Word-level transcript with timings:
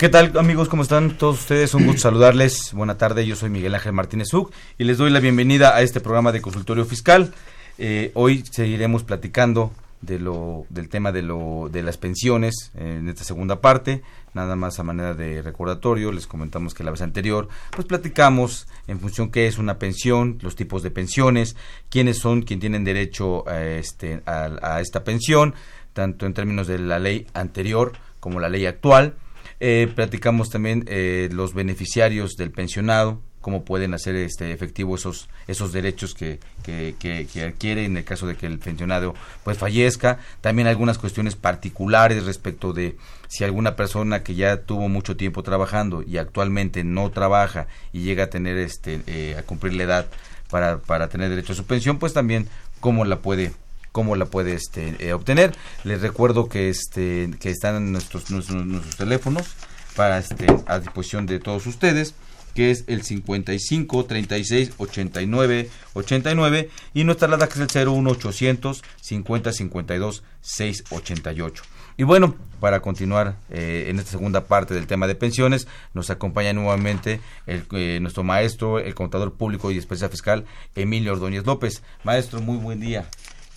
¿Qué 0.00 0.08
tal 0.08 0.32
amigos? 0.38 0.70
¿Cómo 0.70 0.82
están 0.82 1.18
todos 1.18 1.40
ustedes? 1.40 1.74
Un 1.74 1.84
gusto 1.84 2.00
saludarles. 2.08 2.72
Buena 2.72 2.96
tarde, 2.96 3.26
yo 3.26 3.36
soy 3.36 3.50
Miguel 3.50 3.74
Ángel 3.74 3.92
Martínez 3.92 4.32
Uc 4.32 4.50
y 4.78 4.84
les 4.84 4.96
doy 4.96 5.10
la 5.10 5.20
bienvenida 5.20 5.76
a 5.76 5.82
este 5.82 6.00
programa 6.00 6.32
de 6.32 6.40
consultorio 6.40 6.86
fiscal. 6.86 7.34
Eh, 7.76 8.10
hoy 8.14 8.42
seguiremos 8.50 9.04
platicando 9.04 9.72
de 10.00 10.18
lo, 10.18 10.64
del 10.70 10.88
tema 10.88 11.12
de, 11.12 11.20
lo, 11.20 11.68
de 11.70 11.82
las 11.82 11.98
pensiones 11.98 12.72
en 12.78 13.10
esta 13.10 13.24
segunda 13.24 13.60
parte. 13.60 14.00
Nada 14.32 14.56
más 14.56 14.80
a 14.80 14.84
manera 14.84 15.12
de 15.12 15.42
recordatorio, 15.42 16.12
les 16.12 16.26
comentamos 16.26 16.72
que 16.72 16.82
la 16.82 16.92
vez 16.92 17.02
anterior, 17.02 17.48
pues 17.70 17.86
platicamos 17.86 18.68
en 18.86 19.00
función 19.00 19.30
qué 19.30 19.48
es 19.48 19.58
una 19.58 19.78
pensión, 19.78 20.38
los 20.40 20.56
tipos 20.56 20.82
de 20.82 20.90
pensiones, 20.90 21.56
quiénes 21.90 22.16
son 22.16 22.40
quien 22.40 22.58
tienen 22.58 22.84
derecho 22.84 23.46
a, 23.46 23.62
este, 23.64 24.22
a 24.24 24.80
esta 24.80 25.04
pensión, 25.04 25.54
tanto 25.92 26.24
en 26.24 26.32
términos 26.32 26.68
de 26.68 26.78
la 26.78 26.98
ley 26.98 27.26
anterior 27.34 27.92
como 28.18 28.40
la 28.40 28.48
ley 28.48 28.64
actual. 28.64 29.16
Eh, 29.60 29.92
platicamos 29.94 30.48
también 30.48 30.84
eh, 30.88 31.28
los 31.32 31.52
beneficiarios 31.52 32.36
del 32.36 32.50
pensionado, 32.50 33.20
cómo 33.42 33.64
pueden 33.64 33.92
hacer 33.92 34.16
este 34.16 34.52
efectivo 34.52 34.94
esos 34.94 35.28
esos 35.48 35.72
derechos 35.72 36.14
que, 36.14 36.38
que, 36.62 37.42
adquiere 37.42 37.84
en 37.84 37.96
el 37.96 38.04
caso 38.04 38.26
de 38.26 38.36
que 38.36 38.46
el 38.46 38.58
pensionado 38.58 39.14
pues 39.44 39.58
fallezca. 39.58 40.18
También 40.40 40.66
algunas 40.66 40.98
cuestiones 40.98 41.36
particulares 41.36 42.24
respecto 42.24 42.72
de 42.72 42.96
si 43.28 43.44
alguna 43.44 43.76
persona 43.76 44.22
que 44.22 44.34
ya 44.34 44.62
tuvo 44.62 44.88
mucho 44.88 45.16
tiempo 45.16 45.42
trabajando 45.42 46.02
y 46.02 46.16
actualmente 46.16 46.82
no 46.82 47.10
trabaja 47.10 47.66
y 47.92 48.00
llega 48.02 48.24
a 48.24 48.30
tener 48.30 48.56
este 48.56 49.02
eh, 49.06 49.36
a 49.38 49.42
cumplir 49.42 49.74
la 49.74 49.84
edad 49.84 50.06
para, 50.50 50.78
para 50.78 51.08
tener 51.08 51.28
derecho 51.28 51.52
a 51.52 51.56
su 51.56 51.64
pensión, 51.64 51.98
pues 51.98 52.12
también 52.12 52.48
cómo 52.80 53.04
la 53.04 53.18
puede 53.18 53.52
cómo 53.92 54.16
la 54.16 54.26
puede 54.26 54.54
este, 54.54 54.96
eh, 54.98 55.12
obtener. 55.12 55.54
Les 55.84 56.00
recuerdo 56.00 56.48
que 56.48 56.68
este 56.68 57.30
que 57.40 57.50
están 57.50 57.92
nuestros, 57.92 58.30
nuestros, 58.30 58.64
nuestros 58.64 58.96
teléfonos 58.96 59.46
para 59.96 60.18
este 60.18 60.46
a 60.66 60.78
disposición 60.78 61.26
de 61.26 61.38
todos 61.38 61.66
ustedes 61.66 62.14
que 62.54 62.70
es 62.70 62.84
el 62.88 63.02
55 63.02 64.04
36 64.06 64.72
89 64.78 65.70
89 65.94 66.70
y 66.94 67.04
nuestra 67.04 67.28
alada 67.28 67.48
que 67.48 67.62
es 67.62 67.76
el 67.76 67.88
01 67.88 68.10
800 68.10 68.82
50 69.00 69.52
52 69.52 70.24
688. 70.40 71.62
Y 71.96 72.02
bueno, 72.02 72.34
para 72.60 72.80
continuar 72.80 73.36
eh, 73.50 73.86
en 73.88 73.98
esta 73.98 74.12
segunda 74.12 74.46
parte 74.46 74.72
del 74.72 74.86
tema 74.86 75.06
de 75.06 75.14
pensiones, 75.14 75.68
nos 75.92 76.08
acompaña 76.08 76.52
nuevamente 76.54 77.20
el, 77.46 77.66
eh, 77.72 77.98
nuestro 78.00 78.22
maestro, 78.22 78.78
el 78.78 78.94
contador 78.94 79.34
público 79.34 79.70
y 79.70 79.76
especial 79.76 80.10
fiscal, 80.10 80.46
Emilio 80.74 81.12
Ordóñez 81.12 81.44
López. 81.44 81.82
Maestro, 82.02 82.40
muy 82.40 82.56
buen 82.56 82.80
día. 82.80 83.06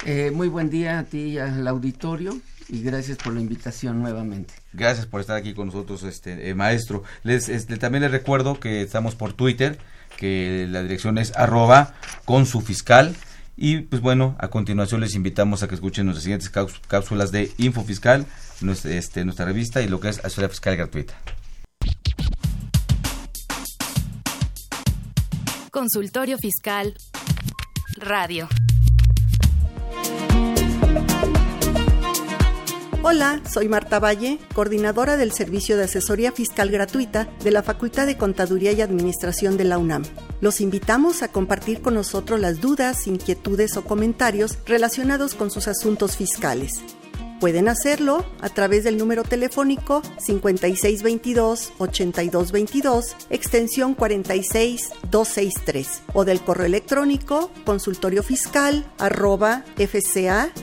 Eh, 0.05 0.31
muy 0.33 0.47
buen 0.47 0.69
día 0.69 0.99
a 0.99 1.03
ti 1.03 1.19
y 1.19 1.37
al 1.37 1.67
auditorio 1.67 2.37
y 2.69 2.81
gracias 2.81 3.17
por 3.17 3.33
la 3.33 3.39
invitación 3.41 4.01
nuevamente. 4.01 4.53
Gracias 4.73 5.05
por 5.05 5.21
estar 5.21 5.37
aquí 5.37 5.53
con 5.53 5.67
nosotros, 5.67 6.03
este 6.03 6.49
eh, 6.49 6.55
maestro. 6.55 7.03
Les, 7.23 7.47
este, 7.49 7.77
también 7.77 8.01
les 8.03 8.11
recuerdo 8.11 8.59
que 8.59 8.81
estamos 8.81 9.15
por 9.15 9.33
Twitter, 9.33 9.77
que 10.17 10.67
la 10.69 10.81
dirección 10.81 11.17
es 11.17 11.35
arroba 11.35 11.93
con 12.25 12.45
su 12.45 12.61
fiscal. 12.61 13.15
Y 13.55 13.81
pues 13.81 14.01
bueno, 14.01 14.35
a 14.39 14.47
continuación 14.47 14.99
les 15.01 15.13
invitamos 15.13 15.61
a 15.61 15.67
que 15.67 15.75
escuchen 15.75 16.05
nuestras 16.05 16.23
siguientes 16.23 16.51
cáps- 16.51 16.81
cápsulas 16.87 17.31
de 17.31 17.51
Info 17.57 17.83
Fiscal, 17.83 18.25
nuestra, 18.61 18.91
este, 18.91 19.23
nuestra 19.25 19.45
revista 19.45 19.81
y 19.81 19.87
lo 19.87 19.99
que 19.99 20.09
es 20.09 20.19
asesoría 20.19 20.49
fiscal 20.49 20.75
gratuita. 20.75 21.13
Consultorio 25.71 26.37
Fiscal. 26.37 26.95
Radio. 27.97 28.47
Hola, 33.05 33.41
soy 33.51 33.67
Marta 33.67 33.99
Valle, 33.99 34.39
coordinadora 34.55 35.17
del 35.17 35.33
Servicio 35.33 35.75
de 35.75 35.83
Asesoría 35.83 36.31
Fiscal 36.31 36.71
Gratuita 36.71 37.27
de 37.43 37.51
la 37.51 37.61
Facultad 37.61 38.05
de 38.05 38.15
Contaduría 38.15 38.71
y 38.71 38.79
Administración 38.79 39.57
de 39.57 39.65
la 39.65 39.77
UNAM. 39.77 40.03
Los 40.39 40.61
invitamos 40.61 41.21
a 41.21 41.27
compartir 41.27 41.81
con 41.81 41.95
nosotros 41.95 42.39
las 42.39 42.61
dudas, 42.61 43.05
inquietudes 43.05 43.75
o 43.75 43.83
comentarios 43.83 44.57
relacionados 44.65 45.35
con 45.35 45.51
sus 45.51 45.67
asuntos 45.67 46.15
fiscales. 46.15 46.81
Pueden 47.43 47.67
hacerlo 47.67 48.23
a 48.39 48.47
través 48.47 48.85
del 48.85 48.97
número 48.97 49.25
telefónico 49.25 50.01
5622-8222, 50.29 53.15
extensión 53.29 53.95
46263, 53.95 56.03
o 56.13 56.23
del 56.23 56.39
correo 56.39 56.67
electrónico 56.67 57.51
consultoriofiscal 57.65 58.89
arroba 58.97 59.65
fca.unam.mx. 59.75 60.53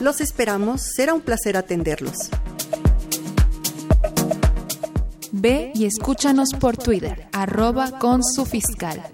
Los 0.00 0.22
esperamos, 0.22 0.80
será 0.80 1.12
un 1.12 1.20
placer 1.20 1.58
atenderlos. 1.58 2.30
Ve 5.32 5.70
y 5.74 5.84
escúchanos 5.84 6.48
por 6.58 6.78
Twitter, 6.78 7.28
arroba 7.32 7.98
con 7.98 8.24
su 8.24 8.46
fiscal. 8.46 9.11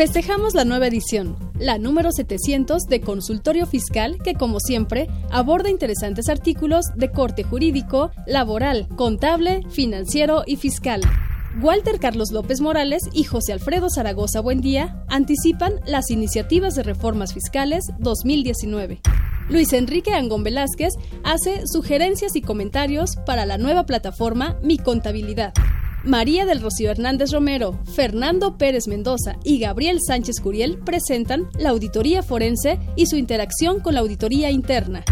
Festejamos 0.00 0.54
la 0.54 0.64
nueva 0.64 0.86
edición, 0.86 1.36
la 1.58 1.76
número 1.76 2.10
700 2.10 2.84
de 2.86 3.02
Consultorio 3.02 3.66
Fiscal, 3.66 4.16
que 4.24 4.32
como 4.32 4.58
siempre 4.58 5.08
aborda 5.30 5.68
interesantes 5.68 6.30
artículos 6.30 6.86
de 6.96 7.12
corte 7.12 7.42
jurídico, 7.42 8.10
laboral, 8.26 8.88
contable, 8.96 9.60
financiero 9.68 10.44
y 10.46 10.56
fiscal. 10.56 11.02
Walter 11.60 11.98
Carlos 11.98 12.32
López 12.32 12.62
Morales 12.62 13.02
y 13.12 13.24
José 13.24 13.52
Alfredo 13.52 13.90
Zaragoza 13.90 14.40
Buendía 14.40 15.04
anticipan 15.08 15.74
las 15.84 16.10
iniciativas 16.10 16.76
de 16.76 16.82
reformas 16.82 17.34
fiscales 17.34 17.84
2019. 17.98 19.02
Luis 19.50 19.70
Enrique 19.74 20.14
Angón 20.14 20.44
Velázquez 20.44 20.94
hace 21.24 21.66
sugerencias 21.66 22.36
y 22.36 22.40
comentarios 22.40 23.16
para 23.26 23.44
la 23.44 23.58
nueva 23.58 23.84
plataforma 23.84 24.56
Mi 24.62 24.78
Contabilidad. 24.78 25.52
María 26.04 26.46
del 26.46 26.62
Rocío 26.62 26.90
Hernández 26.90 27.30
Romero, 27.30 27.78
Fernando 27.94 28.56
Pérez 28.56 28.88
Mendoza 28.88 29.36
y 29.44 29.58
Gabriel 29.58 29.98
Sánchez 30.00 30.40
Curiel 30.40 30.78
presentan 30.78 31.48
la 31.58 31.70
auditoría 31.70 32.22
forense 32.22 32.78
y 32.96 33.06
su 33.06 33.16
interacción 33.16 33.80
con 33.80 33.94
la 33.94 34.00
auditoría 34.00 34.50
interna. 34.50 35.04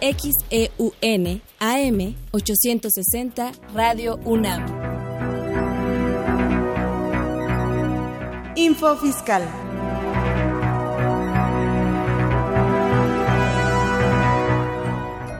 XEUN 0.00 1.42
AM 1.58 2.14
860 2.30 3.52
Radio 3.74 4.18
UNAM. 4.24 4.64
Info 8.56 8.96
Fiscal. 8.96 9.42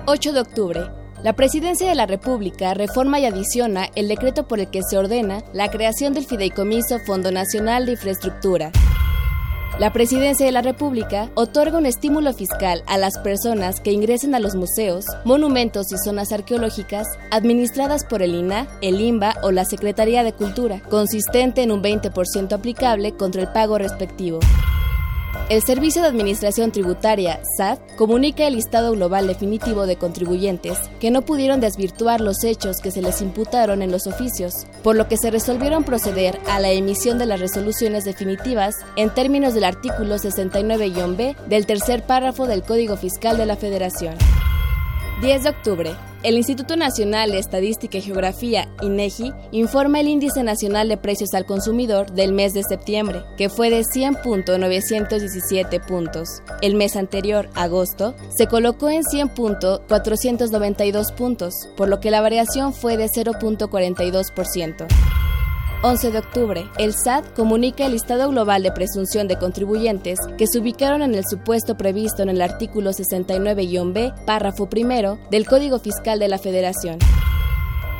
...8 0.07 0.33
de 0.33 0.41
octubre... 0.41 0.98
La 1.25 1.32
Presidencia 1.32 1.88
de 1.88 1.97
la 1.97 2.06
República 2.06 2.75
reforma 2.75 3.19
y 3.19 3.26
adiciona 3.26 3.88
el 3.97 4.06
decreto 4.06 4.47
por 4.47 4.61
el 4.61 4.69
que 4.69 4.82
se 4.88 4.97
ordena 4.97 5.43
la 5.53 5.69
creación 5.69 6.12
del 6.12 6.25
Fideicomiso 6.25 7.00
Fondo 7.00 7.32
Nacional 7.32 7.87
de 7.87 7.93
Infraestructura. 7.93 8.70
La 9.81 9.93
Presidencia 9.93 10.47
de 10.47 10.53
la 10.53 10.62
República 10.62 11.29
otorga 11.35 11.79
un 11.79 11.87
estímulo 11.87 12.32
fiscal 12.32 12.85
a 12.87 12.99
las 12.99 13.19
personas 13.19 13.81
que 13.81 13.91
ingresen 13.91 14.37
a 14.37 14.38
los 14.38 14.55
museos, 14.55 15.06
monumentos 15.25 15.93
y 15.93 15.99
zonas 15.99 16.31
arqueológicas 16.31 17.09
administradas 17.32 18.05
por 18.05 18.23
el 18.23 18.37
INA, 18.37 18.69
el 18.81 19.00
INBA 19.00 19.35
o 19.43 19.50
la 19.50 19.64
Secretaría 19.64 20.23
de 20.23 20.32
Cultura, 20.32 20.81
consistente 20.88 21.62
en 21.62 21.73
un 21.73 21.82
20% 21.82 22.53
aplicable 22.53 23.12
contra 23.12 23.43
el 23.43 23.49
pago 23.49 23.76
respectivo. 23.76 24.38
El 25.49 25.62
Servicio 25.62 26.03
de 26.03 26.09
Administración 26.09 26.73
Tributaria, 26.73 27.41
SAT, 27.56 27.81
comunica 27.97 28.47
el 28.47 28.56
listado 28.56 28.93
global 28.93 29.27
definitivo 29.27 29.87
de 29.87 29.97
contribuyentes 29.97 30.77
que 31.00 31.11
no 31.11 31.23
pudieron 31.23 31.59
desvirtuar 31.59 32.21
los 32.21 32.45
hechos 32.45 32.81
que 32.83 32.91
se 32.91 33.00
les 33.00 33.23
imputaron 33.23 33.81
en 33.81 33.91
los 33.91 34.06
oficios, 34.06 34.53
por 34.83 34.95
lo 34.95 35.09
que 35.09 35.17
se 35.17 35.31
resolvieron 35.31 35.85
proceder 35.85 36.39
a 36.49 36.61
la 36.61 36.71
emisión 36.73 37.19
de 37.19 37.25
las 37.25 37.41
resoluciones 37.41 38.05
definitivas 38.05 38.75
en 38.97 39.09
términos 39.09 39.55
del 39.55 39.65
artículo 39.65 40.17
69-B 40.17 41.37
del 41.49 41.65
tercer 41.65 42.05
párrafo 42.05 42.47
del 42.47 42.62
Código 42.62 42.99
Fiscal 42.99 43.39
de 43.39 43.47
la 43.47 43.56
Federación. 43.56 44.17
10 45.23 45.45
de 45.45 45.49
octubre. 45.49 46.08
El 46.25 46.37
Instituto 46.37 46.75
Nacional 46.75 47.31
de 47.31 47.38
Estadística 47.38 47.99
y 47.99 48.03
Geografía, 48.03 48.69
INEGI, 48.82 49.32
informa 49.53 50.00
el 50.00 50.09
Índice 50.09 50.43
Nacional 50.43 50.88
de 50.88 50.97
Precios 50.97 51.32
al 51.32 51.47
Consumidor 51.47 52.11
del 52.11 52.32
mes 52.32 52.55
de 52.55 52.65
septiembre, 52.65 53.23
que 53.37 53.49
fue 53.49 53.70
de 53.70 53.82
100.917 53.82 55.81
puntos. 55.87 56.43
El 56.61 56.75
mes 56.75 56.97
anterior, 56.97 57.49
agosto, 57.55 58.17
se 58.37 58.49
colocó 58.49 58.91
en 58.91 59.05
100.492 59.05 61.15
puntos, 61.15 61.55
por 61.76 61.88
lo 61.88 62.00
que 62.00 62.11
la 62.11 62.21
variación 62.21 62.73
fue 62.73 62.97
de 62.97 63.06
0.42%. 63.06 64.88
11 65.81 66.11
de 66.11 66.19
octubre, 66.19 66.69
el 66.79 66.93
SAT 66.93 67.37
comunica 67.37 67.87
el 67.87 67.93
listado 67.93 68.29
global 68.31 68.65
de 68.65 68.73
presunción 68.73 69.29
de 69.29 69.39
contribuyentes 69.39 70.19
que 70.37 70.49
se 70.49 70.59
ubicaron 70.59 71.03
en 71.03 71.15
el 71.15 71.25
supuesto 71.25 71.77
previsto 71.77 72.21
en 72.23 72.31
el 72.31 72.43
artículo 72.43 72.91
69-B, 72.91 74.13
párrafo 74.27 74.69
primero, 74.69 75.21
del 75.31 75.47
Código 75.47 75.79
Fiscal 75.79 76.19
de 76.19 76.27
la 76.27 76.39
Federación. 76.39 76.99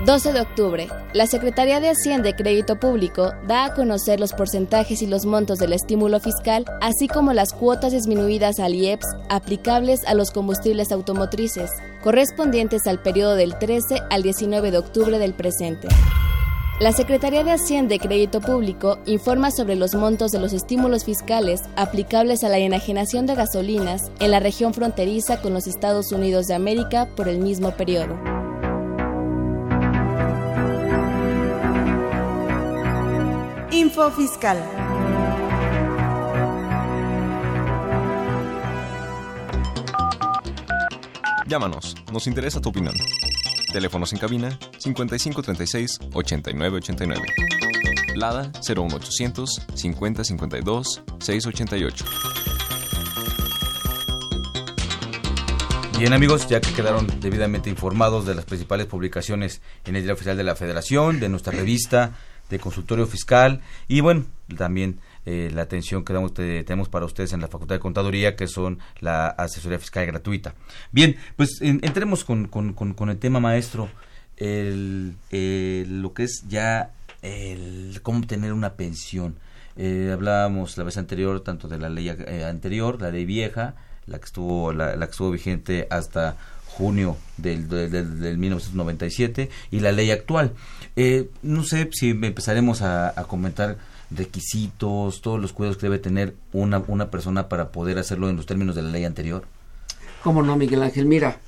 12 0.07 0.33
de 0.33 0.41
octubre, 0.41 0.89
la 1.13 1.29
Secretaría 1.29 1.79
de 1.79 1.91
Hacienda 1.91 2.31
y 2.31 2.33
Crédito 2.33 2.81
Público 2.81 3.33
da 3.47 3.67
a 3.67 3.75
conocer 3.75 4.19
los 4.19 4.33
porcentajes 4.33 5.01
y 5.03 5.07
los 5.07 5.25
montos 5.25 5.61
del 5.61 5.73
estímulo 5.73 6.19
fiscal, 6.19 6.65
así 6.81 7.07
como 7.07 7.33
las 7.33 7.53
cuotas 7.53 7.93
disminuidas 7.93 8.59
al 8.59 8.75
IEPS 8.75 9.07
aplicables 9.29 10.05
a 10.05 10.15
los 10.15 10.33
combustibles 10.33 10.91
automotrices, 10.91 11.71
correspondientes 12.03 12.89
al 12.89 13.01
periodo 13.03 13.37
del 13.37 13.57
13 13.57 14.03
al 14.11 14.23
19 14.25 14.73
de 14.73 14.79
octubre 14.79 15.19
del 15.21 15.35
presente. 15.35 15.87
La 16.81 16.93
Secretaría 16.93 17.43
de 17.43 17.51
Hacienda 17.51 17.97
y 17.97 17.99
Crédito 17.99 18.41
Público 18.41 19.01
informa 19.05 19.51
sobre 19.51 19.75
los 19.75 19.97
montos 19.97 20.31
de 20.31 20.39
los 20.39 20.53
estímulos 20.53 21.05
fiscales 21.05 21.63
aplicables 21.75 22.45
a 22.45 22.49
la 22.49 22.59
enajenación 22.59 23.27
de 23.27 23.35
gasolinas 23.35 24.13
en 24.21 24.31
la 24.31 24.39
región 24.39 24.73
fronteriza 24.73 25.43
con 25.43 25.55
los 25.55 25.67
Estados 25.67 26.13
Unidos 26.13 26.47
de 26.47 26.55
América 26.55 27.09
por 27.17 27.27
el 27.27 27.41
mismo 27.41 27.73
periodo. 27.73 28.15
Info 33.73 34.09
Fiscal. 34.13 34.63
Llámanos, 41.49 41.97
nos 42.13 42.29
interesa 42.29 42.61
tu 42.61 42.69
opinión. 42.69 42.95
Teléfonos 43.73 44.13
en 44.13 44.19
cabina 44.19 44.59
5536 44.79 45.99
8989. 46.13 47.23
Lada 48.15 48.51
01800 48.67 49.67
5052 49.75 51.03
688. 51.19 52.05
Bien 55.99 56.13
amigos, 56.13 56.49
ya 56.49 56.61
que 56.61 56.73
quedaron 56.73 57.09
debidamente 57.21 57.69
informados 57.69 58.25
de 58.25 58.37
las 58.37 58.45
principales 58.45 58.87
publicaciones 58.87 59.61
en 59.85 59.97
el 59.97 60.03
Diario 60.03 60.15
Oficial 60.15 60.37
de 60.37 60.45
la 60.45 60.55
Federación, 60.55 61.19
de 61.19 61.29
nuestra 61.29 61.53
revista, 61.53 62.13
de 62.49 62.59
consultorio 62.59 63.07
fiscal 63.07 63.61
y 63.89 64.01
bueno, 64.01 64.25
también 64.57 65.01
eh, 65.27 65.51
la 65.53 65.63
atención 65.63 66.05
que 66.05 66.13
damos, 66.13 66.33
tenemos 66.33 66.89
para 66.89 67.05
ustedes 67.05 67.33
en 67.33 67.41
la 67.41 67.49
Facultad 67.49 67.75
de 67.75 67.81
Contaduría, 67.81 68.35
que 68.35 68.47
son 68.47 68.79
la 69.01 69.29
asesoría 69.29 69.79
fiscal 69.79 70.07
gratuita. 70.07 70.55
Bien, 70.91 71.17
pues 71.37 71.59
entremos 71.61 72.25
con, 72.25 72.49
con, 72.49 73.11
el 73.11 73.19
tema 73.19 73.41
maestro, 73.41 73.89
el, 74.37 75.17
lo 75.31 76.15
que 76.15 76.25
es 76.25 76.45
ya 76.49 76.93
el 77.21 78.01
cómo 78.03 78.21
obtener 78.21 78.53
una 78.53 78.75
pensión. 78.75 79.37
Eh, 79.77 80.11
hablábamos 80.13 80.77
la 80.79 80.85
vez 80.85 80.97
anterior 80.97 81.41
tanto 81.41 81.69
de 81.69 81.79
la 81.79 81.89
ley 81.89 82.09
eh, 82.09 82.45
anterior, 82.45 83.01
la 83.01 83.11
ley 83.11 83.27
vieja, 83.27 83.75
la 84.07 84.19
que 84.19 84.25
estuvo, 84.25 84.73
la, 84.73 84.97
que 84.97 85.11
estuvo 85.11 85.31
vigente 85.31 85.87
hasta 85.91 86.37
junio 86.67 87.17
del, 87.37 87.69
del, 87.69 88.39
1997 88.39 89.51
y 89.71 89.81
la 89.81 89.93
ley 89.93 90.11
actual. 90.11 90.53
no 91.43 91.65
sé 91.65 91.91
si 91.93 92.11
empezaremos 92.11 92.83
a 92.83 93.13
comentar 93.29 93.77
requisitos, 94.11 95.21
todos 95.21 95.41
los 95.41 95.53
cuidados 95.53 95.77
que 95.77 95.87
debe 95.87 95.99
tener 95.99 96.35
una, 96.53 96.83
una 96.87 97.11
persona 97.11 97.49
para 97.49 97.71
poder 97.71 97.99
hacerlo 97.99 98.29
en 98.29 98.37
los 98.37 98.47
términos 98.47 98.75
de 98.75 98.83
la 98.83 98.91
ley 98.91 99.05
anterior? 99.05 99.45
¿Cómo 100.23 100.43
no, 100.43 100.57
Miguel 100.57 100.83
Ángel? 100.83 101.07
Mira, 101.07 101.39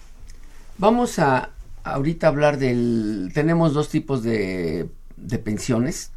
vamos 0.78 1.18
a 1.18 1.50
ahorita 1.84 2.28
hablar 2.28 2.58
del... 2.58 3.30
Tenemos 3.34 3.72
dos 3.72 3.88
tipos 3.88 4.22
de, 4.22 4.88
de 5.16 5.38
pensiones. 5.38 6.10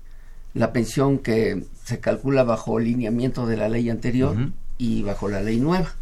La 0.54 0.72
pensión 0.72 1.20
que 1.20 1.66
se 1.84 2.00
calcula 2.00 2.44
bajo 2.44 2.80
lineamiento 2.80 3.46
de 3.48 3.58
la 3.58 3.70
ley 3.70 3.90
anterior 3.90 4.36
y 4.78 5.02
bajo 5.02 5.30
la 5.30 5.42
ley 5.42 5.58
nueva. 5.60 5.94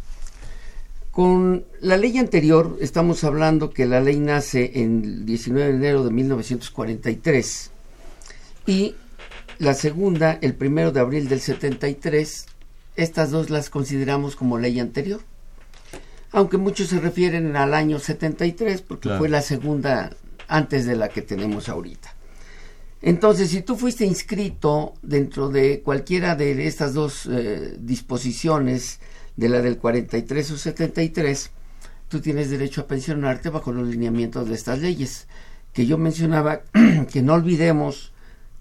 Con 1.10 1.64
la 1.80 1.96
ley 1.96 2.18
anterior 2.18 2.78
estamos 2.80 3.22
hablando 3.24 3.70
que 3.70 3.86
la 3.86 4.00
ley 4.00 4.18
nace 4.18 4.80
en 4.80 5.04
el 5.04 5.26
19 5.26 5.72
de 5.72 5.76
enero 5.76 6.04
de 6.04 6.10
1943 6.10 7.70
y 8.66 8.94
la 9.62 9.74
segunda, 9.74 10.38
el 10.42 10.54
primero 10.54 10.90
de 10.90 10.98
abril 10.98 11.28
del 11.28 11.40
73, 11.40 12.46
estas 12.96 13.30
dos 13.30 13.48
las 13.48 13.70
consideramos 13.70 14.34
como 14.34 14.58
ley 14.58 14.80
anterior. 14.80 15.20
Aunque 16.32 16.58
muchos 16.58 16.88
se 16.88 16.98
refieren 16.98 17.54
al 17.54 17.72
año 17.72 18.00
73 18.00 18.82
porque 18.82 19.10
fue 19.18 19.28
la 19.28 19.40
segunda 19.40 20.16
antes 20.48 20.84
de 20.84 20.96
la 20.96 21.08
que 21.08 21.22
tenemos 21.22 21.68
ahorita. 21.68 22.12
Entonces, 23.02 23.50
si 23.50 23.62
tú 23.62 23.76
fuiste 23.76 24.04
inscrito 24.04 24.94
dentro 25.00 25.48
de 25.48 25.80
cualquiera 25.80 26.34
de 26.34 26.66
estas 26.66 26.92
dos 26.92 27.26
eh, 27.30 27.76
disposiciones, 27.78 28.98
de 29.36 29.48
la 29.48 29.62
del 29.62 29.78
43 29.78 30.50
o 30.50 30.58
73, 30.58 31.50
tú 32.08 32.20
tienes 32.20 32.50
derecho 32.50 32.82
a 32.82 32.86
pensionarte 32.86 33.48
bajo 33.48 33.72
los 33.72 33.88
lineamientos 33.88 34.48
de 34.48 34.54
estas 34.54 34.80
leyes. 34.80 35.28
Que 35.72 35.86
yo 35.86 35.98
mencionaba 35.98 36.62
que 37.12 37.22
no 37.22 37.34
olvidemos 37.34 38.11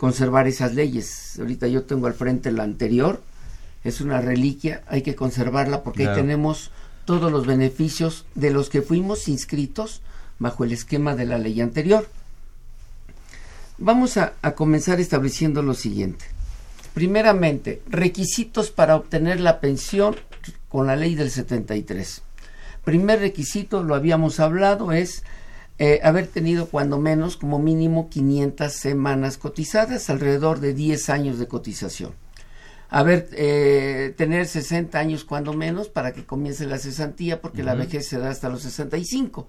conservar 0.02 0.48
esas 0.48 0.74
leyes. 0.74 1.38
Ahorita 1.38 1.68
yo 1.68 1.84
tengo 1.84 2.08
al 2.08 2.16
frente 2.16 2.52
la 2.52 2.64
anterior, 2.64 3.22
es 3.84 4.02
una 4.02 4.20
reliquia, 4.20 4.82
hay 4.88 5.04
que 5.04 5.14
conservarla 5.14 5.84
porque 5.84 6.08
ahí 6.08 6.16
tenemos 6.16 6.72
todos 7.06 7.32
los 7.32 7.46
beneficios 7.46 8.26
de 8.34 8.50
los 8.50 8.72
que 8.72 8.82
fuimos 8.82 9.28
inscritos 9.28 10.02
bajo 10.40 10.64
el 10.64 10.72
esquema 10.72 11.16
de 11.16 11.28
la 11.28 11.38
ley 11.38 11.62
anterior. 11.62 12.10
Vamos 13.78 14.18
a, 14.18 14.34
a 14.42 14.54
comenzar 14.54 15.00
estableciendo 15.00 15.62
lo 15.62 15.76
siguiente. 15.76 16.26
Primeramente, 16.96 17.84
requisitos 17.88 18.72
para 18.72 18.96
obtener 18.96 19.40
la 19.40 19.60
pensión 19.60 20.16
con 20.68 20.88
la 20.88 20.96
ley 20.96 21.14
del 21.14 21.30
73. 21.30 22.24
Primer 22.84 23.20
requisito, 23.20 23.84
lo 23.84 23.94
habíamos 23.94 24.40
hablado, 24.40 24.94
es 24.94 25.22
eh, 25.84 26.00
haber 26.04 26.28
tenido 26.28 26.68
cuando 26.68 27.00
menos 27.00 27.38
como 27.38 27.58
mínimo 27.58 28.08
500 28.08 28.72
semanas 28.72 29.40
cotizadas, 29.40 30.12
alrededor 30.12 30.60
de 30.60 30.76
10 30.76 31.10
años 31.10 31.40
de 31.40 31.48
cotización. 31.48 32.14
Haber, 32.92 33.28
eh, 33.32 34.14
tener 34.16 34.46
60 34.46 35.00
años 35.00 35.24
cuando 35.24 35.54
menos 35.54 35.90
para 35.90 36.14
que 36.14 36.24
comience 36.24 36.68
la 36.68 36.78
cesantía, 36.78 37.42
porque 37.42 37.64
la 37.64 37.74
vejez 37.74 38.08
se 38.08 38.20
da 38.20 38.30
hasta 38.30 38.48
los 38.48 38.62
65. 38.62 39.48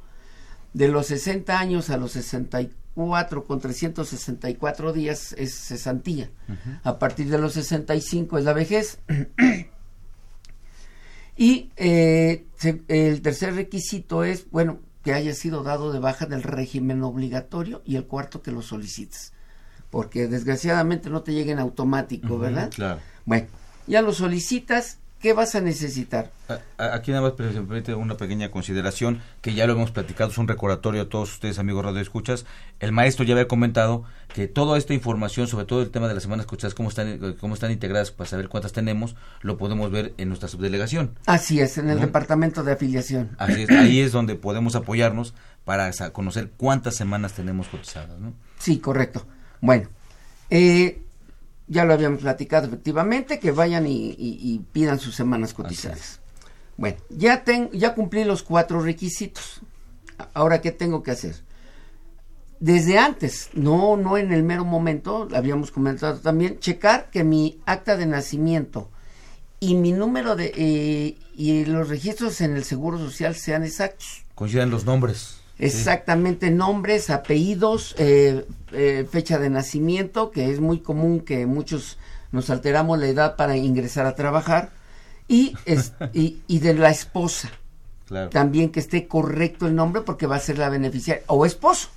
De 0.72 0.88
los 0.88 1.08
60 1.08 1.58
años 1.58 1.90
a 1.90 1.98
los 1.98 2.12
64 2.12 3.44
con 3.44 3.60
364 3.60 4.94
días 4.94 5.34
es 5.36 5.54
cesantía. 5.54 6.30
A 6.82 6.98
partir 6.98 7.28
de 7.28 7.36
los 7.36 7.52
65 7.52 8.38
es 8.38 8.44
la 8.44 8.54
vejez. 8.54 9.00
y 11.36 11.70
eh, 11.76 12.46
el 12.88 13.20
tercer 13.20 13.54
requisito 13.54 14.24
es, 14.24 14.50
bueno, 14.50 14.80
que 15.02 15.12
haya 15.12 15.34
sido 15.34 15.62
dado 15.62 15.92
de 15.92 15.98
baja 15.98 16.26
del 16.26 16.42
régimen 16.42 17.02
obligatorio 17.02 17.82
y 17.84 17.96
el 17.96 18.06
cuarto 18.06 18.42
que 18.42 18.52
lo 18.52 18.62
solicites. 18.62 19.32
Porque 19.90 20.28
desgraciadamente 20.28 21.10
no 21.10 21.22
te 21.22 21.34
llega 21.34 21.52
en 21.52 21.58
automático, 21.58 22.38
¿verdad? 22.38 22.70
Claro. 22.74 23.00
Bueno, 23.26 23.48
ya 23.86 24.00
lo 24.00 24.12
solicitas, 24.12 24.98
¿qué 25.22 25.32
vas 25.32 25.54
a 25.54 25.60
necesitar? 25.60 26.32
Aquí 26.76 27.12
nada 27.12 27.22
más 27.22 27.32
permite 27.32 27.94
una 27.94 28.16
pequeña 28.16 28.50
consideración 28.50 29.22
que 29.40 29.54
ya 29.54 29.66
lo 29.66 29.74
hemos 29.74 29.92
platicado, 29.92 30.30
es 30.30 30.36
un 30.36 30.48
recordatorio 30.48 31.02
a 31.02 31.08
todos 31.08 31.32
ustedes 31.32 31.60
amigos 31.60 31.84
radio 31.84 32.00
escuchas. 32.00 32.44
El 32.80 32.90
maestro 32.90 33.24
ya 33.24 33.34
había 33.34 33.46
comentado 33.46 34.04
que 34.34 34.48
toda 34.48 34.76
esta 34.76 34.94
información, 34.94 35.46
sobre 35.46 35.64
todo 35.64 35.80
el 35.80 35.90
tema 35.90 36.08
de 36.08 36.14
las 36.14 36.24
semanas 36.24 36.44
escuchadas, 36.44 36.74
cómo 36.74 36.88
están, 36.88 37.36
cómo 37.40 37.54
están 37.54 37.70
integradas 37.70 38.10
para 38.10 38.28
saber 38.28 38.48
cuántas 38.48 38.72
tenemos, 38.72 39.14
lo 39.42 39.56
podemos 39.56 39.90
ver 39.92 40.12
en 40.18 40.28
nuestra 40.28 40.48
subdelegación. 40.48 41.16
Así 41.26 41.60
es, 41.60 41.78
en 41.78 41.88
el 41.88 42.00
departamento 42.00 42.64
de 42.64 42.72
afiliación. 42.72 43.30
Así 43.38 43.62
es, 43.62 43.70
ahí 43.70 44.00
es 44.00 44.10
donde 44.10 44.34
podemos 44.34 44.74
apoyarnos 44.74 45.34
para 45.64 45.92
conocer 46.10 46.50
cuántas 46.56 46.96
semanas 46.96 47.32
tenemos 47.34 47.68
cotizadas, 47.68 48.18
¿no? 48.18 48.34
Sí, 48.58 48.80
correcto. 48.80 49.24
Bueno, 49.60 49.88
eh, 50.50 51.00
ya 51.66 51.84
lo 51.84 51.94
habíamos 51.94 52.20
platicado 52.20 52.66
efectivamente, 52.66 53.38
que 53.38 53.50
vayan 53.50 53.86
y, 53.86 54.60
pidan 54.72 54.98
sus 54.98 55.14
semanas 55.14 55.54
cotizadas. 55.54 56.20
Bueno, 56.76 56.98
ya, 57.10 57.44
ten, 57.44 57.70
ya 57.72 57.94
cumplí 57.94 58.24
los 58.24 58.42
cuatro 58.42 58.80
requisitos. 58.80 59.60
Ahora, 60.34 60.60
¿qué 60.60 60.72
tengo 60.72 61.02
que 61.02 61.10
hacer? 61.10 61.36
Desde 62.60 62.98
antes, 62.98 63.50
no, 63.54 63.96
no 63.96 64.16
en 64.16 64.32
el 64.32 64.42
mero 64.44 64.64
momento, 64.64 65.28
habíamos 65.34 65.70
comentado 65.70 66.20
también, 66.20 66.60
checar 66.60 67.10
que 67.10 67.24
mi 67.24 67.60
acta 67.66 67.96
de 67.96 68.06
nacimiento 68.06 68.88
y 69.58 69.74
mi 69.74 69.92
número 69.92 70.36
de 70.36 70.52
eh, 70.56 71.18
y 71.34 71.64
los 71.64 71.88
registros 71.88 72.40
en 72.40 72.56
el 72.56 72.64
Seguro 72.64 72.98
Social 72.98 73.34
sean 73.34 73.64
exactos. 73.64 74.24
Coincidan 74.34 74.70
los 74.70 74.84
nombres. 74.84 75.41
Exactamente, 75.62 76.50
nombres, 76.50 77.08
apellidos, 77.10 77.94
eh, 77.98 78.46
eh, 78.72 79.06
fecha 79.10 79.38
de 79.38 79.48
nacimiento, 79.48 80.30
que 80.30 80.50
es 80.50 80.60
muy 80.60 80.80
común 80.80 81.20
que 81.20 81.46
muchos 81.46 81.98
nos 82.32 82.50
alteramos 82.50 82.98
la 82.98 83.06
edad 83.06 83.36
para 83.36 83.56
ingresar 83.56 84.06
a 84.06 84.14
trabajar, 84.14 84.70
y, 85.28 85.54
y, 86.12 86.58
de 86.58 86.74
la 86.74 86.90
esposa. 86.90 87.50
También 88.30 88.70
que 88.70 88.80
esté 88.80 89.06
correcto 89.06 89.66
el 89.66 89.74
nombre 89.74 90.02
porque 90.02 90.26
va 90.26 90.36
a 90.36 90.40
ser 90.40 90.58
la 90.58 90.68
beneficiaria, 90.68 91.22
o 91.28 91.46
esposo. 91.46 91.88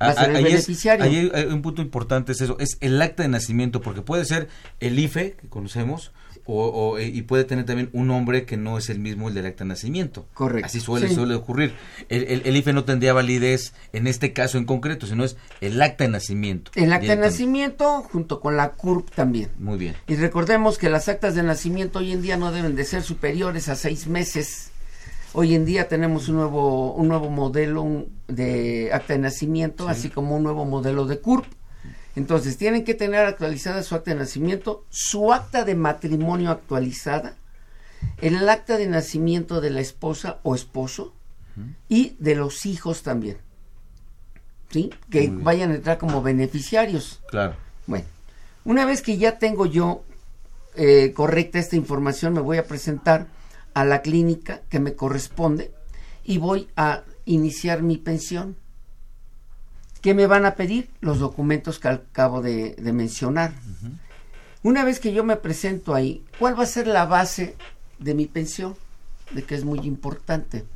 Va 0.00 0.10
a 0.10 0.14
ser 0.14 0.36
el 0.36 0.44
beneficiario. 0.44 1.04
ahí 1.04 1.30
hay 1.34 1.44
un 1.46 1.62
punto 1.62 1.82
importante 1.82 2.32
es 2.32 2.40
eso, 2.40 2.56
es 2.60 2.76
el 2.80 3.00
acta 3.00 3.22
de 3.22 3.28
nacimiento, 3.28 3.80
porque 3.80 4.02
puede 4.02 4.24
ser 4.24 4.48
el 4.80 4.98
IFE, 4.98 5.32
que 5.32 5.48
conocemos, 5.48 6.12
o, 6.46 6.98
y 6.98 7.22
puede 7.22 7.44
tener 7.44 7.64
también 7.64 7.88
un 7.92 8.08
nombre 8.08 8.44
que 8.44 8.56
no 8.56 8.76
es 8.76 8.90
el 8.90 8.98
mismo 8.98 9.28
el 9.28 9.34
del 9.34 9.46
acta 9.46 9.64
de 9.64 9.68
nacimiento. 9.68 10.26
Correcto. 10.34 10.66
Así 10.66 10.80
suele, 10.80 11.08
suele 11.08 11.34
ocurrir. 11.34 11.74
El, 12.08 12.42
el, 12.44 12.56
IFE 12.56 12.72
no 12.72 12.84
tendría 12.84 13.12
validez 13.12 13.72
en 13.92 14.06
este 14.06 14.32
caso 14.32 14.58
en 14.58 14.66
concreto, 14.66 15.06
sino 15.06 15.24
es 15.24 15.36
el 15.60 15.80
acta 15.80 16.04
de 16.04 16.10
nacimiento. 16.10 16.70
El 16.74 16.92
acta 16.92 17.16
de 17.16 17.16
nacimiento 17.16 18.02
junto 18.02 18.40
con 18.40 18.56
la 18.56 18.72
CURP 18.72 19.10
también. 19.14 19.50
Muy 19.58 19.78
bien. 19.78 19.94
Y 20.06 20.16
recordemos 20.16 20.76
que 20.76 20.90
las 20.90 21.08
actas 21.08 21.34
de 21.34 21.42
nacimiento 21.42 22.00
hoy 22.00 22.12
en 22.12 22.20
día 22.20 22.36
no 22.36 22.52
deben 22.52 22.76
de 22.76 22.84
ser 22.84 23.02
superiores 23.02 23.68
a 23.68 23.76
seis 23.76 24.06
meses. 24.06 24.70
Hoy 25.32 25.54
en 25.54 25.64
día 25.64 25.88
tenemos 25.88 26.28
un 26.28 26.36
nuevo, 26.36 26.92
un 26.94 27.08
nuevo 27.08 27.30
modelo 27.30 28.06
de 28.28 28.90
acta 28.92 29.14
de 29.14 29.18
nacimiento, 29.18 29.88
así 29.88 30.10
como 30.10 30.36
un 30.36 30.42
nuevo 30.42 30.64
modelo 30.64 31.06
de 31.06 31.18
CURP 31.18 31.46
entonces, 32.16 32.56
tienen 32.56 32.84
que 32.84 32.94
tener 32.94 33.24
actualizada 33.24 33.82
su 33.82 33.94
acta 33.94 34.12
de 34.12 34.18
nacimiento, 34.18 34.84
su 34.88 35.32
acta 35.32 35.64
de 35.64 35.74
matrimonio 35.74 36.50
actualizada, 36.50 37.36
el 38.20 38.48
acta 38.48 38.76
de 38.76 38.86
nacimiento 38.86 39.60
de 39.60 39.70
la 39.70 39.80
esposa 39.80 40.38
o 40.42 40.54
esposo 40.54 41.14
y 41.88 42.16
de 42.18 42.34
los 42.34 42.66
hijos 42.66 43.02
también. 43.02 43.38
¿Sí? 44.70 44.90
Que 45.10 45.30
vayan 45.30 45.70
a 45.70 45.76
entrar 45.76 45.98
como 45.98 46.22
beneficiarios. 46.22 47.20
Claro. 47.28 47.54
Bueno, 47.86 48.06
una 48.64 48.84
vez 48.84 49.02
que 49.02 49.18
ya 49.18 49.38
tengo 49.38 49.66
yo 49.66 50.04
eh, 50.76 51.12
correcta 51.14 51.58
esta 51.58 51.76
información, 51.76 52.32
me 52.32 52.40
voy 52.40 52.58
a 52.58 52.66
presentar 52.66 53.28
a 53.74 53.84
la 53.84 54.02
clínica 54.02 54.62
que 54.68 54.80
me 54.80 54.94
corresponde 54.94 55.72
y 56.24 56.38
voy 56.38 56.68
a 56.76 57.02
iniciar 57.24 57.82
mi 57.82 57.98
pensión. 57.98 58.56
¿Qué 60.04 60.12
me 60.12 60.26
van 60.26 60.44
a 60.44 60.54
pedir? 60.54 60.90
Los 61.00 61.18
documentos 61.18 61.78
que 61.78 61.88
acabo 61.88 62.42
de, 62.42 62.76
mencionar. 62.92 63.54
Una 64.62 64.84
vez 64.84 65.00
que 65.00 65.14
yo 65.14 65.24
me 65.24 65.36
presento 65.36 65.94
ahí, 65.94 66.22
¿cuál 66.38 66.58
va 66.58 66.64
a 66.64 66.66
ser 66.66 66.86
la 66.86 67.06
base 67.06 67.56
de 67.98 68.12
mi 68.12 68.26
pensión? 68.26 68.76
De 69.30 69.44
que 69.44 69.54
es 69.54 69.64
muy 69.64 69.78
importante. 69.78 70.66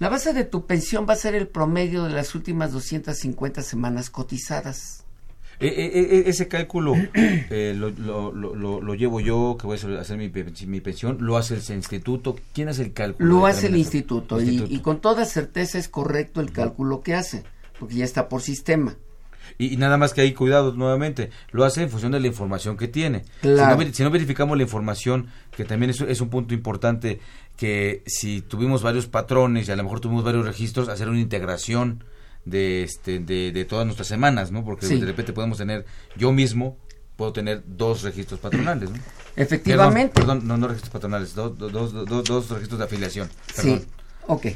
La 0.00 0.08
base 0.08 0.32
de 0.32 0.42
tu 0.42 0.66
pensión 0.66 1.06
va 1.08 1.12
a 1.12 1.16
ser 1.16 1.36
el 1.36 1.46
promedio 1.46 2.02
de 2.02 2.10
las 2.10 2.34
últimas 2.34 2.72
250 2.72 3.62
semanas 3.62 4.10
cotizadas. 4.10 5.04
Eh, 5.60 5.68
eh, 5.68 5.90
eh, 5.94 6.22
ese 6.26 6.48
cálculo 6.48 6.96
lo, 7.50 8.94
llevo 8.94 9.20
yo, 9.20 9.56
que 9.56 9.68
voy 9.68 9.78
a 9.78 10.00
hacer 10.00 10.16
mi, 10.18 10.80
pensión, 10.80 11.18
lo 11.20 11.36
hace 11.36 11.54
el 11.54 11.76
instituto. 11.76 12.34
¿Quién 12.54 12.70
hace 12.70 12.82
el 12.82 12.92
cálculo? 12.92 13.28
Lo 13.28 13.46
hace 13.46 13.68
el 13.68 13.76
instituto, 13.76 14.42
Y, 14.42 14.80
con 14.80 15.00
toda 15.00 15.24
certeza 15.26 15.78
es 15.78 15.88
correcto 15.88 16.40
el 16.40 16.50
cálculo 16.50 17.02
que 17.02 17.14
hace 17.14 17.44
porque 17.78 17.94
ya 17.94 18.04
está 18.04 18.28
por 18.28 18.42
sistema. 18.42 18.96
Y, 19.56 19.76
nada 19.76 19.96
más 19.96 20.12
que 20.12 20.20
hay 20.20 20.34
cuidado 20.34 20.72
nuevamente, 20.72 21.30
lo 21.50 21.64
hace 21.64 21.82
en 21.82 21.90
función 21.90 22.12
de 22.12 22.20
la 22.20 22.26
información 22.26 22.76
que 22.76 22.86
tiene. 22.86 23.24
Si, 23.42 24.02
no, 24.02 24.10
verificamos 24.10 24.56
la 24.56 24.62
información, 24.62 25.28
que 25.56 25.64
también 25.64 25.90
es, 25.90 26.00
es, 26.00 26.20
un 26.20 26.28
punto 26.28 26.54
importante, 26.54 27.20
que 27.56 28.02
si 28.06 28.42
tuvimos 28.42 28.82
varios 28.82 29.06
patrones 29.06 29.68
y 29.68 29.72
a 29.72 29.76
lo 29.76 29.82
mejor 29.84 30.00
tuvimos 30.00 30.24
varios 30.24 30.44
registros, 30.44 30.88
hacer 30.88 31.08
una 31.08 31.20
integración 31.20 32.04
de, 32.44 32.82
este, 32.82 33.18
de, 33.18 33.64
todas 33.64 33.84
nuestras 33.84 34.08
semanas, 34.08 34.50
¿no? 34.52 34.64
Porque 34.64 34.86
de 34.86 35.04
repente 35.04 35.32
podemos 35.32 35.58
tener, 35.58 35.84
yo 36.16 36.32
mismo 36.32 36.76
puedo 37.16 37.32
tener 37.32 37.62
dos 37.66 38.02
registros 38.02 38.38
patronales, 38.40 38.90
¿no? 38.90 38.98
Efectivamente. 39.36 40.14
Perdón, 40.14 40.46
no, 40.46 40.56
no 40.56 40.68
registros 40.68 40.92
patronales, 40.92 41.34
dos, 41.34 41.58
dos, 41.58 41.92
dos, 41.92 42.24
dos 42.24 42.50
registros 42.50 42.78
de 42.78 42.84
afiliación. 42.84 43.28
Sí, 43.54 43.84
ok. 44.26 44.46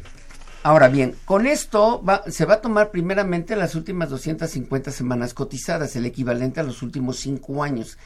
Ahora 0.62 0.88
bien, 0.88 1.16
con 1.24 1.46
esto 1.46 2.02
se 2.28 2.44
va 2.44 2.54
a 2.54 2.60
tomar 2.60 2.90
primeramente 2.90 3.56
las 3.56 3.74
últimas 3.74 4.10
250 4.10 4.92
semanas 4.92 5.34
cotizadas, 5.34 5.96
el 5.96 6.06
equivalente 6.06 6.60
a 6.60 6.62
los 6.62 6.82
últimos 6.82 7.16
cinco 7.18 7.64
años. 7.64 7.98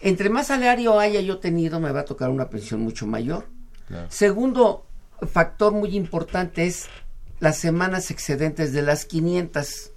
Entre 0.00 0.28
más 0.28 0.48
salario 0.48 0.98
haya 0.98 1.20
yo 1.20 1.38
tenido, 1.38 1.78
me 1.78 1.92
va 1.92 2.00
a 2.00 2.04
tocar 2.04 2.30
una 2.30 2.48
pensión 2.48 2.80
mucho 2.80 3.06
mayor. 3.06 3.46
Segundo 4.08 4.86
factor 5.32 5.72
muy 5.72 5.96
importante 5.96 6.66
es 6.66 6.88
las 7.38 7.58
semanas 7.58 8.10
excedentes 8.10 8.72
de 8.72 8.82
las 8.82 9.04
500. 9.04 9.92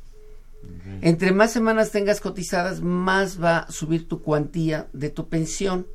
Entre 1.02 1.32
más 1.32 1.52
semanas 1.52 1.92
tengas 1.92 2.22
cotizadas, 2.22 2.82
más 2.82 3.42
va 3.42 3.60
a 3.60 3.72
subir 3.72 4.08
tu 4.08 4.22
cuantía 4.22 4.88
de 4.94 5.10
tu 5.10 5.30
pensión. 5.30 5.88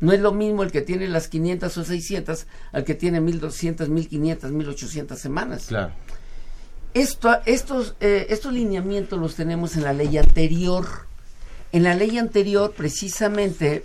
No 0.00 0.12
es 0.12 0.20
lo 0.20 0.32
mismo 0.32 0.62
el 0.62 0.72
que 0.72 0.80
tiene 0.80 1.08
las 1.08 1.28
500 1.28 1.76
o 1.76 1.84
600 1.84 2.46
al 2.72 2.84
que 2.84 2.94
tiene 2.94 3.20
1200, 3.20 3.88
1500, 3.88 4.50
1800 4.50 5.18
semanas. 5.18 5.66
Claro. 5.68 5.92
Esto, 6.94 7.38
estos, 7.46 7.94
eh, 8.00 8.26
estos 8.30 8.52
lineamientos 8.52 9.18
los 9.18 9.34
tenemos 9.36 9.76
en 9.76 9.84
la 9.84 9.92
ley 9.92 10.16
anterior. 10.18 10.86
En 11.72 11.84
la 11.84 11.94
ley 11.94 12.18
anterior, 12.18 12.72
precisamente, 12.76 13.82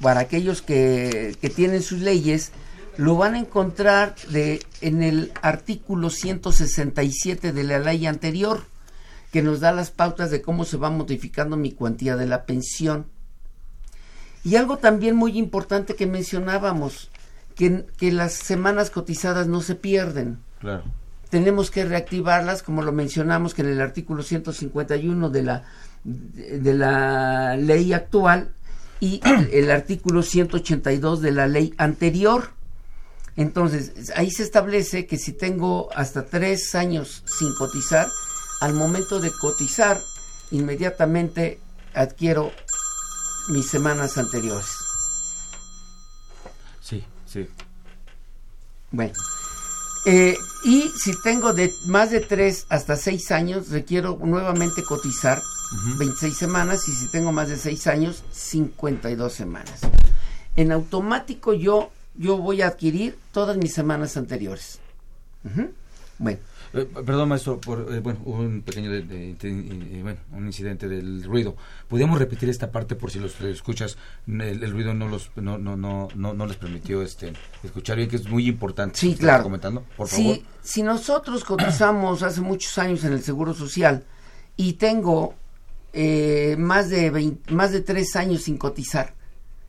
para 0.00 0.20
aquellos 0.20 0.62
que, 0.62 1.36
que 1.40 1.50
tienen 1.50 1.82
sus 1.82 2.00
leyes, 2.00 2.52
lo 2.96 3.16
van 3.16 3.34
a 3.34 3.38
encontrar 3.38 4.14
de, 4.30 4.64
en 4.80 5.02
el 5.02 5.32
artículo 5.42 6.10
167 6.10 7.52
de 7.52 7.64
la 7.64 7.78
ley 7.78 8.06
anterior, 8.06 8.64
que 9.32 9.42
nos 9.42 9.60
da 9.60 9.72
las 9.72 9.90
pautas 9.90 10.30
de 10.30 10.40
cómo 10.40 10.64
se 10.64 10.76
va 10.76 10.90
modificando 10.90 11.56
mi 11.56 11.72
cuantía 11.72 12.16
de 12.16 12.26
la 12.26 12.44
pensión. 12.44 13.06
Y 14.46 14.54
algo 14.54 14.76
también 14.78 15.16
muy 15.16 15.36
importante 15.36 15.96
que 15.96 16.06
mencionábamos, 16.06 17.10
que, 17.56 17.84
que 17.96 18.12
las 18.12 18.32
semanas 18.32 18.90
cotizadas 18.90 19.48
no 19.48 19.60
se 19.60 19.74
pierden. 19.74 20.38
Claro. 20.60 20.84
Tenemos 21.30 21.72
que 21.72 21.84
reactivarlas, 21.84 22.62
como 22.62 22.82
lo 22.82 22.92
mencionamos 22.92 23.54
que 23.54 23.62
en 23.62 23.70
el 23.70 23.80
artículo 23.80 24.22
151 24.22 25.30
de 25.30 25.42
la, 25.42 25.64
de 26.04 26.74
la 26.74 27.56
ley 27.56 27.92
actual 27.92 28.52
y 29.00 29.20
el 29.52 29.68
artículo 29.68 30.22
182 30.22 31.22
de 31.22 31.32
la 31.32 31.48
ley 31.48 31.74
anterior. 31.76 32.50
Entonces, 33.34 34.12
ahí 34.14 34.30
se 34.30 34.44
establece 34.44 35.08
que 35.08 35.18
si 35.18 35.32
tengo 35.32 35.88
hasta 35.92 36.24
tres 36.24 36.76
años 36.76 37.24
sin 37.26 37.52
cotizar, 37.56 38.06
al 38.60 38.74
momento 38.74 39.18
de 39.18 39.32
cotizar, 39.32 40.00
inmediatamente 40.52 41.58
adquiero 41.96 42.52
mis 43.48 43.68
semanas 43.68 44.18
anteriores. 44.18 44.66
Sí, 46.80 47.04
sí. 47.26 47.48
Bueno. 48.90 49.14
Eh, 50.04 50.36
y 50.64 50.92
si 50.96 51.20
tengo 51.20 51.52
de 51.52 51.72
más 51.86 52.10
de 52.10 52.20
3 52.20 52.66
hasta 52.68 52.96
6 52.96 53.32
años, 53.32 53.70
requiero 53.70 54.18
nuevamente 54.22 54.84
cotizar 54.84 55.42
26 55.98 56.36
semanas 56.36 56.86
y 56.88 56.92
si 56.92 57.08
tengo 57.08 57.32
más 57.32 57.48
de 57.48 57.56
6 57.56 57.86
años, 57.88 58.22
52 58.30 59.32
semanas. 59.32 59.80
En 60.54 60.70
automático 60.70 61.52
yo, 61.54 61.90
yo 62.14 62.38
voy 62.38 62.62
a 62.62 62.68
adquirir 62.68 63.18
todas 63.32 63.56
mis 63.56 63.74
semanas 63.74 64.16
anteriores. 64.16 64.78
Bueno. 66.18 66.38
Eh, 66.78 66.84
perdón, 67.04 67.28
maestro, 67.28 67.60
por, 67.60 67.88
eh, 67.92 68.00
bueno, 68.00 68.20
hubo 68.24 68.38
un 68.40 68.62
pequeño 68.62 68.90
de- 68.90 69.02
de- 69.02 69.34
de- 69.34 69.98
eh, 69.98 70.00
bueno, 70.02 70.18
un 70.32 70.46
incidente 70.46 70.88
del 70.88 71.24
ruido. 71.24 71.56
¿Podríamos 71.88 72.18
repetir 72.18 72.48
esta 72.48 72.70
parte 72.70 72.94
por 72.96 73.10
si 73.10 73.18
los 73.18 73.40
escuchas 73.40 73.96
el, 74.26 74.62
el 74.62 74.70
ruido 74.70 74.94
no 74.94 75.08
los 75.08 75.30
no 75.36 75.58
no 75.58 75.76
no 75.76 76.08
no, 76.14 76.34
no 76.34 76.46
les 76.46 76.56
permitió 76.56 77.02
este 77.02 77.32
escuchar 77.62 77.96
bien 77.96 78.08
que 78.08 78.16
es 78.16 78.28
muy 78.28 78.46
importante? 78.48 78.98
Sí, 78.98 79.14
claro. 79.14 79.42
comentando, 79.44 79.84
por 79.96 80.08
si, 80.08 80.22
favor. 80.22 80.38
si 80.62 80.82
nosotros 80.82 81.44
cotizamos 81.44 82.22
hace 82.22 82.40
muchos 82.40 82.76
años 82.78 83.04
en 83.04 83.12
el 83.12 83.22
Seguro 83.22 83.54
Social 83.54 84.04
y 84.56 84.74
tengo 84.74 85.34
eh, 85.92 86.56
más, 86.58 86.90
de 86.90 87.10
20 87.10 87.52
más 87.54 87.72
de 87.72 87.80
tres 87.80 88.16
años 88.16 88.42
sin 88.42 88.58
cotizar, 88.58 89.14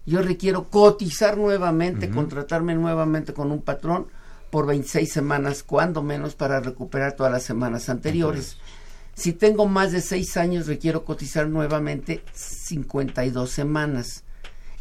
yo 0.05 0.21
requiero 0.21 0.65
cotizar 0.69 1.37
nuevamente, 1.37 2.09
contratarme 2.09 2.75
nuevamente 2.75 3.33
con 3.33 3.51
un 3.51 3.61
patrón 3.61 4.07
por 4.49 4.65
26 4.65 5.11
semanas, 5.11 5.63
cuando 5.63 6.01
menos, 6.03 6.35
para 6.35 6.59
recuperar 6.59 7.13
todas 7.13 7.31
las 7.31 7.43
semanas 7.43 7.89
anteriores. 7.89 8.57
Si 9.13 9.33
tengo 9.33 9.67
más 9.67 9.91
de 9.91 10.01
seis 10.01 10.37
años, 10.37 10.67
requiero 10.67 11.03
cotizar 11.03 11.47
nuevamente 11.47 12.21
52 12.33 13.49
semanas. 13.49 14.23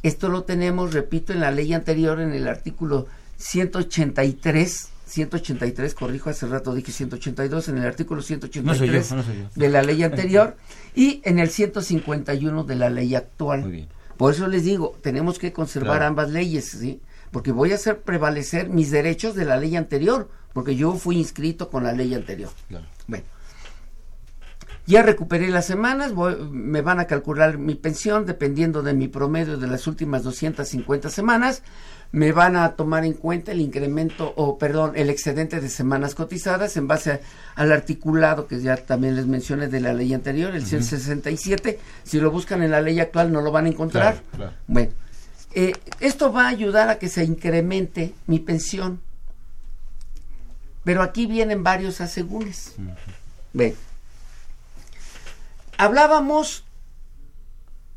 Esto 0.02 0.28
lo 0.28 0.44
tenemos, 0.44 0.92
repito, 0.92 1.32
en 1.32 1.40
la 1.40 1.50
ley 1.50 1.73
anterior, 1.73 2.20
en 2.20 2.32
el 2.32 2.46
artículo 2.46 3.06
183, 3.38 4.88
183, 5.06 5.94
corrijo, 5.94 6.30
hace 6.30 6.46
rato 6.46 6.75
dije 6.75 6.92
182, 6.92 7.68
en 7.68 7.78
el 7.78 7.87
artículo 7.87 8.23
183 8.23 9.12
No 9.12 9.23
yo, 9.23 9.32
no 9.42 9.50
de 9.54 9.68
la 9.68 9.82
ley 9.82 10.02
anterior 10.02 10.56
y 10.94 11.20
en 11.25 11.38
el 11.38 11.49
151 11.50 12.64
de 12.64 12.75
la 12.76 12.90
ley 12.90 13.14
actual. 13.14 13.88
Por 14.16 14.32
eso 14.32 14.46
les 14.49 14.64
digo, 14.64 14.96
tenemos 15.02 15.38
que 15.38 15.52
conservar 15.52 15.99
Claro. 15.99 16.06
ambas 16.06 16.30
leyes, 16.30 16.70
¿sí? 16.70 17.00
Porque 17.37 17.52
voy 17.52 17.71
a 17.73 17.75
hacer 17.75 18.00
prevalecer 18.00 18.71
mis 18.71 18.90
derechos 18.90 19.35
de 19.35 19.45
la 19.45 19.59
ley 19.59 19.76
anterior, 19.76 20.31
porque 20.55 20.75
yo 20.75 20.95
fui 20.95 21.19
inscrito 21.19 21.69
con 21.69 21.85
la 21.85 21.93
ley 21.93 22.14
anterior. 22.14 22.49
Bueno. 23.07 23.25
Ya 24.87 25.02
recuperé 25.02 25.49
las 25.50 25.66
semanas, 25.66 26.14
voy- 26.14 26.37
me 26.50 26.81
van 26.81 26.99
a 26.99 27.05
calcular 27.07 27.59
mi 27.59 27.75
pensión 27.75 28.25
dependiendo 28.25 28.83
de 28.83 28.95
mi 28.95 29.07
promedio 29.09 29.59
de 29.59 29.66
las 29.66 29.87
últimas 29.87 30.23
250 30.23 31.11
semanas. 31.11 31.62
Me 32.11 32.33
van 32.33 32.57
a 32.57 32.71
tomar 32.75 33.05
en 33.05 33.12
cuenta 33.12 33.52
el 33.52 33.61
incremento, 33.61 34.33
o 34.35 34.57
perdón, 34.57 34.93
el 34.95 35.11
excedente 35.11 35.61
de 35.61 35.69
semanas 35.69 36.14
cotizadas 36.14 36.78
en 36.78 36.88
base 36.88 37.12
a- 37.12 37.21
al 37.55 37.71
articulado 37.71 38.47
que 38.47 38.61
ya 38.62 38.76
también 38.76 39.14
les 39.14 39.26
mencioné 39.26 39.69
de 39.69 39.81
la 39.81 39.93
ley 39.93 40.14
anterior, 40.14 40.55
el 40.55 40.64
167. 40.64 41.78
Si 42.02 42.19
lo 42.19 42.31
buscan 42.31 42.62
en 42.62 42.71
la 42.71 42.81
ley 42.81 42.99
actual 42.99 43.31
no 43.31 43.43
lo 43.43 43.52
van 43.52 43.66
a 43.66 43.69
encontrar. 43.69 44.23
Claro, 44.23 44.26
claro. 44.37 44.52
Bueno, 44.69 44.93
eh, 45.57 45.73
esto 46.01 46.33
va 46.33 46.45
a 46.45 46.49
ayudar 46.49 46.89
a 46.91 46.99
que 46.99 47.09
se 47.09 47.25
incremente 47.25 48.15
mi 48.29 48.39
pensión. 48.39 49.01
Pero 50.85 51.03
aquí 51.03 51.27
vienen 51.27 51.65
varios 51.65 52.01
asegúnes. 52.01 52.75
Ven. 53.53 53.75
Hablábamos 55.79 56.65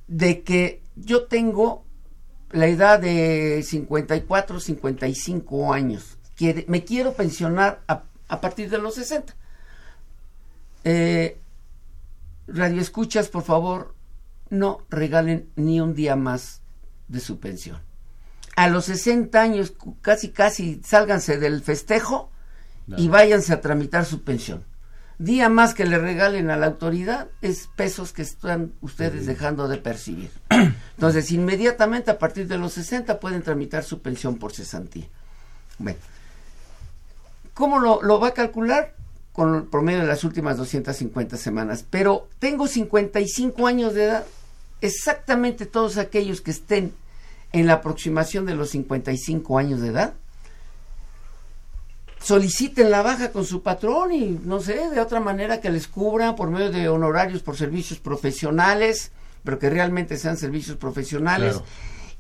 de 0.08 0.42
que 0.44 0.82
yo 0.96 1.26
tengo 1.26 1.84
la 2.52 2.68
edad 2.68 3.00
de 3.00 3.64
54, 3.64 4.60
55 4.60 5.74
años. 5.74 6.18
Quiere- 6.36 6.66
me 6.68 6.84
quiero 6.84 7.14
pensionar 7.14 7.82
a, 7.88 8.04
a 8.28 8.42
partir 8.42 8.70
de 8.70 8.80
los 8.80 8.96
60. 8.96 9.36
Eh, 10.84 11.38
radio 12.48 12.82
escuchas, 12.82 13.30
por 13.30 13.44
favor, 13.44 13.94
no 14.50 14.82
regalen 14.90 15.50
ni 15.56 15.80
un 15.80 15.94
día 15.94 16.16
más 16.16 16.59
de 17.10 17.20
su 17.20 17.40
pensión. 17.40 17.80
A 18.56 18.70
los 18.70 18.86
60 18.86 19.42
años, 19.42 19.74
casi, 20.02 20.30
casi, 20.30 20.82
sálganse 20.86 21.38
del 21.38 21.62
festejo 21.62 22.32
y 22.98 23.08
váyanse 23.08 23.54
a 23.54 23.62
tramitar 23.62 24.06
su 24.06 24.24
pensión. 24.24 24.64
Día 25.18 25.50
más 25.50 25.74
que 25.74 25.86
le 25.86 25.98
regalen 25.98 26.50
a 26.50 26.56
la 26.56 26.68
autoridad 26.68 27.28
es 27.42 27.68
pesos 27.76 28.14
que 28.14 28.22
están 28.22 28.72
ustedes 28.80 29.26
dejando 29.26 29.68
de 29.68 29.78
percibir. 29.78 30.32
Entonces, 30.96 31.32
inmediatamente 31.32 32.12
a 32.12 32.18
partir 32.18 32.48
de 32.48 32.58
los 32.58 32.74
60 32.74 33.20
pueden 33.20 33.42
tramitar 33.42 33.84
su 33.84 34.02
pensión 34.02 34.38
por 34.38 34.54
cesantía. 34.54 35.08
Bueno, 35.78 36.00
¿cómo 37.54 37.80
lo, 37.80 38.02
lo 38.02 38.20
va 38.20 38.30
a 38.30 38.34
calcular? 38.34 38.96
Con 39.34 39.56
el 39.56 39.64
promedio 39.64 40.00
de 40.00 40.08
las 40.08 40.24
últimas 40.24 40.58
250 40.58 41.36
semanas. 41.36 41.86
Pero 41.90 42.30
tengo 42.40 42.68
55 42.68 43.68
años 43.68 43.94
de 43.94 44.06
edad. 44.06 44.26
Exactamente 44.82 45.66
todos 45.66 45.98
aquellos 45.98 46.42
que 46.42 46.52
estén 46.52 46.94
en 47.52 47.68
la 47.68 47.74
aproximación 47.74 48.46
de 48.46 48.56
los 48.56 48.70
55 48.70 49.58
años 49.58 49.82
de 49.82 49.90
edad 49.90 50.14
soliciten 52.22 52.92
la 52.92 53.02
baja 53.02 53.32
con 53.32 53.46
su 53.46 53.64
patrón 53.64 54.12
y 54.12 54.40
no 54.44 54.60
sé, 54.60 54.90
de 54.90 55.00
otra 55.00 55.20
manera 55.20 55.62
que 55.62 55.70
les 55.70 55.88
cubran 55.88 56.36
por 56.36 56.50
medio 56.50 56.70
de 56.72 56.90
honorarios 56.90 57.42
por 57.42 57.56
servicios 57.58 58.00
profesionales, 58.00 59.12
pero 59.44 59.58
que 59.58 59.70
realmente 59.70 60.18
sean 60.18 60.38
servicios 60.38 60.78
profesionales 60.78 61.54
Claro. 61.56 61.66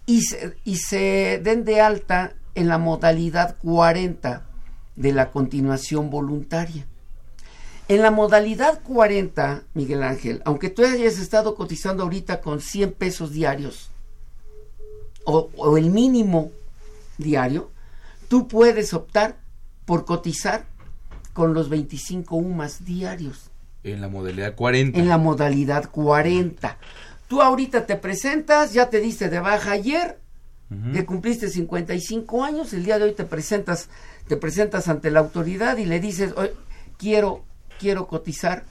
y, 0.05 0.21
se, 0.21 0.57
y 0.63 0.77
se 0.77 1.41
den 1.43 1.65
de 1.65 1.81
alta 1.81 2.33
en 2.55 2.67
la 2.69 2.77
modalidad 2.77 3.57
40 3.61 4.45
de 4.95 5.11
la 5.13 5.31
continuación 5.31 6.09
voluntaria. 6.09 6.85
En 7.89 8.03
la 8.03 8.11
modalidad 8.11 8.81
40, 8.83 9.63
Miguel 9.73 10.03
Ángel, 10.03 10.41
aunque 10.45 10.69
tú 10.69 10.85
hayas 10.85 11.17
estado 11.17 11.55
cotizando 11.55 12.03
ahorita 12.03 12.39
con 12.39 12.61
100 12.61 12.93
pesos 12.93 13.31
diarios 13.33 13.89
o, 15.25 15.49
o 15.57 15.75
el 15.75 15.89
mínimo 15.89 16.51
diario, 17.17 17.71
tú 18.27 18.47
puedes 18.47 18.93
optar 18.93 19.37
por 19.85 20.05
cotizar 20.05 20.65
con 21.33 21.55
los 21.55 21.69
25 21.69 22.35
UMAS 22.35 22.85
diarios 22.85 23.49
En 23.83 24.01
la 24.01 24.07
modalidad 24.07 24.55
40. 24.55 24.99
en 24.99 25.09
la 25.09 25.17
modalidad 25.17 25.89
40. 25.89 26.77
Tú 27.27 27.41
ahorita 27.41 27.87
te 27.87 27.95
presentas, 27.95 28.71
ya 28.71 28.91
te 28.91 28.99
diste 28.99 29.29
de 29.29 29.39
baja 29.39 29.71
ayer, 29.71 30.19
que 30.93 31.03
cumpliste 31.03 31.49
55 31.49 32.43
años, 32.43 32.71
el 32.73 32.83
día 32.85 32.99
de 32.99 33.05
hoy 33.05 33.13
te 33.13 33.23
presentas, 33.23 33.89
te 34.27 34.37
presentas 34.37 34.87
ante 34.87 35.09
la 35.09 35.19
autoridad 35.21 35.77
y 35.77 35.85
le 35.85 35.99
dices, 35.99 36.33
"Oye, 36.37 36.53
quiero, 36.97 37.43
quiero 37.79 38.07
cotizar 38.07 38.63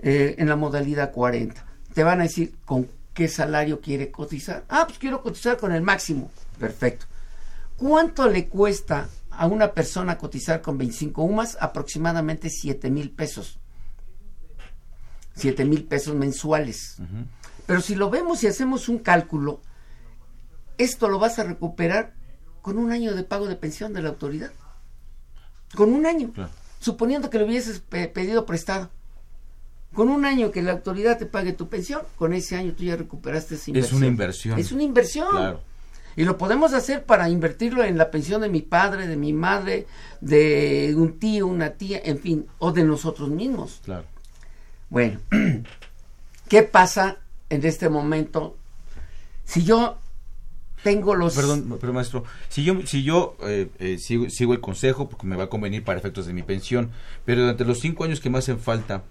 eh, 0.00 0.34
en 0.38 0.48
la 0.48 0.56
modalidad 0.56 1.12
40. 1.12 1.64
Te 1.94 2.04
van 2.04 2.20
a 2.20 2.24
decir 2.24 2.54
con 2.66 2.90
qué 3.14 3.28
salario 3.28 3.80
quiere 3.80 4.10
cotizar. 4.10 4.64
Ah, 4.68 4.84
pues 4.86 4.98
quiero 4.98 5.22
cotizar 5.22 5.56
con 5.56 5.72
el 5.72 5.80
máximo. 5.80 6.30
Perfecto. 6.58 7.06
¿Cuánto 7.76 8.28
le 8.28 8.48
cuesta 8.48 9.08
a 9.30 9.46
una 9.46 9.72
persona 9.72 10.18
cotizar 10.18 10.60
con 10.60 10.76
25 10.76 11.22
UMAS? 11.22 11.56
Aproximadamente 11.60 12.50
7 12.50 12.90
mil 12.90 13.10
pesos. 13.10 13.58
7 15.36 15.64
mil 15.64 15.84
pesos 15.84 16.14
mensuales. 16.14 16.96
Pero 17.66 17.80
si 17.80 17.94
lo 17.94 18.10
vemos 18.10 18.42
y 18.42 18.46
hacemos 18.46 18.88
un 18.88 18.98
cálculo, 18.98 19.60
esto 20.78 21.08
lo 21.08 21.18
vas 21.18 21.38
a 21.38 21.44
recuperar 21.44 22.14
con 22.62 22.78
un 22.78 22.90
año 22.90 23.14
de 23.14 23.22
pago 23.22 23.46
de 23.46 23.56
pensión 23.56 23.92
de 23.92 24.02
la 24.02 24.10
autoridad. 24.10 24.50
Con 25.74 25.92
un 25.92 26.06
año. 26.06 26.32
Suponiendo 26.86 27.30
que 27.30 27.40
lo 27.40 27.46
hubieses 27.46 27.80
pe- 27.80 28.06
pedido 28.06 28.46
prestado. 28.46 28.90
Con 29.92 30.08
un 30.08 30.24
año 30.24 30.52
que 30.52 30.62
la 30.62 30.70
autoridad 30.70 31.18
te 31.18 31.26
pague 31.26 31.52
tu 31.52 31.66
pensión, 31.68 32.02
con 32.16 32.32
ese 32.32 32.54
año 32.54 32.74
tú 32.76 32.84
ya 32.84 32.94
recuperaste 32.94 33.56
esa 33.56 33.70
inversión. 33.72 33.96
Es 33.96 33.98
una 33.98 34.06
inversión. 34.06 34.58
Es 34.60 34.70
una 34.70 34.82
inversión. 34.84 35.28
Claro. 35.30 35.60
Y 36.14 36.22
lo 36.22 36.38
podemos 36.38 36.74
hacer 36.74 37.02
para 37.02 37.28
invertirlo 37.28 37.82
en 37.82 37.98
la 37.98 38.12
pensión 38.12 38.40
de 38.40 38.48
mi 38.48 38.62
padre, 38.62 39.08
de 39.08 39.16
mi 39.16 39.32
madre, 39.32 39.88
de 40.20 40.94
un 40.96 41.18
tío, 41.18 41.48
una 41.48 41.70
tía, 41.70 42.00
en 42.04 42.20
fin, 42.20 42.46
o 42.60 42.70
de 42.70 42.84
nosotros 42.84 43.30
mismos. 43.30 43.80
Claro. 43.84 44.04
Bueno, 44.88 45.18
¿qué 46.48 46.62
pasa 46.62 47.16
en 47.50 47.66
este 47.66 47.88
momento? 47.88 48.56
Si 49.44 49.64
yo 49.64 49.98
tengo 50.82 51.14
los... 51.14 51.34
Perdón, 51.34 51.76
pero 51.80 51.92
maestro, 51.92 52.24
si 52.48 52.62
yo, 52.64 52.76
si 52.86 53.02
yo 53.02 53.36
eh, 53.42 53.68
eh, 53.78 53.98
sigo, 53.98 54.30
sigo 54.30 54.52
el 54.52 54.60
consejo, 54.60 55.08
porque 55.08 55.26
me 55.26 55.36
va 55.36 55.44
a 55.44 55.48
convenir 55.48 55.82
para 55.84 55.98
efectos 55.98 56.26
de 56.26 56.32
mi 56.32 56.42
pensión, 56.42 56.90
pero 57.24 57.40
durante 57.42 57.64
los 57.64 57.80
cinco 57.80 58.04
años 58.04 58.20
que 58.20 58.30
me 58.30 58.38
hacen 58.38 58.58
falta, 58.60 59.02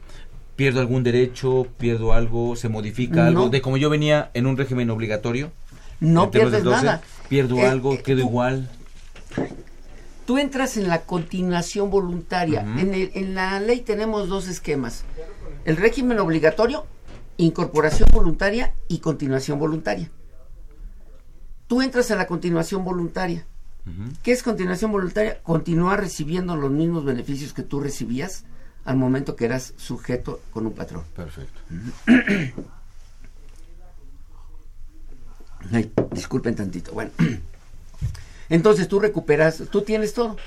¿pierdo 0.55 0.79
algún 0.79 1.03
derecho? 1.03 1.67
¿Pierdo 1.77 2.13
algo? 2.13 2.55
¿Se 2.55 2.69
modifica 2.69 3.27
algo? 3.27 3.45
No. 3.45 3.49
De 3.49 3.61
como 3.61 3.77
yo 3.77 3.89
venía 3.89 4.31
en 4.33 4.45
un 4.45 4.55
régimen 4.57 4.89
obligatorio. 4.89 5.51
No 5.99 6.31
pierdes 6.31 6.63
nada. 6.63 7.01
¿Pierdo 7.29 7.57
Eh, 7.57 7.65
algo? 7.67 7.93
eh, 7.93 8.01
¿Quedo 8.03 8.21
tú- 8.21 8.27
igual? 8.27 8.69
Tú 10.25 10.37
entras 10.39 10.75
en 10.77 10.87
la 10.87 11.01
continuación 11.03 11.89
voluntaria. 11.91 12.61
En, 12.61 12.93
el- 12.93 13.11
en 13.13 13.35
la 13.35 13.59
ley 13.59 13.81
tenemos 13.81 14.27
dos 14.27 14.47
esquemas. 14.47 15.03
El 15.65 15.77
régimen 15.77 16.19
obligatorio, 16.19 16.85
incorporación 17.37 18.09
voluntaria 18.11 18.73
y 18.87 18.99
continuación 18.99 19.59
voluntaria. 19.59 20.09
Tú 21.67 21.81
entras 21.81 22.11
en 22.11 22.17
la 22.17 22.27
continuación 22.27 22.83
voluntaria. 22.83 23.45
¿Qué 24.23 24.31
es 24.31 24.41
continuación 24.41 24.91
voluntaria? 24.91 25.39
Continuar 25.43 25.99
recibiendo 25.99 26.55
los 26.55 26.71
mismos 26.71 27.05
beneficios 27.05 27.53
que 27.53 27.61
tú 27.61 27.79
recibías 27.79 28.43
al 28.83 28.97
momento 28.97 29.35
que 29.35 29.45
eras 29.45 29.73
sujeto 29.77 30.41
con 30.51 30.65
un 30.65 30.73
patrón. 30.73 31.03
Perfecto. 31.15 31.59
Ay, 35.71 35.91
disculpen 36.11 36.55
tantito. 36.55 36.93
Bueno, 36.93 37.11
entonces 38.49 38.87
tú 38.87 38.99
recuperas, 38.99 39.63
tú 39.71 39.81
tienes 39.81 40.13
todo. 40.13 40.37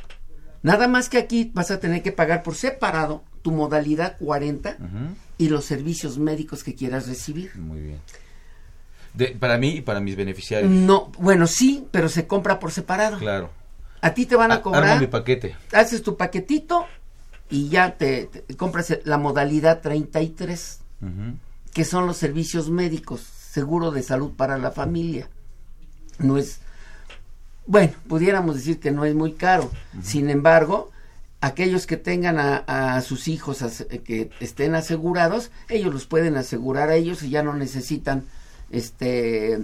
Nada 0.63 0.89
más 0.89 1.09
que 1.09 1.19
aquí 1.19 1.51
vas 1.55 1.71
a 1.71 1.79
tener 1.79 2.03
que 2.03 2.13
pagar 2.13 2.43
por 2.43 2.55
separado 2.57 3.23
tu 3.43 3.53
modalidad 3.53 4.17
40 4.19 4.77
y 5.39 5.49
los 5.49 5.65
servicios 5.65 6.19
médicos 6.19 6.65
que 6.65 6.75
quieras 6.75 7.07
recibir. 7.07 7.55
Muy 7.57 7.81
bien. 7.81 8.01
De, 9.19 9.29
para 9.39 9.59
mí 9.59 9.71
y 9.71 9.81
para 9.81 9.99
mis 10.01 10.15
beneficiarios. 10.15 10.71
No, 10.71 11.11
bueno, 11.19 11.49
sí, 11.49 11.85
pero 11.91 12.09
se 12.09 12.29
compra 12.29 12.61
por 12.61 12.71
separado. 12.71 13.19
Claro. 13.19 13.51
A 14.01 14.15
ti 14.15 14.27
te 14.27 14.37
van 14.37 14.53
a 14.53 14.63
cobrar. 14.63 14.85
armo 14.85 15.01
mi 15.01 15.07
paquete. 15.09 15.57
Haces 15.73 16.05
tu 16.05 16.17
paquetito 16.17 16.87
y 17.51 17.69
ya 17.69 17.97
te, 17.97 18.27
te 18.27 18.57
compras 18.57 18.97
la 19.05 19.19
modalidad 19.19 19.81
33, 19.81 20.79
Ujú. 21.03 21.11
que 21.75 21.85
son 21.85 22.07
los 22.07 22.17
servicios 22.17 22.71
médicos, 22.71 23.21
seguro 23.21 23.91
de 23.91 24.05
salud 24.05 24.31
para 24.37 24.57
la 24.57 24.71
familia. 24.71 25.29
No 26.21 26.39
es, 26.39 26.61
bueno, 27.67 27.93
pudiéramos 28.09 28.55
decir 28.55 28.79
que 28.79 28.93
no 28.93 29.05
es 29.05 29.17
muy 29.17 29.33
caro. 29.33 29.69
Sin 30.01 30.31
embargo, 30.31 30.93
aquellos 31.41 31.87
que 31.89 31.97
tengan 31.97 32.39
a, 32.39 32.59
a 32.97 33.01
sus 33.01 33.27
hijos 33.27 33.65
que 34.05 34.31
estén 34.39 34.77
asegurados, 34.77 35.51
ellos 35.69 35.93
los 35.93 36.07
pueden 36.07 36.37
asegurar 36.37 36.89
a 36.91 36.95
ellos 36.95 37.25
y 37.25 37.31
ya 37.31 37.43
no 37.43 37.55
necesitan 37.55 38.25
este 38.71 39.59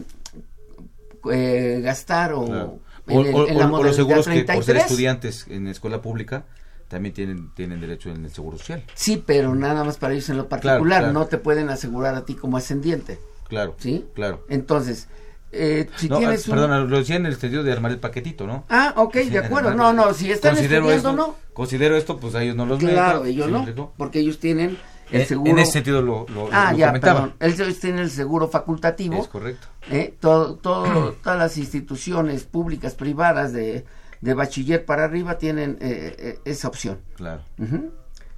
eh, 1.30 1.80
gastar 1.82 2.32
o 2.34 2.44
Claro. 2.44 2.78
en 3.06 3.16
O, 3.16 3.20
el- 3.24 3.34
o- 3.34 3.48
en 3.48 3.58
la 3.58 3.66
o- 3.70 3.76
o 3.78 3.82
los 3.82 3.96
seguros 3.96 4.26
que 4.26 4.32
por 4.32 4.36
ser 4.36 4.46
33. 4.46 4.82
estudiantes 4.84 5.46
en 5.48 5.66
escuela 5.68 6.02
pública 6.02 6.44
también 6.88 7.14
tienen, 7.14 7.50
tienen 7.54 7.80
derecho 7.80 8.10
en 8.10 8.24
el 8.24 8.30
seguro 8.30 8.58
social. 8.58 8.84
Sí, 8.94 9.22
pero 9.24 9.54
nada 9.54 9.84
más 9.84 9.96
para 9.96 10.12
ellos 10.12 10.28
en 10.28 10.36
lo 10.36 10.48
particular, 10.48 11.00
claro. 11.00 11.12
no 11.12 11.26
te 11.26 11.38
pueden 11.38 11.70
asegurar 11.70 12.14
a 12.14 12.24
ti 12.24 12.34
como 12.34 12.56
ascendiente. 12.56 13.18
Claro. 13.48 13.74
¿Sí? 13.78 14.04
Claro. 14.14 14.44
Entonces, 14.48 15.08
eh, 15.50 15.88
si 15.96 16.08
No, 16.08 16.18
tienes 16.18 16.46
ah, 16.46 16.50
un... 16.52 16.58
Perdón, 16.58 16.90
lo 16.90 16.98
decía 16.98 17.16
en 17.16 17.26
el 17.26 17.36
sentido 17.36 17.62
de 17.62 17.72
armar 17.72 17.90
el 17.92 17.98
paquetito, 17.98 18.46
¿no? 18.46 18.64
Ah, 18.68 18.92
ok, 18.96 19.16
Sí, 19.22 19.30
de 19.30 19.38
acuerdo. 19.38 19.70
armar- 19.70 19.94
No, 19.94 20.06
no, 20.06 20.14
si 20.14 20.30
están 20.30 20.54
considero 20.54 20.90
estudiando, 20.90 21.10
esto, 21.10 21.32
no. 21.32 21.36
Considero 21.54 21.96
esto, 21.96 22.18
pues 22.18 22.34
a 22.34 22.42
ellos 22.42 22.54
no 22.56 22.66
los 22.66 22.78
Claro, 22.78 23.20
meto, 23.20 23.24
ellos 23.26 23.46
¿sí 23.46 23.52
me 23.52 23.72
no, 23.74 23.92
porque 23.96 24.18
ellos 24.20 24.38
tienen 24.38 24.76
el 25.10 25.22
En- 25.22 25.26
seguro... 25.28 25.50
En 25.50 25.58
ese 25.58 25.72
sentido 25.72 26.02
lo, 26.02 26.26
lo, 26.28 26.48
ah, 26.52 26.72
lo 26.72 26.78
ya, 26.78 26.86
comentaba. 26.88 27.20
perdón. 27.36 27.38
Ellos 27.40 27.78
tienen 27.80 28.00
el 28.00 28.10
seguro 28.10 28.48
facultativo. 28.48 29.22
Es 29.22 29.28
correcto. 29.28 29.66
¿eh? 29.90 30.14
Todo, 30.20 30.56
todo, 30.56 31.12
todas 31.22 31.38
las 31.38 31.56
instituciones 31.58 32.44
públicas, 32.44 32.94
privadas 32.94 33.52
de, 33.52 33.84
de 34.20 34.34
bachiller 34.34 34.84
para 34.84 35.04
arriba 35.04 35.38
tienen 35.38 35.78
eh, 35.80 36.16
eh, 36.18 36.40
esa 36.44 36.68
opción. 36.68 37.00
Claro. 37.16 37.42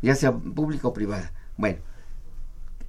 Ya 0.02 0.14
sea 0.14 0.32
pública 0.32 0.88
o 0.88 0.92
privada. 0.92 1.32
Bueno, 1.56 1.78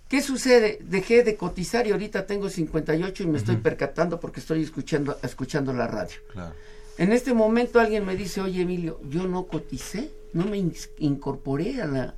¿Qué 0.08 0.20
sucede? 0.22 0.78
Dejé 0.82 1.22
de 1.24 1.36
cotizar 1.36 1.86
y 1.86 1.92
ahorita 1.92 2.26
tengo 2.26 2.48
58 2.48 3.22
y 3.22 3.26
me 3.26 3.38
estoy 3.38 3.56
percatando 3.56 4.20
porque 4.20 4.40
estoy 4.40 4.62
escuchando, 4.62 5.16
escuchando 5.22 5.72
la 5.72 5.86
radio. 5.86 6.16
Claro. 6.32 6.54
En 6.98 7.12
este 7.12 7.34
momento 7.34 7.80
alguien 7.80 8.04
me 8.04 8.14
dice, 8.14 8.40
oye 8.40 8.62
Emilio, 8.62 9.00
yo 9.08 9.26
no 9.26 9.46
coticé, 9.46 10.10
no 10.32 10.44
me 10.44 10.58
ins- 10.58 10.90
incorporé 10.98 11.80
a 11.82 11.86
la... 11.86 12.14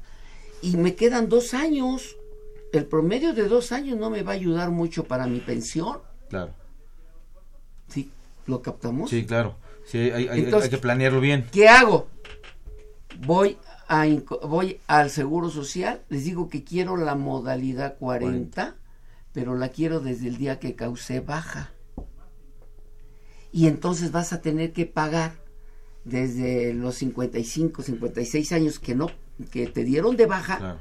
Y 0.62 0.76
me 0.76 0.94
quedan 0.94 1.28
dos 1.28 1.54
años. 1.54 2.16
El 2.72 2.84
promedio 2.86 3.32
de 3.32 3.46
dos 3.48 3.72
años 3.72 3.96
no 3.98 4.10
me 4.10 4.22
va 4.22 4.32
a 4.32 4.34
ayudar 4.34 4.70
mucho 4.70 5.04
para 5.04 5.26
mi 5.26 5.40
pensión. 5.40 5.98
Claro. 6.28 6.52
¿Sí? 7.88 8.10
¿Lo 8.46 8.60
captamos? 8.62 9.08
Sí, 9.10 9.24
claro. 9.24 9.56
Sí, 9.86 9.98
hay, 9.98 10.10
hay- 10.10 10.28
hay- 10.28 10.40
Entonces, 10.40 10.64
hay 10.70 10.76
que 10.76 10.82
planearlo 10.82 11.20
bien. 11.20 11.46
¿Qué 11.52 11.68
hago? 11.68 12.08
Voy 13.20 13.56
a 13.88 14.06
voy 14.42 14.80
al 14.86 15.10
Seguro 15.10 15.50
Social, 15.50 16.02
les 16.08 16.24
digo 16.24 16.48
que 16.48 16.64
quiero 16.64 16.96
la 16.96 17.14
modalidad 17.14 17.96
40, 17.98 18.74
pero 19.32 19.54
la 19.54 19.68
quiero 19.68 20.00
desde 20.00 20.28
el 20.28 20.38
día 20.38 20.58
que 20.58 20.74
causé 20.74 21.20
baja. 21.20 21.70
Y 23.52 23.66
entonces 23.68 24.12
vas 24.12 24.32
a 24.32 24.40
tener 24.40 24.72
que 24.72 24.86
pagar 24.86 25.34
desde 26.04 26.74
los 26.74 26.96
55, 26.96 27.82
56 27.82 28.52
años 28.52 28.78
que 28.78 28.94
no 28.94 29.10
que 29.50 29.66
te 29.66 29.84
dieron 29.84 30.16
de 30.16 30.26
baja 30.26 30.58
Claro. 30.58 30.78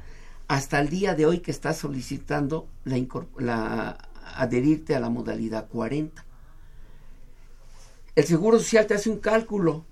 hasta 0.48 0.80
el 0.80 0.88
día 0.88 1.14
de 1.14 1.26
hoy 1.26 1.40
que 1.40 1.50
estás 1.50 1.76
solicitando 1.76 2.68
la, 2.84 2.96
la 3.38 3.98
adherirte 4.36 4.94
a 4.94 5.00
la 5.00 5.10
modalidad 5.10 5.68
40. 5.68 6.24
El 8.14 8.24
Seguro 8.24 8.58
Social 8.58 8.86
te 8.86 8.94
hace 8.94 9.10
un 9.10 9.18
cálculo 9.18 9.84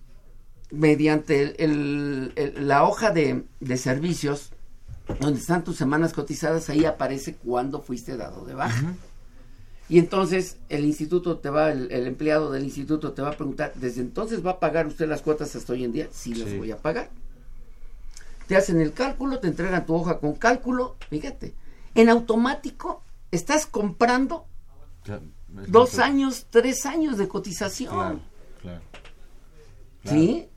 mediante 0.70 1.62
el- 1.64 2.33
la 2.66 2.85
hoja 2.85 3.11
de, 3.11 3.44
de 3.61 3.77
servicios 3.77 4.50
donde 5.20 5.38
están 5.40 5.64
tus 5.64 5.77
semanas 5.77 6.12
cotizadas, 6.12 6.70
ahí 6.70 6.85
aparece 6.85 7.35
cuándo 7.37 7.83
fuiste 7.83 8.16
dado 8.16 8.44
de 8.44 8.55
baja. 8.55 8.94
Y 9.88 9.98
entonces 9.98 10.57
el 10.70 10.85
instituto 10.87 11.38
te 11.38 11.50
va, 11.50 11.70
el, 11.70 11.92
el 11.92 12.07
empleado 12.07 12.50
del 12.50 12.64
instituto 12.64 13.12
te 13.12 13.20
va 13.20 13.29
a 13.31 13.37
preguntar, 13.37 13.72
¿desde 13.74 14.00
entonces 14.00 14.44
va 14.44 14.53
a 14.53 14.61
pagar 14.61 14.87
usted 14.87 15.07
las 15.07 15.20
cuotas 15.20 15.55
hasta 15.55 15.74
hoy 15.74 15.85
en 15.85 15.92
día? 15.92 16.09
Sí, 16.11 16.35
las 16.35 16.57
voy 16.57 16.70
a 16.70 16.79
pagar. 16.79 17.11
Te 18.46 18.57
hacen 18.57 18.81
el 18.81 18.92
cálculo, 18.92 19.40
te 19.40 19.48
entregan 19.48 19.85
tu 19.85 19.94
hoja 19.94 20.18
con 20.18 20.35
cálculo, 20.35 20.96
fíjate, 21.11 21.55
en 21.94 22.09
automático 22.09 23.03
estás 23.31 23.66
comprando 23.66 24.46
es 25.64 25.70
dos 25.70 25.98
años, 25.98 26.46
tres 26.50 26.87
años 26.87 27.18
de 27.18 27.29
cotización. 27.29 27.92
Claro, 27.94 28.20
claro. 28.62 28.81
¿Sí? 30.05 30.48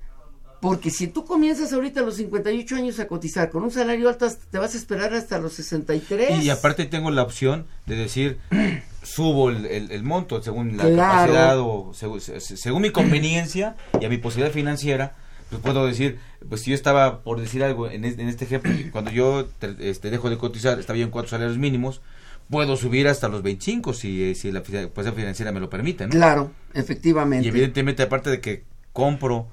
Porque 0.62 0.90
si 0.90 1.08
tú 1.08 1.24
comienzas 1.26 1.72
ahorita 1.74 2.00
a 2.00 2.04
los 2.04 2.16
58 2.16 2.76
años 2.76 3.00
a 3.00 3.08
cotizar 3.08 3.50
con 3.52 3.64
un 3.64 3.72
salario 3.72 4.10
alto, 4.10 4.28
te 4.50 4.58
vas 4.58 4.74
a 4.74 4.78
esperar 4.78 5.14
hasta 5.14 5.38
los 5.40 5.54
63. 5.54 6.44
Y 6.44 6.50
aparte 6.50 6.86
tengo 6.86 7.12
la 7.12 7.22
opción 7.24 7.68
de 7.86 7.96
decir, 7.96 8.40
subo 9.04 9.50
el, 9.50 9.66
el- 9.66 9.92
el 9.92 10.04
monto 10.04 10.42
según 10.42 10.78
la 10.78 10.84
Claro. 10.90 10.96
capacidad 10.98 11.60
o 11.60 11.94
segu- 11.94 12.20
se- 12.20 12.40
se- 12.40 12.58
según 12.58 12.82
mi 12.82 12.90
conveniencia 12.92 13.76
y 14.02 14.06
a 14.06 14.10
mi 14.10 14.18
posibilidad 14.18 14.52
financiera, 14.54 15.16
pues 15.50 15.62
puedo 15.62 15.86
decir, 15.86 16.20
pues 16.50 16.62
si 16.62 16.72
yo 16.72 16.76
estaba, 16.76 17.22
por 17.22 17.40
decir 17.40 17.64
algo, 17.64 17.90
en, 17.90 18.04
en 18.04 18.28
este 18.28 18.46
ejemplo, 18.46 18.72
cuando 18.92 19.12
yo 19.12 19.46
te- 19.60 19.76
este, 19.90 20.10
dejo 20.10 20.30
de 20.30 20.38
cotizar, 20.38 20.80
estaba 20.80 20.98
yo 20.98 21.06
en 21.06 21.12
cuatro 21.12 21.30
salarios 21.30 21.58
mínimos, 21.58 22.02
puedo 22.50 22.76
subir 22.78 23.08
hasta 23.08 23.28
los 23.30 23.44
25 23.44 23.94
si, 23.94 24.24
eh, 24.32 24.36
si 24.36 24.52
la 24.52 24.62
fi- 24.62 24.88
posibilidad 24.88 25.14
financiera 25.14 25.52
me 25.52 25.60
lo 25.60 25.70
permite, 25.70 26.06
¿no? 26.08 26.12
Claro, 26.12 26.52
efectivamente. 26.74 27.46
Y 27.46 27.50
evidentemente, 27.50 28.04
aparte 28.04 28.30
de 28.30 28.42
que 28.42 28.64
compro 28.92 29.48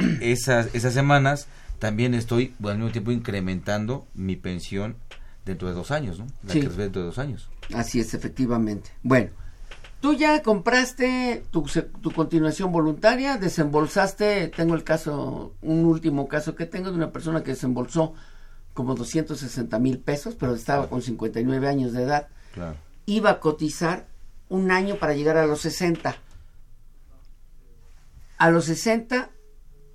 esas, 0.20 0.74
esas 0.74 0.94
semanas, 0.94 1.46
también 1.78 2.14
estoy 2.14 2.54
al 2.64 2.76
mismo 2.76 2.92
tiempo 2.92 3.10
incrementando 3.10 4.06
mi 4.14 4.36
pensión 4.36 4.96
dentro 5.44 5.68
de 5.68 5.74
dos 5.74 5.90
años, 5.90 6.18
¿no? 6.18 6.26
La 6.44 6.52
Sí. 6.52 6.60
que 6.60 6.68
dentro 6.68 7.02
de 7.02 7.06
dos 7.06 7.18
años. 7.18 7.48
Así 7.74 8.00
es, 8.00 8.14
efectivamente. 8.14 8.90
Bueno, 9.02 9.30
tú 10.00 10.14
ya 10.14 10.42
compraste 10.42 11.42
tu, 11.50 11.64
tu 12.02 12.10
continuación 12.10 12.72
voluntaria, 12.72 13.36
desembolsaste, 13.38 14.48
tengo 14.48 14.74
el 14.74 14.84
caso, 14.84 15.54
un 15.62 15.84
último 15.84 16.28
caso 16.28 16.54
que 16.54 16.66
tengo 16.66 16.90
de 16.90 16.96
una 16.96 17.12
persona 17.12 17.42
que 17.42 17.52
desembolsó 17.52 18.14
como 18.74 18.94
260 18.94 19.78
mil 19.78 19.98
pesos, 19.98 20.34
pero 20.38 20.54
estaba 20.54 20.88
con 20.88 21.02
59 21.02 21.68
años 21.68 21.92
de 21.92 22.02
edad. 22.02 22.28
Claro. 22.54 22.76
Iba 23.06 23.30
a 23.30 23.40
cotizar 23.40 24.06
un 24.48 24.70
año 24.70 24.96
para 24.96 25.14
llegar 25.14 25.36
a 25.36 25.46
los 25.46 25.60
60. 25.60 26.16
A 28.38 28.50
los 28.50 28.64
60 28.66 29.30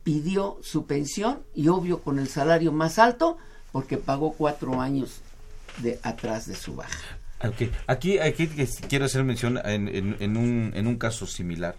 pidió 0.06 0.58
su 0.62 0.86
pensión 0.86 1.40
y 1.54 1.68
obvio 1.68 2.00
con 2.02 2.20
el 2.20 2.30
salario 2.30 2.72
más 2.72 2.98
alto 3.00 3.38
porque 3.74 3.98
pagó 3.98 4.32
cuatro 4.34 4.80
años 4.80 5.20
de 5.80 6.00
atrás 6.04 6.46
de 6.48 6.56
su 6.56 6.76
baja. 6.78 6.98
Ok, 7.44 7.70
Aquí, 7.88 8.20
aquí 8.20 8.48
quiero 8.88 9.06
hacer 9.06 9.24
mención 9.26 9.60
en, 9.66 10.38
un, 10.38 10.72
en 10.74 10.88
un 10.88 10.96
caso 10.98 11.28
similar, 11.28 11.76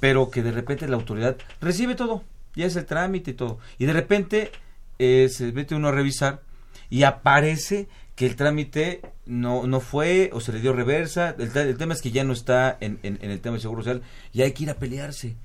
pero 0.00 0.30
que 0.30 0.42
de 0.42 0.52
repente 0.52 0.88
la 0.88 0.96
autoridad 0.96 1.36
recibe 1.60 1.94
todo, 1.96 2.22
ya 2.54 2.64
es 2.66 2.76
el 2.76 2.86
trámite 2.86 3.32
y 3.32 3.34
todo, 3.34 3.58
y 3.78 3.84
de 3.84 3.92
repente 3.92 4.52
eh, 4.98 5.28
se 5.30 5.52
mete 5.52 5.74
uno 5.74 5.88
a 5.88 5.92
revisar 5.92 6.40
y 6.88 7.02
aparece 7.02 7.88
que 8.14 8.26
el 8.26 8.36
trámite 8.36 9.02
no, 9.26 9.66
no 9.66 9.80
fue 9.80 10.30
o 10.32 10.40
se 10.40 10.52
le 10.52 10.60
dio 10.60 10.72
reversa, 10.72 11.34
el, 11.38 11.54
el 11.56 11.76
tema 11.76 11.94
es 11.94 12.00
que 12.00 12.10
ya 12.12 12.24
no 12.24 12.32
está 12.32 12.76
en, 12.80 12.98
en- 13.02 13.18
en 13.20 13.30
el 13.30 13.40
tema 13.40 13.54
del 13.54 13.62
Seguro 13.62 13.82
Social 13.82 14.02
y 14.32 14.42
hay 14.42 14.52
que 14.52 14.62
ir 14.64 14.70
a 14.70 14.74
pelearse. 14.74 15.36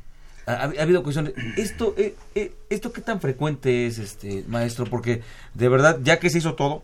Ha, 0.45 0.53
ha 0.53 0.81
habido 0.81 1.03
cuestiones. 1.03 1.33
Esto, 1.57 1.93
eh, 1.97 2.15
eh, 2.35 2.53
esto 2.69 2.91
qué 2.93 3.01
tan 3.01 3.19
frecuente 3.21 3.87
es, 3.87 3.97
este 3.99 4.43
maestro, 4.47 4.85
porque 4.85 5.21
de 5.53 5.69
verdad 5.69 5.99
ya 6.03 6.19
que 6.19 6.29
se 6.29 6.37
hizo 6.39 6.55
todo, 6.55 6.83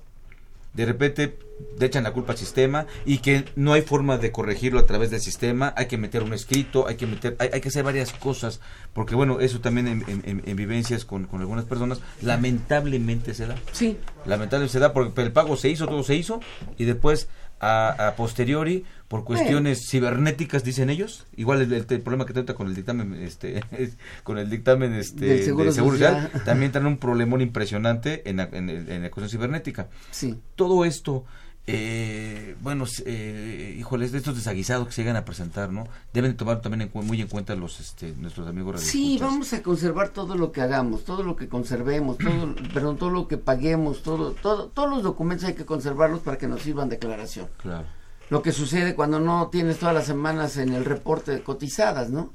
de 0.74 0.86
repente 0.86 1.38
le 1.78 1.86
echan 1.86 2.04
la 2.04 2.12
culpa 2.14 2.32
al 2.32 2.38
sistema 2.40 2.88
y 3.06 3.18
que 3.20 3.44
no 3.56 3.74
hay 3.74 3.82
forma 3.84 4.18
de 4.18 4.32
corregirlo 4.32 4.80
a 4.80 4.86
través 4.86 5.12
del 5.12 5.20
sistema, 5.22 5.74
hay 5.76 5.86
que 5.88 5.98
meter 5.98 6.24
un 6.24 6.34
escrito, 6.34 6.88
hay 6.88 6.96
que 6.96 7.06
meter, 7.06 7.36
hay, 7.40 7.50
hay 7.54 7.62
que 7.62 7.68
hacer 7.68 7.84
varias 7.84 8.14
cosas, 8.14 8.62
porque 8.94 9.14
bueno, 9.14 9.42
eso 9.42 9.60
también 9.60 9.88
en, 9.88 10.04
en- 10.08 10.24
en- 10.26 10.44
en 10.46 10.56
vivencias 10.56 11.04
con, 11.06 11.26
con 11.26 11.42
algunas 11.42 11.66
personas, 11.66 12.00
lamentablemente 12.22 13.34
se 13.34 13.48
da. 13.48 13.56
Sí. 13.74 13.98
Lamentablemente 14.26 14.72
se 14.74 14.80
da 14.80 14.94
porque 14.94 15.22
el 15.22 15.32
pago 15.32 15.56
se 15.58 15.70
hizo, 15.70 15.86
todo 15.88 16.04
se 16.04 16.16
hizo, 16.16 16.40
y 16.78 16.86
después 16.86 17.28
a, 17.60 18.08
a 18.08 18.16
posteriori, 18.16 18.86
por 19.12 19.26
cuestiones 19.26 19.88
cibernéticas, 19.90 20.64
dicen 20.64 20.90
ellos, 20.90 21.28
igual 21.36 21.62
el, 21.62 21.74
el- 21.74 21.86
el 21.88 22.02
problema 22.02 22.26
que 22.26 22.34
trata 22.34 22.56
con 22.56 22.68
el 22.68 22.74
dictamen, 22.76 23.14
este, 23.16 23.62
con 24.24 24.38
el 24.38 24.50
dictamen 24.50 24.94
este, 24.94 25.26
Del 25.26 25.44
Seguro 25.44 25.66
del 25.66 25.74
Seguro 25.74 25.98
Social. 25.98 26.24
Social, 26.24 26.44
también 26.46 26.72
traen 26.72 26.88
un 26.88 26.98
problemón 26.98 27.42
impresionante 27.42 28.28
en 28.30 28.38
la, 28.38 28.44
en 28.54 28.70
en 28.70 29.04
la 29.04 29.12
cuestión 29.12 29.30
cibernética. 29.30 29.90
Sí. 30.12 30.40
Todo 30.56 30.86
esto, 30.86 31.26
eh, 31.68 32.56
bueno, 32.62 32.86
eh, 33.06 33.76
híjoles, 33.78 34.12
de 34.12 34.18
estos 34.20 34.36
desaguisados 34.36 34.88
que 34.88 34.94
se 34.94 35.02
llegan 35.02 35.18
a 35.18 35.26
presentar, 35.26 35.72
¿no? 35.72 35.88
Deben 36.14 36.36
tomar 36.38 36.62
también 36.62 36.90
en 36.94 37.06
muy 37.06 37.22
en 37.22 37.28
cuenta 37.28 37.54
los 37.56 37.80
este, 37.80 38.14
nuestros 38.18 38.48
amigos 38.48 38.82
Sí, 38.82 39.18
vamos 39.22 39.52
a 39.54 39.62
conservar 39.62 40.10
todo 40.10 40.36
lo 40.36 40.52
que 40.54 40.62
hagamos, 40.62 41.04
todo 41.04 41.22
lo 41.24 41.36
que 41.36 41.48
conservemos, 41.50 42.18
todo, 42.18 42.56
perdón, 42.74 42.98
todo 42.98 43.10
lo 43.10 43.28
que 43.28 43.38
paguemos, 43.38 44.04
todo, 44.04 44.32
todo, 44.32 44.68
todos 44.70 44.90
los 44.90 45.04
documentos 45.04 45.48
hay 45.48 45.54
que 45.54 45.66
conservarlos 45.66 46.22
para 46.22 46.38
que 46.38 46.48
nos 46.48 46.62
sirvan 46.62 46.88
de 46.90 46.96
declaración. 46.96 47.48
Claro. 47.58 47.86
Lo 48.32 48.42
que 48.42 48.54
sucede 48.54 48.96
cuando 48.96 49.20
no 49.20 49.50
tienes 49.50 49.78
todas 49.78 49.94
las 49.94 50.06
semanas 50.06 50.56
en 50.56 50.72
el 50.74 50.86
reporte 50.86 51.44
cotizadas, 51.44 52.10
¿no? 52.10 52.32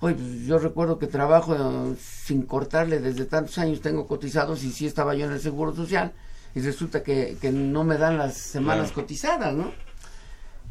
Oye, 0.00 0.14
pues, 0.14 0.42
yo 0.42 0.58
recuerdo 0.58 0.98
que 0.98 1.06
trabajo 1.06 1.54
eh, 1.54 1.96
sin 1.98 2.42
cortarle 2.42 3.00
desde 3.00 3.24
tantos 3.24 3.56
años, 3.56 3.80
tengo 3.80 4.06
cotizados 4.06 4.62
y 4.64 4.70
sí 4.70 4.86
estaba 4.86 5.14
yo 5.14 5.24
en 5.24 5.32
el 5.32 5.40
Seguro 5.40 5.74
Social 5.74 6.12
y 6.54 6.60
resulta 6.60 7.02
que, 7.02 7.38
que 7.40 7.52
no 7.52 7.84
me 7.84 7.96
dan 7.96 8.18
las 8.18 8.34
semanas 8.34 8.88
Claro. 8.88 9.02
cotizadas, 9.02 9.54
¿no? 9.54 9.72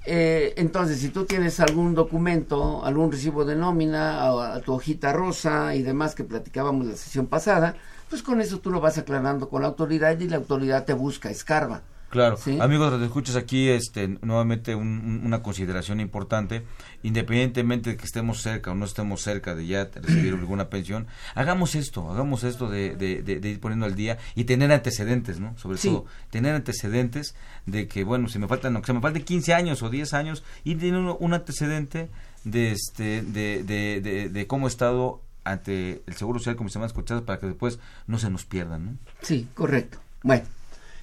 Eh, 0.06 0.54
entonces, 0.56 1.00
si 1.00 1.10
tú 1.10 1.26
tienes 1.26 1.60
algún 1.60 1.96
documento, 1.96 2.86
algún 2.86 3.12
recibo 3.12 3.46
de 3.46 3.56
nómina, 3.56 4.32
o 4.32 4.40
a 4.40 4.60
tu 4.62 4.74
hojita 4.74 5.12
rosa 5.14 5.74
y 5.74 5.82
demás 5.82 6.14
que 6.14 6.24
platicábamos 6.24 6.86
la 6.86 6.96
sesión 6.96 7.26
pasada, 7.26 7.76
pues 8.08 8.22
con 8.22 8.40
eso 8.40 8.60
tú 8.60 8.70
lo 8.70 8.80
vas 8.82 9.00
aclarando 9.00 9.50
con 9.50 9.64
la 9.64 9.68
autoridad 9.70 10.20
y 10.20 10.30
la 10.30 10.38
autoridad 10.38 10.86
te 10.86 10.94
busca, 10.94 11.32
escarba. 11.32 11.82
Claro, 12.10 12.38
¿Sí? 12.38 12.58
amigos, 12.60 13.00
escuchas 13.02 13.36
aquí 13.36 13.70
este, 13.70 14.08
nuevamente 14.22 14.74
un- 14.76 14.88
un- 15.06 15.22
una 15.26 15.44
consideración 15.44 16.00
importante, 16.00 16.64
independientemente 17.04 17.92
de 17.92 17.98
que 17.98 18.06
estemos 18.06 18.42
cerca 18.42 18.72
o 18.72 18.76
no 18.76 18.86
estemos 18.86 19.22
cerca 19.22 19.56
de 19.56 19.68
ya 19.68 19.86
recibir 19.94 20.34
alguna 20.40 20.70
pensión, 20.70 21.08
hagamos 21.36 21.76
esto, 21.76 22.12
hagamos 22.12 22.44
esto 22.44 22.70
de, 22.70 22.96
de- 22.96 23.22
de- 23.22 23.40
de 23.40 23.50
ir 23.50 23.60
poniendo 23.60 23.86
al 23.86 23.96
día 23.96 24.18
y 24.36 24.44
tener 24.46 24.72
antecedentes, 24.72 25.40
¿no? 25.40 25.58
Sobre 25.58 25.78
Sí. 25.78 25.90
todo, 25.90 26.06
tener 26.30 26.56
antecedentes 26.56 27.36
de 27.66 27.88
que, 27.88 28.04
bueno, 28.04 28.28
si 28.28 28.40
me 28.40 28.48
faltan, 28.48 28.74
aunque 28.76 28.88
se 28.88 28.94
me 28.94 29.02
falten 29.02 29.24
15 29.24 29.54
años 29.54 29.84
o 29.84 29.90
10 29.90 30.14
años, 30.14 30.44
y 30.64 30.76
tener 30.76 30.96
un, 30.96 31.16
un 31.20 31.34
antecedente 31.34 32.10
de, 32.44 32.72
este, 32.72 33.22
de, 33.22 33.64
de, 33.64 34.02
de, 34.02 34.30
de 34.30 34.48
cómo 34.48 34.68
he 34.68 34.70
estado 34.70 35.22
ante 35.44 36.02
el 36.06 36.14
Seguro 36.16 36.40
Social 36.40 36.56
como 36.56 36.70
se 36.70 36.76
llaman 36.76 36.88
escuchados 36.88 37.24
para 37.24 37.40
que 37.40 37.48
después 37.48 37.80
no 38.08 38.18
se 38.20 38.30
nos 38.30 38.46
pierdan, 38.46 38.86
¿no? 38.86 38.92
Sí, 39.22 39.48
correcto. 39.54 40.00
Bueno, 40.24 40.44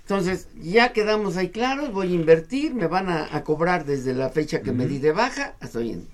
entonces 0.08 0.46
ya 0.54 0.92
quedamos 0.92 1.36
ahí 1.36 1.48
claros, 1.48 1.92
voy 1.92 2.12
a 2.12 2.14
invertir, 2.14 2.74
me 2.74 2.86
van 2.86 3.08
a, 3.08 3.34
a 3.34 3.42
cobrar 3.42 3.84
desde 3.84 4.14
la 4.14 4.28
fecha 4.30 4.62
que 4.62 4.70
me 4.70 4.86
di 4.86 4.98
de 5.00 5.10
baja 5.10 5.56
hasta 5.58 5.80
hoy 5.80 5.90
en 5.94 6.06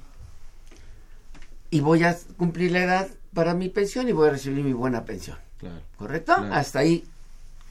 Y 1.71 1.81
voy 1.81 2.03
a 2.03 2.17
cumplir 2.39 2.73
la 2.73 2.85
edad 2.85 3.09
para 3.35 3.53
mi 3.53 3.69
pensión 3.69 4.09
y 4.09 4.13
voy 4.13 4.29
a 4.29 4.33
recibir 4.33 4.65
mi 4.65 4.73
buena 4.73 5.05
pensión. 5.05 5.37
Claro. 5.59 5.83
¿Correcto? 5.99 6.35
Claro. 6.37 6.55
Hasta 6.55 6.79
ahí 6.79 7.05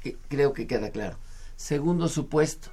que- 0.04 0.16
creo 0.30 0.54
que 0.54 0.68
queda 0.68 0.92
claro. 0.92 1.18
Segundo 1.56 2.08
supuesto. 2.08 2.70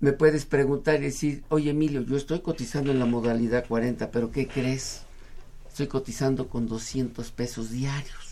Me 0.00 0.12
puedes 0.12 0.46
preguntar 0.46 0.96
y 0.96 1.04
decir, 1.04 1.44
oye 1.48 1.70
Emilio, 1.70 2.02
yo 2.02 2.16
estoy 2.16 2.40
cotizando 2.40 2.90
en 2.90 2.98
la 2.98 3.06
modalidad 3.06 3.64
40, 3.68 4.10
pero 4.10 4.32
¿qué 4.32 4.48
crees? 4.48 5.02
Estoy 5.68 5.86
cotizando 5.86 6.48
con 6.48 6.66
200 6.66 7.30
pesos 7.30 7.70
diarios. 7.70 8.23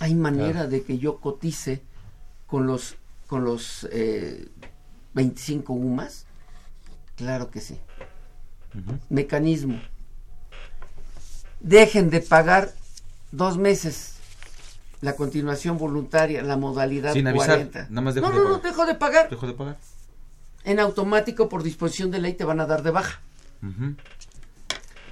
¿Hay 0.00 0.14
manera 0.14 0.52
Claro. 0.52 0.68
de 0.70 0.82
que 0.82 0.98
yo 0.98 1.18
cotice 1.20 1.82
con 2.46 2.66
los, 2.66 2.96
con 3.26 3.44
los 3.44 3.86
eh, 3.92 4.48
25 5.14 5.72
UMAS? 5.72 6.26
Claro 7.16 7.50
que 7.50 7.60
sí. 7.60 7.78
Mecanismo. 9.08 9.78
Dejen 11.60 12.08
de 12.10 12.20
pagar 12.20 12.72
dos 13.30 13.58
meses 13.58 14.14
la 15.02 15.16
continuación 15.16 15.78
voluntaria, 15.78 16.42
la 16.42 16.56
modalidad 16.56 17.12
Sin 17.14 17.26
avisar, 17.26 17.56
40. 17.68 17.86
nada 17.88 18.00
más 18.00 18.14
dejo 18.14 18.28
no, 18.28 18.34
de 18.34 18.38
no, 18.44 18.48
no, 18.50 18.58
dejo 18.58 18.86
de 18.86 18.94
pagar. 18.94 19.30
Dejo 19.30 19.46
de 19.46 19.54
pagar. 19.54 19.78
En 20.64 20.78
automático, 20.78 21.48
por 21.48 21.62
disposición 21.62 22.10
de 22.10 22.18
ley, 22.20 22.34
te 22.34 22.44
van 22.44 22.60
a 22.60 22.66
dar 22.66 22.82
de 22.82 22.90
baja. 22.90 23.20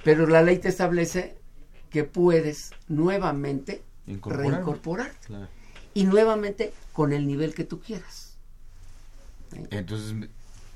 Pero 0.03 0.27
la 0.27 0.41
ley 0.43 0.57
te 0.59 0.69
establece 0.69 1.37
que 1.89 2.03
puedes 2.03 2.71
nuevamente 2.87 3.83
Incorporar. 4.09 4.51
reincorporar. 4.51 5.11
Claro. 5.25 5.47
Y 5.93 6.03
nuevamente 6.03 6.73
con 6.93 7.13
el 7.13 7.25
nivel 7.27 7.53
que 7.53 7.63
tú 7.63 7.79
quieras. 7.79 8.33
Entonces 9.71 10.13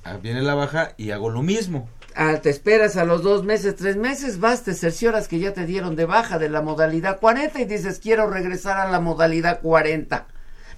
ah, 0.04 0.18
viene 0.18 0.42
la 0.42 0.56
baja 0.56 0.94
y 0.98 1.12
hago 1.12 1.30
lo 1.30 1.42
mismo. 1.44 1.88
Ah, 2.16 2.40
te 2.42 2.50
esperas 2.50 2.96
a 2.96 3.06
los 3.06 3.24
dos 3.24 3.44
meses, 3.44 3.76
tres 3.76 3.98
meses, 3.98 4.40
vas, 4.40 4.64
te 4.64 4.74
cercioras 4.76 5.28
que 5.28 5.40
ya 5.40 5.54
te 5.54 5.66
dieron 5.66 5.96
de 5.96 6.06
baja 6.06 6.38
de 6.38 6.50
la 6.50 6.62
modalidad 6.62 7.20
40 7.20 7.60
y 7.62 7.66
dices, 7.66 8.00
quiero 8.00 8.30
regresar 8.30 8.78
a 8.78 8.92
la 8.92 9.00
modalidad 9.00 9.62
40, 9.62 10.28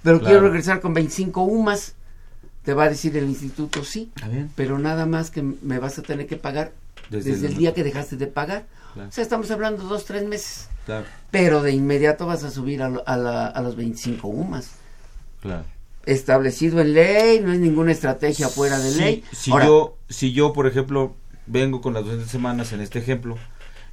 pero 0.02 0.18
Claro. 0.18 0.30
quiero 0.32 0.46
regresar 0.48 0.80
con 0.80 0.94
25 0.94 1.42
UMAS. 1.42 1.94
Te 2.64 2.74
va 2.74 2.84
a 2.84 2.88
decir 2.88 3.16
el 3.16 3.26
instituto, 3.28 3.84
sí, 3.84 4.10
pero 4.56 4.78
nada 4.78 5.06
más 5.06 5.30
que 5.30 5.40
me 5.42 5.78
vas 5.78 5.98
a 5.98 6.02
tener 6.02 6.26
que 6.26 6.36
pagar 6.36 6.72
Desde 7.10 7.30
desde, 7.30 7.46
el 7.46 7.52
el 7.52 7.58
día 7.58 7.74
que 7.74 7.84
dejaste 7.84 8.16
de 8.16 8.26
pagar. 8.26 8.64
Claro. 8.96 9.08
O 9.10 9.12
sea, 9.12 9.22
estamos 9.22 9.50
hablando 9.52 9.84
dos, 9.84 10.04
tres 10.06 10.26
meses. 10.26 10.68
Claro, 10.86 11.04
Pero 11.30 11.62
de 11.62 11.72
inmediato 11.72 12.26
vas 12.26 12.42
a 12.44 12.50
subir 12.50 12.82
a, 12.82 12.86
a 12.86 13.16
la- 13.16 13.46
a 13.46 13.60
los 13.62 13.76
25 13.76 14.26
UMAS. 14.28 14.70
claro. 15.40 15.64
Establecido 16.06 16.80
en 16.80 16.94
ley, 16.94 17.40
no 17.40 17.52
es 17.52 17.58
ninguna 17.58 17.90
estrategia 17.90 18.48
fuera 18.48 18.78
de 18.78 18.92
ley. 18.94 19.24
Si 19.32 19.50
Ahora, 19.50 19.66
yo, 19.66 19.96
si 20.08 20.32
yo, 20.32 20.52
por 20.52 20.68
ejemplo, 20.68 21.16
vengo 21.48 21.80
con 21.80 21.94
las 21.94 22.04
200 22.04 22.30
semanas 22.30 22.72
en 22.72 22.80
este 22.80 23.00
ejemplo 23.00 23.36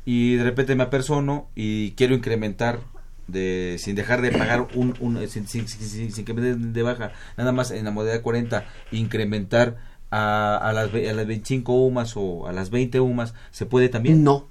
y 0.06 0.36
de 0.36 0.44
repente 0.44 0.76
me 0.76 0.84
apersono 0.84 1.48
y 1.56 1.92
quiero 1.94 2.14
incrementar 2.14 2.82
de 3.28 3.78
sin 3.80 3.96
dejar 3.96 4.22
de 4.22 4.32
pagar 4.32 4.68
un, 4.76 4.94
un 5.00 5.28
sin, 5.28 5.48
sin- 5.48 5.68
sin- 5.68 5.88
sin- 5.88 6.12
sin 6.12 6.24
que 6.26 6.34
me 6.36 6.42
den 6.42 6.72
de 6.74 6.84
baja 6.84 7.14
nada 7.38 7.52
más 7.52 7.72
en 7.72 7.84
la 7.86 7.90
modalidad 7.92 8.22
40 8.22 8.64
incrementar 8.92 9.78
a, 10.12 10.58
a 10.58 10.72
las 10.74 10.94
a 10.94 11.14
las 11.14 11.26
25 11.26 11.74
UMAS 11.74 12.14
o 12.16 12.48
a 12.48 12.52
las 12.54 12.70
20 12.70 13.00
UMAS 13.00 13.34
se 13.50 13.66
puede 13.66 13.90
también 13.90 14.24
no 14.24 14.48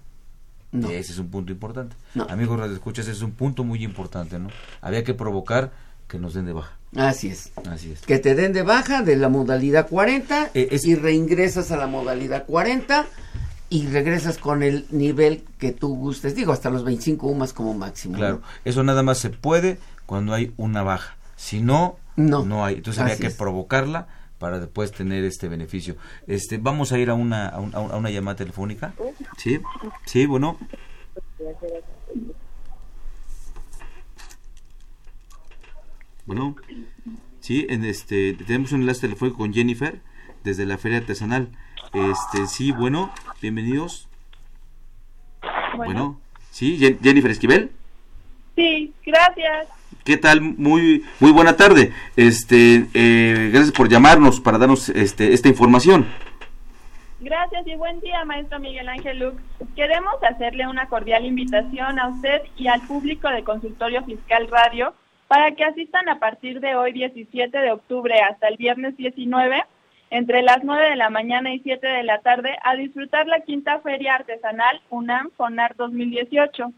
no. 0.73 0.91
ese 0.91 1.13
es 1.13 1.19
un 1.19 1.29
punto 1.29 1.53
importante 1.53 1.95
No. 2.15 2.27
amigos 2.29 2.59
radio 2.59 2.75
escuchas 2.75 3.07
ese 3.07 3.17
es 3.17 3.23
un 3.23 3.33
punto 3.33 3.63
muy 3.65 3.85
importante 3.85 4.39
no 4.39 4.49
había 4.81 5.05
que 5.05 5.15
provocar 5.15 5.71
que 6.09 6.19
nos 6.19 6.35
den 6.35 6.47
de 6.47 6.53
baja 6.53 6.77
Así 6.97 7.29
es. 7.29 7.53
así 7.71 7.93
es 7.93 8.01
que 8.03 8.19
te 8.19 8.35
den 8.35 8.53
de 8.53 8.63
baja 8.63 9.03
de 9.03 9.17
la 9.17 9.29
modalidad 9.31 9.89
40 9.89 10.51
Eh, 10.55 10.69
es- 10.73 10.85
y 10.85 10.95
reingresas 10.95 11.71
a 11.73 11.77
la 11.77 11.87
modalidad 11.87 12.45
40 12.47 13.07
y 13.71 13.87
regresas 13.87 14.37
con 14.37 14.63
el 14.63 14.85
nivel 14.91 15.45
que 15.59 15.73
tú 15.73 15.97
gustes. 15.97 16.35
Digo, 16.35 16.53
hasta 16.53 16.69
los 16.69 16.85
25 16.85 17.27
UMAS 17.29 17.55
como 17.55 17.73
máximo. 17.73 18.17
Claro, 18.17 18.41
¿no? 18.43 18.43
eso 18.67 18.83
nada 18.83 19.03
más 19.03 19.17
se 19.17 19.31
puede 19.31 19.79
cuando 20.05 20.35
hay 20.35 20.53
una 20.59 20.83
baja. 20.83 21.17
Si 21.37 21.63
no, 21.63 21.97
No. 22.17 22.63
hay. 22.67 22.75
Entonces 22.75 23.03
había 23.03 23.17
que 23.17 23.29
es. 23.29 23.35
provocarla 23.35 24.09
para 24.43 24.59
después 24.59 24.91
tener 24.91 25.23
este 25.25 25.49
beneficio. 25.49 25.95
Este, 26.27 26.59
vamos 26.59 26.91
a 26.93 26.99
ir 26.99 27.09
a 27.11 27.15
una, 27.15 27.49
a, 27.49 27.61
un- 27.61 27.75
a 27.75 27.79
un- 27.81 27.93
a 27.93 27.97
una 27.97 28.11
llamada 28.11 28.37
telefónica. 28.37 28.93
Sí, 29.39 29.61
sí, 30.05 30.27
bueno. 30.27 30.59
Bueno, 36.25 36.57
sí, 37.41 37.67
en 37.69 37.85
este, 37.85 38.35
tenemos 38.35 38.73
un 38.73 38.81
enlace 38.83 39.01
telefónico 39.03 39.39
con 39.39 39.53
Jennifer 39.53 40.01
desde 40.45 40.67
la 40.67 40.79
feria 40.79 40.99
artesanal. 40.99 41.49
Este, 41.93 42.47
sí, 42.47 42.71
bueno, 42.73 43.13
bienvenidos. 43.41 44.09
Bueno, 45.77 46.21
sí, 46.51 46.79
Jen- 46.79 46.99
Jennifer 47.03 47.31
Esquivel. 47.31 47.71
Sí, 48.55 48.93
gracias. 49.05 49.69
¿Qué 50.05 50.17
tal? 50.17 50.41
Muy 50.41 51.05
muy 51.21 51.31
buena 51.31 51.57
tarde. 51.57 51.93
Este, 52.17 52.87
eh, 52.93 53.51
gracias 53.53 53.71
por 53.73 53.89
llamarnos 53.89 54.41
para 54.41 54.59
darnos 54.59 54.89
este 54.89 55.33
esta 55.33 55.49
información. 55.49 56.07
Gracias 57.21 57.65
y 57.69 57.77
buen 57.77 58.01
día, 58.01 58.25
maestro 58.25 58.59
Miguel 58.59 58.89
Ángel 58.89 59.21
Lux. 59.21 59.41
Queremos 59.77 60.15
hacerle 60.29 60.67
una 60.67 60.89
cordial 60.89 61.25
invitación 61.25 62.01
a 62.01 62.09
usted 62.09 62.43
y 62.57 62.67
al 62.67 62.81
público 62.81 63.29
de 63.29 63.45
Consultorio 63.45 64.03
Fiscal 64.05 64.49
Radio 64.49 64.93
para 65.29 65.53
que 65.53 65.63
asistan 65.63 66.09
a 66.09 66.19
partir 66.19 66.59
de 66.59 66.75
hoy 66.75 66.93
17 66.93 67.57
de 67.57 67.71
octubre 67.71 68.21
hasta 68.29 68.49
el 68.49 68.57
viernes 68.57 68.97
19 68.97 69.63
entre 70.11 70.43
las 70.43 70.65
9 70.65 70.91
de 70.91 70.97
la 70.97 71.11
mañana 71.11 71.55
y 71.55 71.61
7 71.61 71.87
de 71.87 72.03
la 72.03 72.19
tarde 72.23 72.57
a 72.65 72.75
disfrutar 72.75 73.29
la 73.29 73.41
quinta 73.41 73.79
feria 73.79 74.17
artesanal 74.17 74.81
UNAM 74.91 75.31
FONAR 75.37 75.77
2018. 75.77 76.73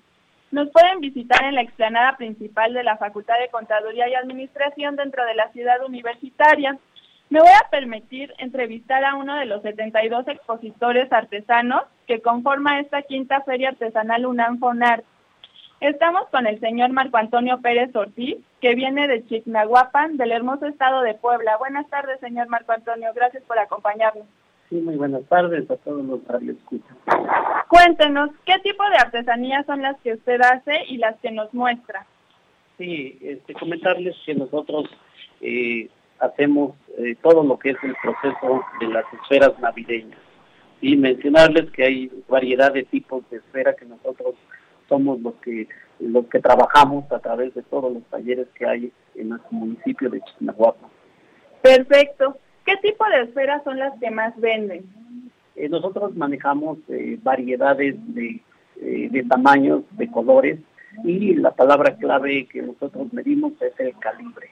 Nos 0.54 0.70
pueden 0.70 1.00
visitar 1.00 1.42
en 1.42 1.56
la 1.56 1.62
explanada 1.62 2.16
principal 2.16 2.72
de 2.74 2.84
la 2.84 2.96
Facultad 2.96 3.34
de 3.40 3.48
Contaduría 3.48 4.08
y 4.08 4.14
Administración 4.14 4.94
dentro 4.94 5.26
de 5.26 5.34
la 5.34 5.50
ciudad 5.50 5.84
universitaria. 5.84 6.78
Me 7.28 7.40
voy 7.40 7.48
a 7.48 7.68
permitir 7.70 8.32
entrevistar 8.38 9.04
a 9.04 9.16
uno 9.16 9.34
de 9.34 9.46
los 9.46 9.62
72 9.62 10.28
expositores 10.28 11.12
artesanos 11.12 11.82
que 12.06 12.22
conforma 12.22 12.78
esta 12.78 13.02
quinta 13.02 13.40
feria 13.40 13.70
artesanal 13.70 14.26
UNAM 14.26 14.60
FONAR. 14.60 15.02
Estamos 15.80 16.28
con 16.28 16.46
el 16.46 16.60
señor 16.60 16.90
Marco 16.90 17.16
Antonio 17.16 17.60
Pérez 17.60 17.90
Ortiz, 17.96 18.36
que 18.60 18.76
viene 18.76 19.08
de 19.08 19.26
Chignahuapan, 19.26 20.16
del 20.16 20.30
hermoso 20.30 20.66
estado 20.66 21.02
de 21.02 21.14
Puebla. 21.14 21.56
Buenas 21.56 21.90
tardes, 21.90 22.20
señor 22.20 22.46
Marco 22.46 22.70
Antonio. 22.70 23.10
Gracias 23.12 23.42
por 23.42 23.58
acompañarnos. 23.58 24.26
Sí, 24.74 24.80
muy 24.80 24.96
buenas 24.96 25.22
tardes 25.28 25.70
a 25.70 25.76
todos 25.76 26.04
los 26.04 26.26
radioescuchas. 26.26 26.96
Cuéntenos, 27.68 28.30
¿qué 28.44 28.58
tipo 28.64 28.82
de 28.90 28.96
artesanías 28.96 29.64
son 29.66 29.82
las 29.82 29.96
que 30.00 30.14
usted 30.14 30.40
hace 30.40 30.72
y 30.88 30.96
las 30.96 31.14
que 31.20 31.30
nos 31.30 31.54
muestra? 31.54 32.04
Sí, 32.76 33.16
este, 33.20 33.54
comentarles 33.54 34.16
que 34.26 34.34
nosotros 34.34 34.90
eh, 35.40 35.88
hacemos 36.18 36.74
eh, 36.98 37.14
todo 37.22 37.44
lo 37.44 37.56
que 37.56 37.70
es 37.70 37.76
el 37.84 37.94
proceso 38.02 38.64
de 38.80 38.88
las 38.88 39.04
esferas 39.22 39.56
navideñas 39.60 40.18
y 40.80 40.96
mencionarles 40.96 41.70
que 41.70 41.84
hay 41.84 42.10
variedad 42.28 42.72
de 42.72 42.82
tipos 42.82 43.22
de 43.30 43.36
esfera 43.36 43.76
que 43.76 43.84
nosotros 43.84 44.34
somos 44.88 45.20
los 45.20 45.34
que 45.34 45.68
los 46.00 46.26
que 46.26 46.40
trabajamos 46.40 47.04
a 47.12 47.20
través 47.20 47.54
de 47.54 47.62
todos 47.62 47.92
los 47.92 48.02
talleres 48.06 48.48
que 48.56 48.66
hay 48.66 48.92
en 49.14 49.28
nuestro 49.28 49.52
municipio 49.52 50.10
de 50.10 50.20
Chignahuapa. 50.20 50.88
Perfecto. 51.62 52.38
¿Qué 52.64 52.76
tipo 52.78 53.04
de 53.06 53.22
esferas 53.22 53.62
son 53.64 53.78
las 53.78 53.98
que 54.00 54.10
más 54.10 54.38
venden? 54.40 54.84
Eh, 55.56 55.68
nosotros 55.68 56.14
manejamos 56.16 56.78
eh, 56.88 57.18
variedades 57.22 57.94
de, 58.14 58.40
eh, 58.80 59.08
de 59.10 59.22
tamaños, 59.24 59.82
de 59.92 60.10
colores 60.10 60.58
y 61.04 61.34
la 61.34 61.50
palabra 61.52 61.96
clave 61.96 62.46
que 62.46 62.62
nosotros 62.62 63.12
medimos 63.12 63.52
es 63.60 63.78
el 63.78 63.96
calibre. 63.98 64.50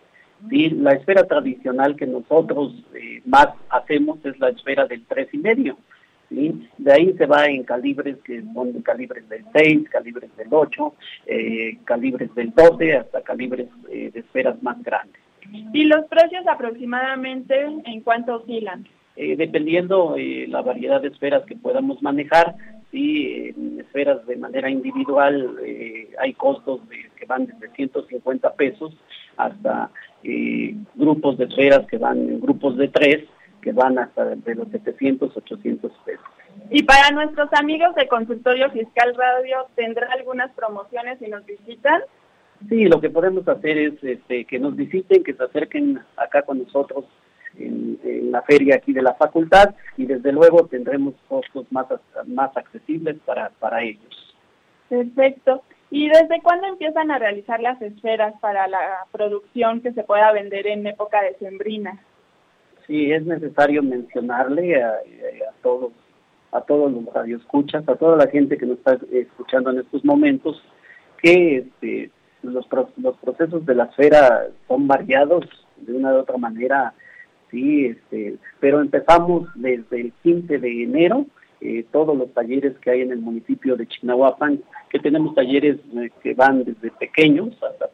La 0.50 0.92
esfera 0.92 1.24
tradicional 1.24 1.94
que 1.94 2.06
nosotros 2.06 2.74
más 3.24 3.48
hacemos 3.68 4.18
es 4.24 4.38
la 4.40 4.48
esfera 4.48 4.86
del 4.86 5.04
tres 5.06 5.28
y 5.32 5.38
medio. 5.38 5.76
De 6.78 6.92
ahí 6.92 7.12
se 7.18 7.26
va 7.26 7.44
en 7.46 7.62
calibres 7.62 8.16
que 8.24 8.42
son 8.54 8.80
calibres 8.80 9.28
del 9.28 9.44
6, 9.52 9.90
calibres 9.90 10.34
del 10.36 10.48
8, 10.50 10.94
eh, 11.26 11.78
calibres 11.84 12.34
del 12.34 12.52
12, 12.54 12.96
hasta 12.96 13.20
calibres 13.20 13.68
eh, 13.90 14.10
de 14.12 14.20
esferas 14.20 14.60
más 14.62 14.82
grandes. 14.82 15.20
¿Y 15.72 15.84
los 15.84 16.04
precios 16.06 16.46
aproximadamente 16.46 17.60
en 17.84 18.00
cuánto 18.02 18.36
oscilan? 18.36 18.86
Eh, 19.16 19.36
dependiendo 19.36 20.16
la 20.48 20.62
variedad 20.62 21.00
de 21.00 21.08
esferas 21.08 21.44
que 21.44 21.56
podamos 21.56 22.02
manejar, 22.02 22.54
sí, 22.90 23.52
en 23.56 23.80
esferas 23.80 24.24
de 24.26 24.36
manera 24.36 24.70
individual 24.70 25.58
hay 26.18 26.32
costos 26.34 26.80
que 27.18 27.26
van 27.26 27.46
desde 27.46 27.70
150 27.74 28.54
pesos 28.54 28.96
hasta 29.36 29.90
grupos 30.94 31.36
de 31.38 31.44
esferas 31.44 31.86
que 31.88 31.98
van 31.98 32.18
en 32.18 32.40
grupos 32.40 32.76
de 32.76 32.88
tres 32.88 33.24
que 33.62 33.72
van 33.72 33.98
hasta 33.98 34.24
de 34.24 34.54
los 34.54 34.68
700, 34.68 35.34
800 35.34 35.92
pesos. 36.04 36.24
Y 36.70 36.82
para 36.82 37.10
nuestros 37.10 37.48
amigos 37.54 37.94
de 37.94 38.08
Consultorio 38.08 38.70
Fiscal 38.70 39.14
Radio, 39.14 39.68
¿tendrá 39.76 40.10
algunas 40.12 40.50
promociones 40.52 41.18
si 41.18 41.28
nos 41.28 41.46
visitan? 41.46 42.02
Sí, 42.68 42.84
lo 42.84 43.00
que 43.00 43.10
podemos 43.10 43.46
hacer 43.48 43.78
es 43.78 44.04
este, 44.04 44.44
que 44.44 44.58
nos 44.58 44.76
visiten, 44.76 45.24
que 45.24 45.34
se 45.34 45.42
acerquen 45.42 46.00
acá 46.16 46.42
con 46.42 46.58
nosotros 46.58 47.04
en, 47.58 47.98
la 48.30 48.42
feria 48.42 48.76
aquí 48.76 48.94
de 48.94 49.02
la 49.02 49.12
facultad 49.14 49.74
y 49.98 50.06
desde 50.06 50.32
luego 50.32 50.66
tendremos 50.66 51.14
costos 51.28 51.66
más, 51.70 51.86
más 52.26 52.56
accesibles 52.56 53.18
para, 53.26 53.50
para 53.58 53.82
ellos. 53.82 54.34
Perfecto. 54.88 55.62
¿Y 55.90 56.08
desde 56.08 56.40
cuándo 56.42 56.66
empiezan 56.66 57.10
a 57.10 57.18
realizar 57.18 57.60
las 57.60 57.80
esferas 57.82 58.32
para 58.40 58.66
la 58.68 59.04
producción 59.12 59.82
que 59.82 59.92
se 59.92 60.02
pueda 60.02 60.32
vender 60.32 60.66
en 60.66 60.86
época 60.86 61.20
de 61.20 61.34
sembrina? 61.34 62.00
sí 62.86 63.12
es 63.12 63.24
necesario 63.24 63.82
mencionarle 63.82 64.82
a, 64.82 65.00
todos 65.62 65.92
a 66.52 66.60
todos 66.60 66.92
los 66.92 67.06
radioescuchas, 67.06 67.88
a 67.88 67.96
toda 67.96 68.16
la 68.16 68.30
gente 68.30 68.58
que 68.58 68.66
nos 68.66 68.76
está 68.76 68.98
escuchando 69.10 69.70
en 69.70 69.78
estos 69.78 70.04
momentos, 70.04 70.62
que 71.22 71.58
este, 71.58 72.10
los, 72.42 72.66
los 72.96 73.16
procesos 73.16 73.64
de 73.66 73.74
la 73.74 73.84
esfera 73.84 74.46
son 74.68 74.86
variados 74.86 75.44
de 75.76 75.92
una 75.94 76.12
u 76.12 76.18
otra 76.18 76.36
manera, 76.36 76.94
sí, 77.50 77.86
este, 77.86 78.36
pero 78.60 78.80
empezamos 78.80 79.48
desde 79.54 80.00
el 80.00 80.12
15 80.22 80.58
de 80.58 80.82
enero, 80.82 81.26
eh, 81.60 81.84
todos 81.92 82.16
los 82.16 82.32
talleres 82.34 82.76
que 82.78 82.90
hay 82.90 83.02
en 83.02 83.12
el 83.12 83.20
municipio 83.20 83.76
de 83.76 83.86
Chignahuapan, 83.86 84.60
que 84.90 84.98
tenemos 84.98 85.34
talleres 85.34 85.76
eh, 85.96 86.10
que 86.22 86.34
van 86.34 86.64
desde 86.64 86.90
pequeños 86.90 87.56
hasta 87.62 87.88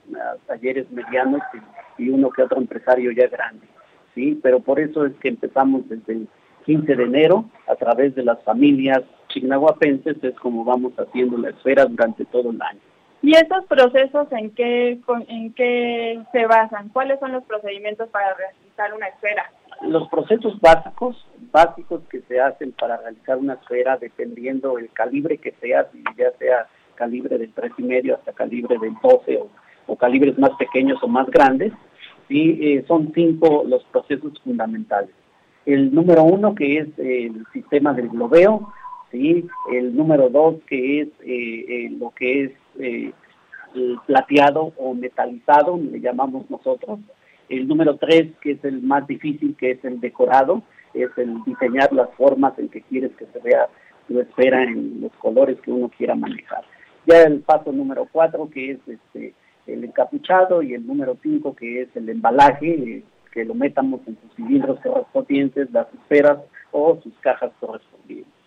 talleres 0.46 0.90
medianos 0.90 1.42
y 1.98 2.08
uno 2.08 2.30
que 2.30 2.42
otro 2.42 2.58
empresario 2.58 3.12
ya 3.12 3.28
grande. 3.28 3.66
¿sí? 4.14 4.38
Pero 4.42 4.61
por 4.61 4.80
eso 4.80 5.04
es 5.04 5.12
que 5.16 5.28
empezamos 5.28 5.88
desde 5.88 6.14
el 6.14 6.28
15 6.64 6.96
de 6.96 7.04
enero 7.04 7.44
a 7.66 7.74
través 7.76 8.14
de 8.14 8.22
las 8.22 8.42
familias 8.42 9.02
chignahuapenses, 9.28 10.16
es 10.22 10.34
como 10.37 10.64
vamos 10.64 10.92
haciendo 10.98 11.37
la 11.37 11.50
esfera 11.50 11.84
durante 11.84 12.24
todo 12.24 12.50
el 12.50 12.61
año. 12.62 12.80
¿Y 13.22 13.33
estos 13.35 13.64
procesos 13.66 14.28
en 14.33 14.50
qué, 14.50 14.98
en 15.28 15.52
qué 15.54 16.22
se 16.33 16.46
basan? 16.46 16.88
¿Cuáles 16.90 17.18
son 17.18 17.33
los 17.33 17.44
procedimientos 17.44 18.09
para 18.11 18.35
realizar 18.35 18.94
una 18.94 19.09
esfera? 19.09 19.50
Los 19.83 20.09
procesos 20.09 20.61
básicos, 20.61 21.26
básicos 21.52 22.02
que 22.11 22.20
se 22.22 22.40
hacen 22.40 22.72
para 22.72 22.96
realizar 22.96 23.38
una 23.38 23.54
esfera, 23.54 23.96
dependiendo 23.96 24.78
el 24.78 24.90
calibre 24.90 25.38
que 25.38 25.52
sea, 25.61 25.88
ya 26.16 26.31
sea 26.38 26.66
calibre 26.94 27.38
del 27.38 27.52
tres 27.52 27.72
y 27.78 27.83
medio 27.83 28.16
hasta 28.16 28.33
calibre 28.33 28.76
del 28.78 28.94
12 29.02 29.40
o 29.87 29.96
calibres 29.96 30.38
más 30.38 30.50
pequeños 30.59 31.02
o 31.02 31.09
más 31.09 31.26
grandes, 31.28 31.72
¿sí? 32.28 32.59
Eh, 32.61 32.85
son 32.87 33.12
cinco 33.14 33.64
los 33.66 33.83
procesos 33.85 34.38
fundamentales. 34.44 35.11
El 35.66 35.94
número 35.94 36.22
uno, 36.22 36.54
que 36.54 36.78
es 36.78 36.88
el 36.98 37.44
sistema 37.52 37.92
del 37.92 38.09
globeo, 38.09 38.72
¿sí? 39.11 39.47
el 39.73 39.97
número 39.97 40.29
dos, 40.29 40.57
que 40.66 41.03
es 41.03 41.09
eh, 41.21 41.64
eh, 41.68 41.90
lo 41.99 42.11
que 42.11 42.44
es 42.44 42.53
el 43.75 43.99
plateado 44.07 44.73
o 44.77 44.94
metalizado, 44.94 45.79
le 45.79 46.01
llamamos 46.01 46.49
nosotros. 46.51 47.01
El 47.49 47.66
número 47.66 47.97
tres, 47.97 48.29
que 48.40 48.53
es 48.53 48.64
el 48.64 48.83
más 48.83 49.07
difícil, 49.07 49.57
que 49.57 49.73
es 49.73 49.85
el 49.85 50.01
decorado, 50.01 50.62
es 50.94 51.11
el 51.16 51.42
diseñar 51.44 51.92
las 51.92 52.11
formas 52.14 52.59
en 52.59 52.68
que 52.68 52.83
quieres 52.83 53.12
que 53.16 53.27
se 53.27 53.38
vea 53.40 53.68
tu 54.07 54.21
esfera 54.21 54.62
en 54.62 55.01
los 55.01 55.12
colores 55.14 55.59
que 55.61 55.71
uno 55.71 55.90
quiera 55.97 56.14
manejar. 56.14 56.64
Ya 57.07 57.23
el 57.23 57.40
paso 57.40 57.73
número 57.73 58.07
cuatro, 58.11 58.51
que 58.51 58.73
es 58.73 58.79
este, 58.87 59.35
el 59.68 59.85
encapuchado 59.85 60.62
y 60.62 60.75
el 60.75 60.87
número 60.87 61.16
5 61.23 61.55
que 61.55 61.83
es 61.83 61.88
el 61.94 62.09
embalaje, 62.09 63.03
que 63.33 63.44
lo 63.44 63.55
metamos 63.55 64.01
en 64.07 64.18
sus 64.21 64.35
cilindros 64.35 64.81
correspondientes, 64.81 65.71
las 65.71 65.87
esferas 65.94 66.38
o 66.73 66.99
sus 67.03 67.12
cajas 67.21 67.53
correspondientes. 67.61 68.38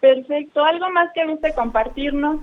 Perfecto, 0.00 0.64
¿algo 0.64 0.90
más 0.90 1.12
que 1.12 1.26
guste 1.26 1.52
compartirnos? 1.54 2.40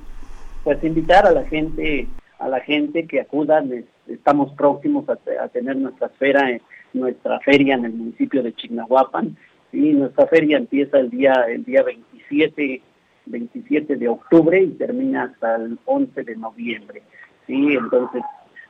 Pues 0.63 0.83
invitar 0.83 1.25
a 1.25 1.31
la 1.31 1.43
gente, 1.45 2.07
a 2.39 2.47
la 2.47 2.59
gente 2.59 3.07
que 3.07 3.19
acudan, 3.19 3.85
estamos 4.07 4.53
próximos 4.53 5.05
a, 5.09 5.47
tener 5.47 5.75
nuestra 5.77 6.07
esfera, 6.07 6.59
nuestra 6.93 7.39
feria 7.39 7.75
en 7.75 7.85
el 7.85 7.93
municipio 7.93 8.43
de 8.43 8.53
Chignahuapan, 8.53 9.35
y 9.73 9.93
nuestra 9.93 10.27
feria 10.27 10.57
empieza 10.57 10.99
el 10.99 11.09
día, 11.09 11.33
el 11.47 11.63
día 11.63 11.83
27, 11.83 12.81
27 13.25 13.95
de 13.95 14.07
octubre 14.07 14.61
y 14.61 14.69
termina 14.71 15.23
hasta 15.23 15.55
el 15.55 15.77
11 15.85 16.23
de 16.23 16.35
noviembre. 16.35 17.01
¿sí? 17.45 17.73
Entonces, 17.73 18.21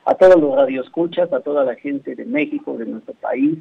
a 0.04 0.14
todos 0.14 0.40
los 0.40 0.56
radioescuchas, 0.56 1.32
a 1.32 1.40
toda 1.40 1.64
la 1.64 1.74
gente 1.74 2.14
de 2.14 2.24
México, 2.24 2.76
de 2.78 2.86
nuestro 2.86 3.14
país, 3.14 3.58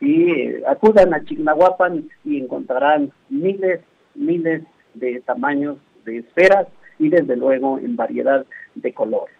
¿sí? 0.00 0.30
Eh, 0.30 0.62
acudan 0.66 1.12
a 1.12 1.22
Chignahuapan 1.22 2.08
y 2.24 2.38
encontrarán 2.38 3.12
miles, 3.28 3.80
miles 4.14 4.62
de 4.94 5.20
tamaños 5.20 5.78
de 6.04 6.18
esferas 6.18 6.66
y 6.98 7.08
desde 7.08 7.36
luego 7.36 7.78
en 7.78 7.96
variedad 7.96 8.44
de 8.74 8.92
colores. 8.92 9.34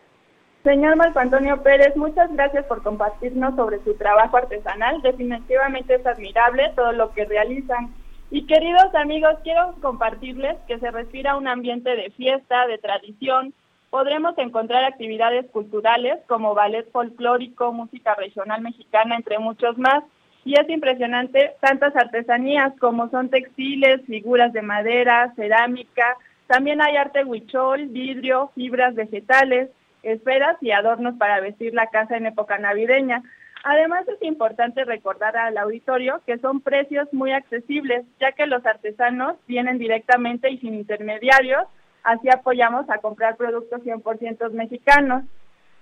Señor 0.64 0.96
Marco 0.96 1.18
Antonio 1.18 1.62
Pérez, 1.62 1.96
muchas 1.96 2.32
gracias 2.32 2.64
por 2.66 2.82
compartirnos 2.82 3.56
sobre 3.56 3.82
su 3.82 3.94
trabajo 3.94 4.36
artesanal. 4.36 5.02
Definitivamente 5.02 5.96
es 5.96 6.06
admirable 6.06 6.72
todo 6.76 6.92
lo 6.92 7.12
que 7.12 7.24
realizan. 7.24 7.92
Y 8.30 8.46
queridos 8.46 8.94
amigos, 8.94 9.34
quiero 9.42 9.74
compartirles 9.82 10.56
que 10.68 10.78
se 10.78 10.90
respira 10.90 11.36
un 11.36 11.48
ambiente 11.48 11.96
de 11.96 12.10
fiesta, 12.10 12.66
de 12.66 12.78
tradición, 12.78 13.52
podremos 13.92 14.32
encontrar 14.38 14.84
actividades 14.84 15.50
culturales 15.50 16.18
como 16.26 16.54
ballet 16.54 16.90
folclórico, 16.92 17.74
música 17.74 18.14
regional 18.14 18.62
mexicana, 18.62 19.16
entre 19.16 19.38
muchos 19.38 19.76
más. 19.76 20.02
Y 20.44 20.58
es 20.58 20.68
impresionante 20.68 21.52
tantas 21.60 21.94
artesanías 21.94 22.72
como 22.80 23.08
son 23.10 23.28
textiles, 23.28 24.02
figuras 24.06 24.52
de 24.52 24.62
madera, 24.62 25.32
cerámica, 25.36 26.16
también 26.52 26.82
hay 26.82 26.96
arte 26.96 27.24
huichol, 27.24 27.86
vidrio, 27.86 28.50
fibras 28.54 28.94
vegetales, 28.94 29.70
esferas 30.02 30.58
y 30.60 30.70
adornos 30.70 31.16
para 31.16 31.40
vestir 31.40 31.72
la 31.72 31.86
casa 31.86 32.18
en 32.18 32.26
época 32.26 32.58
navideña. 32.58 33.22
Además 33.64 34.06
es 34.06 34.20
importante 34.20 34.84
recordar 34.84 35.34
al 35.36 35.56
auditorio 35.56 36.20
que 36.26 36.36
son 36.38 36.60
precios 36.60 37.08
muy 37.12 37.32
accesibles, 37.32 38.04
ya 38.20 38.32
que 38.32 38.46
los 38.46 38.66
artesanos 38.66 39.36
vienen 39.46 39.78
directamente 39.78 40.50
y 40.50 40.58
sin 40.58 40.74
intermediarios, 40.74 41.62
así 42.02 42.28
apoyamos 42.28 42.84
a 42.90 42.98
comprar 42.98 43.36
productos 43.36 43.80
100% 43.82 44.50
mexicanos. 44.50 45.24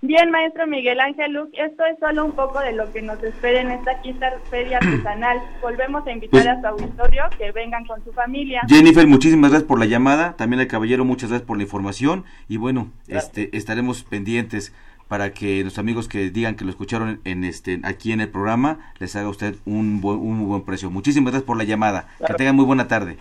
Bien, 0.03 0.30
maestro 0.30 0.66
Miguel 0.66 0.98
Ángel 0.98 1.32
Luc, 1.32 1.51
esto 1.53 1.84
es 1.84 1.98
solo 1.98 2.24
un 2.24 2.32
poco 2.32 2.59
de 2.61 2.72
lo 2.72 2.90
que 2.90 3.03
nos 3.03 3.22
espera 3.22 3.61
en 3.61 3.70
esta 3.70 4.01
quinta 4.01 4.32
feria 4.48 4.78
artesanal. 4.82 5.38
Volvemos 5.61 6.07
a 6.07 6.12
invitar 6.12 6.48
a 6.48 6.61
su 6.61 6.66
auditorio 6.66 7.24
que 7.36 7.53
vengan 7.53 7.84
con 7.84 8.03
su 8.03 8.12
familia. 8.12 8.62
Jennifer, 8.66 9.07
muchísimas 9.07 9.51
gracias 9.51 9.68
por 9.68 9.78
la 9.78 9.84
llamada, 9.84 10.36
también 10.36 10.61
al 10.61 10.68
caballero 10.68 11.05
muchas 11.05 11.28
gracias 11.28 11.46
por 11.46 11.59
la 11.59 11.64
información 11.64 12.24
y 12.48 12.57
bueno, 12.57 12.90
este 13.09 13.55
estaremos 13.55 14.03
pendientes 14.03 14.74
para 15.07 15.32
que 15.32 15.62
los 15.64 15.76
amigos 15.76 16.09
que 16.09 16.30
digan 16.30 16.55
que 16.55 16.64
lo 16.64 16.70
escucharon 16.70 17.20
en 17.24 17.44
este 17.44 17.80
aquí 17.82 18.12
en 18.12 18.22
el 18.22 18.28
programa 18.28 18.92
les 19.01 19.16
haga 19.16 19.28
usted 19.28 19.57
un 19.66 20.01
buen, 20.01 20.18
un 20.18 20.38
muy 20.38 20.46
buen 20.46 20.62
precio. 20.62 20.90
Muchísimas 20.90 21.32
gracias 21.32 21.46
por 21.46 21.59
la 21.59 21.64
llamada. 21.64 22.09
Que 22.26 22.32
tengan 22.34 22.57
muy 22.57 22.64
buena 22.64 22.88
tarde. 22.88 23.18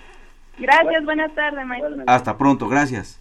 Gracias, 0.57 1.03
buenas 1.03 1.33
tardes, 1.35 1.65
maestro. 1.65 2.03
Hasta 2.07 2.37
pronto, 2.37 2.69
gracias. 2.69 3.19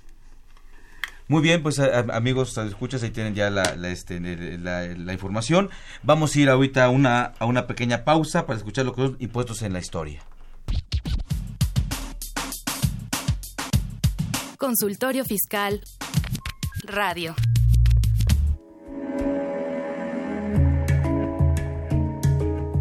Muy 1.29 1.43
bien, 1.43 1.63
pues 1.63 1.79
amigos, 1.79 2.57
escuchas, 2.57 3.03
ahí 3.03 3.11
tienen 3.11 3.35
ya 3.35 3.51
la, 3.51 3.63
este, 3.89 4.19
la, 4.19 5.13
información. 5.13 5.69
Vamos 6.03 6.35
a 6.35 6.41
ir 6.41 6.49
ahorita 6.49 6.87
a 6.87 6.89
una, 6.89 7.35
a 7.39 7.45
una 7.45 7.67
pequeña 7.67 8.05
pausa 8.05 8.47
para 8.47 8.57
escuchar 8.57 8.87
lo 8.87 8.95
que 8.95 9.03
son 9.03 9.17
impuestos 9.21 9.61
en 9.61 9.75
la 9.75 9.79
historia. 9.79 10.23
Consultorio 14.57 15.25
Fiscal 15.25 15.83
Radio. 16.85 17.35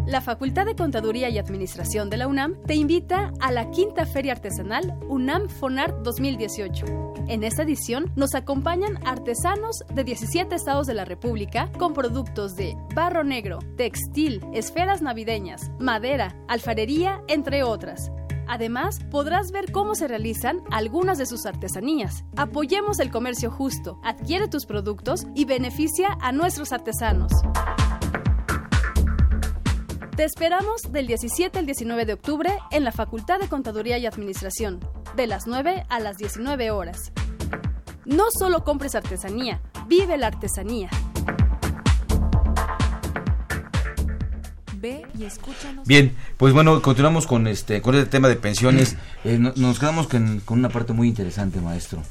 La 0.08 0.22
Facultad 0.22 0.64
de 0.64 0.74
Contaduría 0.74 1.28
y 1.28 1.36
Administración 1.36 2.08
de 2.08 2.16
la 2.16 2.28
UNAM 2.28 2.56
te 2.66 2.74
invita 2.74 3.30
a 3.40 3.52
la 3.52 3.70
quinta 3.70 4.06
Feria 4.06 4.32
Artesanal 4.32 4.98
UNAM 5.06 5.50
FONART 5.50 5.98
2018. 6.02 6.86
En 7.28 7.44
esta 7.44 7.62
edición 7.62 8.10
nos 8.16 8.34
acompañan 8.34 9.06
artesanos 9.06 9.84
de 9.92 10.04
17 10.04 10.54
estados 10.54 10.86
de 10.86 10.94
la 10.94 11.04
República 11.04 11.70
con 11.78 11.92
productos 11.92 12.56
de 12.56 12.74
barro 12.94 13.22
negro, 13.22 13.58
textil, 13.76 14.40
esferas 14.54 15.02
navideñas, 15.02 15.70
madera, 15.78 16.34
alfarería, 16.48 17.20
entre 17.28 17.62
otras. 17.62 18.10
Además, 18.46 19.00
podrás 19.10 19.52
ver 19.52 19.72
cómo 19.72 19.94
se 19.94 20.08
realizan 20.08 20.62
algunas 20.70 21.18
de 21.18 21.26
sus 21.26 21.44
artesanías. 21.44 22.24
Apoyemos 22.34 22.98
el 22.98 23.10
comercio 23.10 23.50
justo, 23.50 24.00
adquiere 24.02 24.48
tus 24.48 24.64
productos 24.64 25.26
y 25.34 25.44
beneficia 25.44 26.16
a 26.22 26.32
nuestros 26.32 26.72
artesanos. 26.72 27.30
Te 30.18 30.24
esperamos 30.24 30.82
del 30.90 31.06
17 31.06 31.60
al 31.60 31.66
19 31.66 32.04
de 32.04 32.14
octubre 32.14 32.50
en 32.72 32.82
la 32.82 32.90
Facultad 32.90 33.38
de 33.38 33.46
Contaduría 33.46 33.98
y 33.98 34.06
Administración, 34.06 34.80
de 35.14 35.28
las 35.28 35.46
9 35.46 35.84
a 35.88 36.00
las 36.00 36.16
19 36.16 36.72
horas. 36.72 37.12
No 38.04 38.24
solo 38.36 38.64
compres 38.64 38.96
artesanía, 38.96 39.62
vive 39.86 40.18
la 40.18 40.26
artesanía. 40.26 40.90
Ve 44.78 45.06
y 45.16 45.22
escúchanos. 45.22 45.86
Bien, 45.86 46.16
pues 46.36 46.52
bueno, 46.52 46.82
continuamos 46.82 47.28
con 47.28 47.46
este 47.46 47.80
con 47.80 47.94
este 47.94 48.10
tema 48.10 48.26
de 48.26 48.34
pensiones. 48.34 48.96
Eh, 49.24 49.38
nos 49.38 49.78
quedamos 49.78 50.08
con, 50.08 50.42
una 50.48 50.68
parte 50.68 50.94
muy 50.94 51.06
interesante, 51.06 51.60
maestro. 51.60 52.02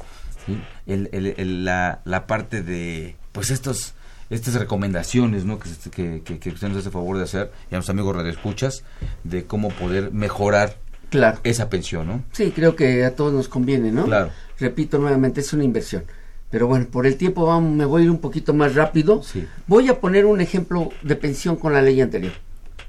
la, 0.85 2.01
la 2.05 2.27
parte 2.27 2.63
de, 2.63 3.17
pues 3.33 3.49
estos 3.49 3.95
estas 4.29 4.55
recomendaciones 4.55 5.45
¿no? 5.45 5.59
que, 5.59 6.21
que, 6.23 6.39
que, 6.39 6.49
usted 6.49 6.67
nos 6.67 6.77
hace 6.77 6.91
favor 6.91 7.17
de 7.17 7.23
hacer 7.23 7.51
y 7.71 7.75
a 7.75 7.77
los 7.77 7.89
amigos 7.89 8.15
radioescuchas 8.15 8.83
de 9.23 9.45
cómo 9.45 9.69
poder 9.69 10.11
mejorar 10.11 10.77
claro. 11.09 11.39
esa 11.43 11.69
pensión, 11.69 12.07
¿no? 12.07 12.23
Sí, 12.31 12.51
creo 12.53 12.75
que 12.75 13.05
a 13.05 13.15
todos 13.15 13.33
nos 13.33 13.47
conviene, 13.47 13.91
¿no? 13.91 14.05
Claro. 14.05 14.31
Repito 14.59 14.97
nuevamente, 14.97 15.41
es 15.41 15.53
una 15.53 15.63
inversión. 15.63 16.03
Pero 16.49 16.67
bueno, 16.67 16.85
por 16.89 17.05
el 17.05 17.17
tiempo 17.17 17.45
vamos, 17.45 17.75
me 17.75 17.85
voy 17.85 18.01
a 18.01 18.05
ir 18.05 18.11
un 18.11 18.19
poquito 18.19 18.53
más 18.53 18.75
rápido. 18.75 19.21
Voy 19.67 19.89
a 19.89 19.99
poner 19.99 20.25
un 20.25 20.39
ejemplo 20.39 20.89
de 21.01 21.15
pensión 21.15 21.57
con 21.57 21.73
la 21.73 21.81
ley 21.81 21.99
anterior. 21.99 22.33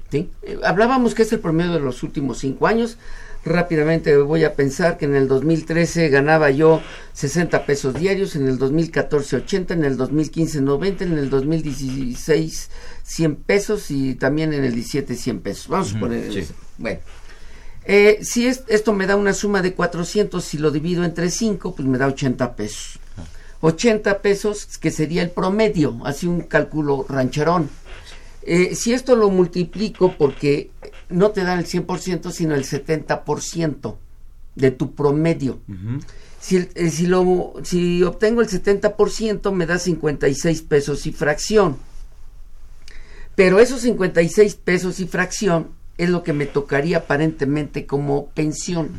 ¿sí? 0.09 0.29
Eh, 0.43 0.59
hablábamos 0.63 1.13
que 1.13 1.23
es 1.23 1.33
el 1.33 1.39
promedio 1.39 1.73
de 1.73 1.79
los 1.79 2.03
últimos 2.03 2.39
cinco 2.39 2.67
años 2.67 2.97
rápidamente 3.49 4.15
voy 4.17 4.43
a 4.45 4.53
pensar 4.53 4.97
que 4.97 5.05
en 5.05 5.15
el 5.15 5.27
2013 5.27 6.09
ganaba 6.09 6.49
yo 6.51 6.81
60 7.13 7.65
pesos 7.65 7.95
diarios, 7.95 8.35
en 8.35 8.47
el 8.47 8.57
2014 8.57 9.35
80, 9.37 9.73
en 9.73 9.83
el 9.83 9.97
2015 9.97 10.61
90, 10.61 11.03
en 11.03 11.17
el 11.17 11.29
2016 11.29 12.69
100 13.03 13.35
pesos 13.35 13.91
y 13.91 14.15
también 14.15 14.53
en 14.53 14.63
el 14.63 14.73
17 14.73 15.15
100 15.15 15.39
pesos. 15.41 15.67
Vamos 15.67 15.95
a 15.95 15.99
poner 15.99 16.37
eso. 16.37 16.53
Bueno. 16.77 16.99
Eh, 17.85 18.19
si 18.21 18.45
esto 18.45 18.93
me 18.93 19.07
da 19.07 19.15
una 19.15 19.33
suma 19.33 19.61
de 19.61 19.73
400, 19.73 20.43
si 20.43 20.59
lo 20.59 20.69
divido 20.69 21.03
entre 21.03 21.31
5, 21.31 21.75
pues 21.75 21.87
me 21.87 21.97
da 21.97 22.07
80 22.07 22.55
pesos. 22.55 22.99
80 23.61 24.19
pesos, 24.19 24.77
que 24.77 24.91
sería 24.91 25.21
el 25.21 25.31
promedio, 25.31 25.99
así 26.05 26.27
un 26.27 26.41
cálculo 26.41 27.05
rancherón. 27.09 27.69
Eh, 28.43 28.75
si 28.75 28.93
esto 28.93 29.15
lo 29.15 29.29
multiplico 29.29 30.15
porque 30.17 30.71
no 31.09 31.31
te 31.31 31.43
dan 31.43 31.59
el 31.59 31.65
100%, 31.65 32.31
sino 32.31 32.55
el 32.55 32.65
70% 32.65 33.95
de 34.55 34.71
tu 34.71 34.93
promedio. 34.93 35.59
si, 36.39 36.57
eh, 36.75 36.89
si, 36.89 37.07
lo, 37.07 37.53
si 37.63 38.03
obtengo 38.03 38.41
el 38.41 38.47
70%, 38.47 39.51
me 39.51 39.65
da 39.65 39.79
56 39.79 40.61
pesos 40.63 41.05
y 41.05 41.11
fracción. 41.11 41.77
Pero 43.35 43.59
esos 43.59 43.81
56 43.81 44.55
pesos 44.55 44.99
y 44.99 45.07
fracción 45.07 45.69
es 45.97 46.09
lo 46.09 46.23
que 46.23 46.33
me 46.33 46.45
tocaría 46.45 46.97
aparentemente 46.97 47.85
como 47.85 48.27
pensión. 48.29 48.89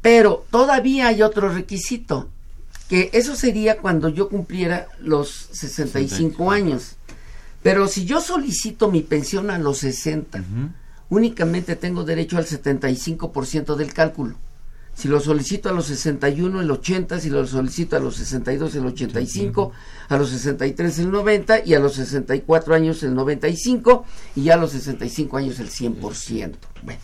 Pero 0.00 0.44
todavía 0.50 1.08
hay 1.08 1.22
otro 1.22 1.48
requisito, 1.48 2.28
que 2.88 3.10
eso 3.12 3.36
sería 3.36 3.78
cuando 3.78 4.08
yo 4.08 4.28
cumpliera 4.28 4.88
los 5.00 5.48
65 5.52 6.50
años. 6.50 6.96
Pero 7.62 7.86
si 7.86 8.04
yo 8.04 8.20
solicito 8.20 8.90
mi 8.90 9.02
pensión 9.02 9.50
a 9.50 9.58
los 9.58 9.78
60, 9.78 10.42
únicamente 11.10 11.76
tengo 11.76 12.04
derecho 12.04 12.38
al 12.38 12.46
75% 12.46 13.76
del 13.76 13.92
cálculo. 13.92 14.36
Si 14.94 15.08
lo 15.08 15.20
solicito 15.20 15.70
a 15.70 15.72
los 15.72 15.86
61, 15.86 16.60
el 16.60 16.70
80, 16.70 17.18
si 17.18 17.30
lo 17.30 17.46
solicito 17.46 17.96
a 17.96 18.00
los 18.00 18.16
62, 18.16 18.74
el 18.74 18.86
85, 18.86 19.72
a 20.08 20.16
los 20.18 20.28
63, 20.30 20.98
el 20.98 21.10
90 21.10 21.64
y 21.64 21.74
a 21.74 21.80
los 21.80 21.94
64 21.94 22.74
años 22.74 23.02
el 23.02 23.14
95 23.14 24.04
y 24.36 24.42
ya 24.42 24.54
a 24.54 24.56
los 24.58 24.72
65 24.72 25.38
años 25.38 25.60
el 25.60 25.70
100%. 25.70 26.56
Bueno, 26.82 27.00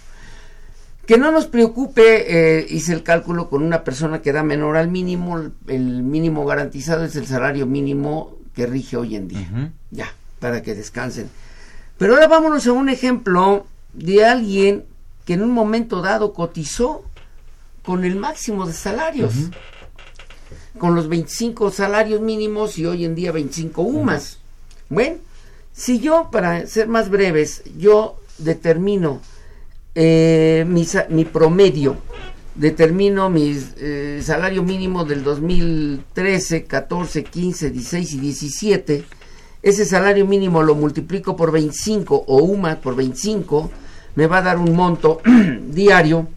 que 1.06 1.16
no 1.16 1.32
nos 1.32 1.46
preocupe, 1.46 2.58
eh, 2.58 2.66
hice 2.68 2.92
el 2.92 3.02
cálculo 3.02 3.48
con 3.48 3.62
una 3.62 3.84
persona 3.84 4.20
que 4.20 4.32
da 4.32 4.42
menor 4.42 4.76
al 4.76 4.88
mínimo, 4.88 5.38
el 5.66 6.02
mínimo 6.02 6.44
garantizado 6.44 7.06
es 7.06 7.16
el 7.16 7.26
salario 7.26 7.64
mínimo 7.64 8.36
que 8.54 8.66
rige 8.66 8.98
hoy 8.98 9.16
en 9.16 9.28
día. 9.28 9.72
Ya 9.90 10.12
para 10.38 10.62
que 10.62 10.74
descansen. 10.74 11.30
Pero 11.98 12.14
ahora 12.14 12.28
vámonos 12.28 12.66
a 12.66 12.72
un 12.72 12.88
ejemplo 12.88 13.66
de 13.92 14.24
alguien 14.24 14.84
que 15.24 15.34
en 15.34 15.42
un 15.42 15.50
momento 15.50 16.00
dado 16.00 16.32
cotizó 16.32 17.04
con 17.82 18.04
el 18.04 18.16
máximo 18.16 18.66
de 18.66 18.72
salarios, 18.72 19.34
con 20.78 20.94
los 20.94 21.08
25 21.08 21.70
salarios 21.70 22.20
mínimos 22.20 22.78
y 22.78 22.86
hoy 22.86 23.04
en 23.04 23.14
día 23.14 23.32
25 23.32 23.82
UMAS. 23.82 24.38
Bueno, 24.88 25.16
si 25.72 26.00
yo, 26.00 26.28
para 26.30 26.66
ser 26.66 26.88
más 26.88 27.08
breves, 27.08 27.62
yo 27.76 28.18
determino 28.38 29.20
eh, 29.94 30.64
mi, 30.66 31.24
promedio, 31.24 31.96
determino 32.54 33.30
mi 33.30 33.56
eh, 33.78 34.20
salario 34.22 34.62
mínimo 34.62 35.04
del 35.04 35.22
2013, 35.24 36.64
14, 36.64 37.24
15, 37.24 37.70
16 37.70 38.12
y 38.12 38.18
17, 38.18 39.04
ese 39.62 39.84
salario 39.84 40.26
mínimo 40.26 40.62
lo 40.62 40.74
multiplico 40.74 41.36
por 41.36 41.50
25 41.50 42.24
o 42.26 42.36
UMA 42.42 42.76
por 42.76 42.94
25, 42.94 43.70
me 44.14 44.26
va 44.26 44.38
a 44.38 44.42
dar 44.42 44.58
un 44.58 44.74
monto 44.74 45.20
diario. 45.68 46.28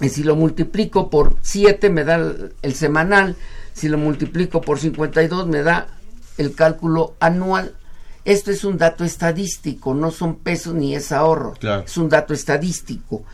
Y 0.00 0.08
si 0.10 0.22
lo 0.22 0.36
multiplico 0.36 1.08
por 1.08 1.36
7 1.40 1.88
me 1.90 2.04
da 2.04 2.16
el, 2.62 2.74
semanal, 2.74 3.36
si 3.72 3.88
lo 3.88 3.98
multiplico 3.98 4.60
por 4.60 4.78
52 4.78 5.46
me 5.46 5.62
da 5.62 5.88
el 6.36 6.54
cálculo 6.54 7.14
anual. 7.20 7.74
Esto 8.24 8.50
es 8.50 8.64
un 8.64 8.76
dato 8.76 9.04
estadístico, 9.04 9.94
no 9.94 10.10
son 10.10 10.36
pesos 10.36 10.74
ni 10.74 10.96
es 10.96 11.12
ahorro, 11.12 11.54
es 11.84 11.96
un 11.96 12.08
dato 12.08 12.34
estadístico. 12.34 13.24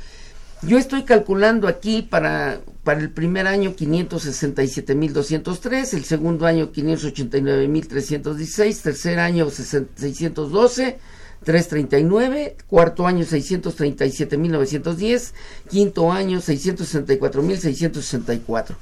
Yo 0.63 0.79
estoy 0.79 1.03
calculando 1.03 1.67
aquí 1.67 2.03
para, 2.03 2.61
para 2.85 3.01
el 3.01 3.11
primer 3.11 3.49
año 3.49 3.75
567.203, 3.75 5.95
el 5.95 6.05
segundo 6.05 6.47
año 6.47 6.71
589.316, 6.73 8.83
tercer 8.83 9.19
año 9.19 9.51
612, 9.51 11.01
339, 11.45 12.57
cuarto 12.69 13.09
año 13.09 13.25
637.910, 13.25 15.33
quinto 15.69 16.13
año 16.13 16.39
664.664. 16.39 18.77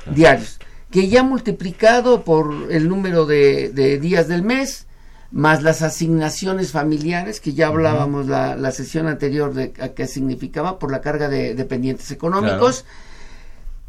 Diarios. 0.07 0.59
Que 0.91 1.09
ya 1.09 1.23
multiplicado 1.23 2.25
por 2.25 2.71
el 2.71 2.89
número 2.89 3.27
de 3.27 3.99
días 4.01 4.29
del 4.29 4.43
mes, 4.43 4.87
más 5.35 5.65
las 5.65 5.83
asignaciones 5.83 6.71
familiares, 6.71 7.41
que 7.41 7.55
ya 7.55 7.67
hablábamos 7.67 8.29
la, 8.29 8.55
la, 8.55 8.71
sesión 8.71 9.09
anterior 9.09 9.53
de 9.53 9.73
qué 9.73 10.07
significaba 10.07 10.79
por 10.79 10.93
la 10.93 11.01
carga 11.01 11.29
de 11.29 11.57
dependientes 11.57 12.13
económicos. 12.13 12.85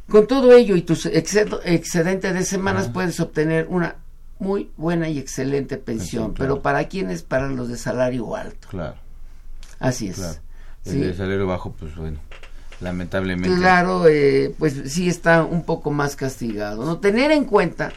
Con 0.10 0.26
todo 0.26 0.54
ello 0.54 0.76
y 0.76 0.82
tus 0.82 1.06
excedente 1.06 2.34
de 2.34 2.44
semanas 2.44 2.90
puedes 2.90 3.20
obtener 3.20 3.68
una 3.70 3.98
muy 4.40 4.72
buena 4.76 5.08
y 5.08 5.20
excelente 5.20 5.78
pensión, 5.78 6.34
pero 6.34 6.64
¿para 6.64 6.88
quiénes? 6.88 7.22
Para 7.22 7.48
los 7.48 7.70
de 7.70 7.78
salario 7.78 8.36
alto. 8.36 8.68
Claro. 8.70 8.96
Así 9.78 10.08
es. 10.08 10.42
El 10.84 11.02
de 11.02 11.14
salario 11.14 11.46
bajo, 11.46 11.74
pues 11.74 11.96
bueno, 11.96 12.18
lamentablemente. 12.82 13.58
Claro, 13.58 14.08
eh, 14.08 14.54
pues 14.58 14.82
sí 14.88 15.10
está 15.10 15.44
un 15.44 15.64
poco 15.64 15.92
más 15.92 16.16
castigado. 16.16 16.86
No 16.86 17.00
tener 17.00 17.32
en 17.32 17.46
cuenta 17.46 17.92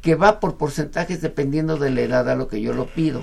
que 0.00 0.14
va 0.14 0.40
por 0.40 0.56
porcentajes 0.56 1.20
dependiendo 1.20 1.76
de 1.76 1.90
la 1.90 2.02
edad 2.02 2.28
a 2.28 2.34
lo 2.34 2.48
que 2.48 2.60
yo 2.60 2.72
lo 2.72 2.86
pido. 2.86 3.22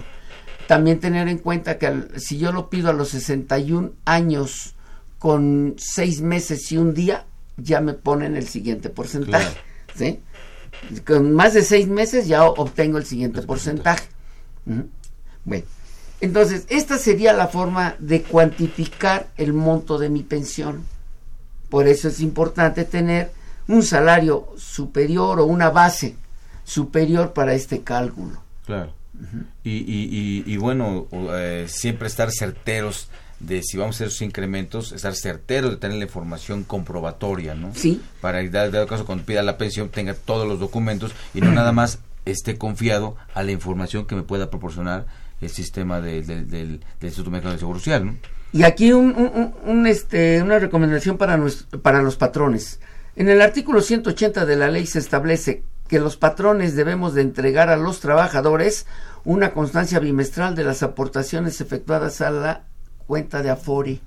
También 0.68 1.00
tener 1.00 1.28
en 1.28 1.38
cuenta 1.38 1.78
que 1.78 2.08
si 2.18 2.38
yo 2.38 2.52
lo 2.52 2.70
pido 2.70 2.90
a 2.90 2.94
los 2.94 3.10
61 3.10 3.92
años 4.06 4.76
con 5.20 5.76
6 5.78 6.22
meses 6.22 6.72
y 6.72 6.78
un 6.78 6.94
día, 6.94 7.26
ya 7.58 7.82
me 7.82 7.94
ponen 7.94 8.36
el 8.36 8.48
siguiente 8.48 8.90
porcentaje. 8.90 9.58
¿sí? 9.96 10.20
Con 11.06 11.34
más 11.34 11.54
de 11.54 11.62
6 11.62 11.88
meses 11.88 12.28
ya 12.28 12.46
obtengo 12.46 12.98
el 12.98 13.06
siguiente 13.06 13.42
porcentaje. 13.42 14.06
Bueno, 15.46 15.66
entonces, 16.26 16.66
esta 16.70 16.98
sería 16.98 17.34
la 17.34 17.48
forma 17.48 17.96
de 18.00 18.24
cuantificar 18.24 19.28
el 19.38 19.54
monto 19.54 20.00
de 20.00 20.10
mi 20.10 20.24
pensión. 20.24 20.84
Por 21.70 21.88
eso 21.88 22.08
es 22.08 22.20
importante 22.20 22.84
tener 22.84 23.32
un 23.68 23.84
salario 23.84 24.48
superior 24.58 25.40
o 25.40 25.46
una 25.46 25.70
base 25.70 26.16
superior 26.64 27.34
para 27.34 27.54
este 27.54 27.82
cálculo. 27.82 28.42
Claro. 28.66 28.92
y, 29.64 29.72
y, 29.72 30.44
y, 30.46 30.58
bueno, 30.58 31.06
eh, 31.12 31.68
siempre 31.70 32.08
estar 32.08 32.32
certeros 32.32 33.08
de 33.40 33.62
si 33.62 33.78
vamos 33.78 33.96
a 33.96 33.98
hacer 33.98 34.08
esos 34.08 34.24
incrementos, 34.24 34.94
estar 34.94 35.14
certeros 35.14 35.72
de 35.72 35.78
tener 35.78 35.98
la 35.98 36.06
información 36.06 36.64
comprobatoria, 36.64 37.54
¿no? 37.54 37.72
Sí. 37.76 38.02
Para 38.20 38.42
que, 38.42 38.50
dado 38.50 38.88
caso, 38.88 39.06
cuando 39.06 39.26
pida 39.26 39.44
la 39.44 39.60
pensión, 39.60 39.90
tenga 39.90 40.16
todos 40.16 40.48
los 40.48 40.60
documentos 40.60 41.12
y 41.36 41.42
no 41.42 41.52
nada 41.52 41.72
más 41.72 42.00
esté 42.26 42.58
confiado 42.58 43.16
a 43.36 43.44
la 43.44 43.52
información 43.52 44.06
que 44.08 44.16
me 44.16 44.24
pueda 44.24 44.50
proporcionar 44.50 45.06
el 45.42 45.50
sistema 45.50 46.02
del, 46.02 46.26
del 46.26 46.80
Instituto 47.02 47.32
Mexicano 47.32 47.54
de 47.54 47.60
Seguro 47.60 47.80
Social, 47.80 48.06
¿no? 48.06 48.16
Y 48.56 48.64
aquí 48.64 48.94
un, 48.94 49.54
un, 49.66 49.86
este, 49.86 50.42
una 50.42 50.60
recomendación 50.60 51.18
para, 51.18 51.38
para 51.82 52.02
los 52.02 52.16
patrones. 52.16 52.80
En 53.18 53.28
el 53.28 53.42
artículo 53.42 53.82
180 53.82 54.46
de 54.46 54.56
la 54.56 54.70
ley 54.70 54.86
se 54.86 55.00
establece 55.00 55.64
que 55.90 56.00
los 56.00 56.16
patrones 56.16 56.76
debemos 56.76 57.14
de 57.14 57.22
entregar 57.22 57.70
a 57.70 57.76
los 57.76 58.00
trabajadores 58.00 58.86
una 59.26 59.52
constancia 59.54 60.00
bimestral 60.00 60.56
de 60.56 60.64
las 60.64 60.84
aportaciones 60.84 61.60
efectuadas 61.60 62.22
a 62.22 62.32
la 62.32 62.64
cuenta 63.08 63.42
de 63.42 63.50
Afore. 63.50 64.00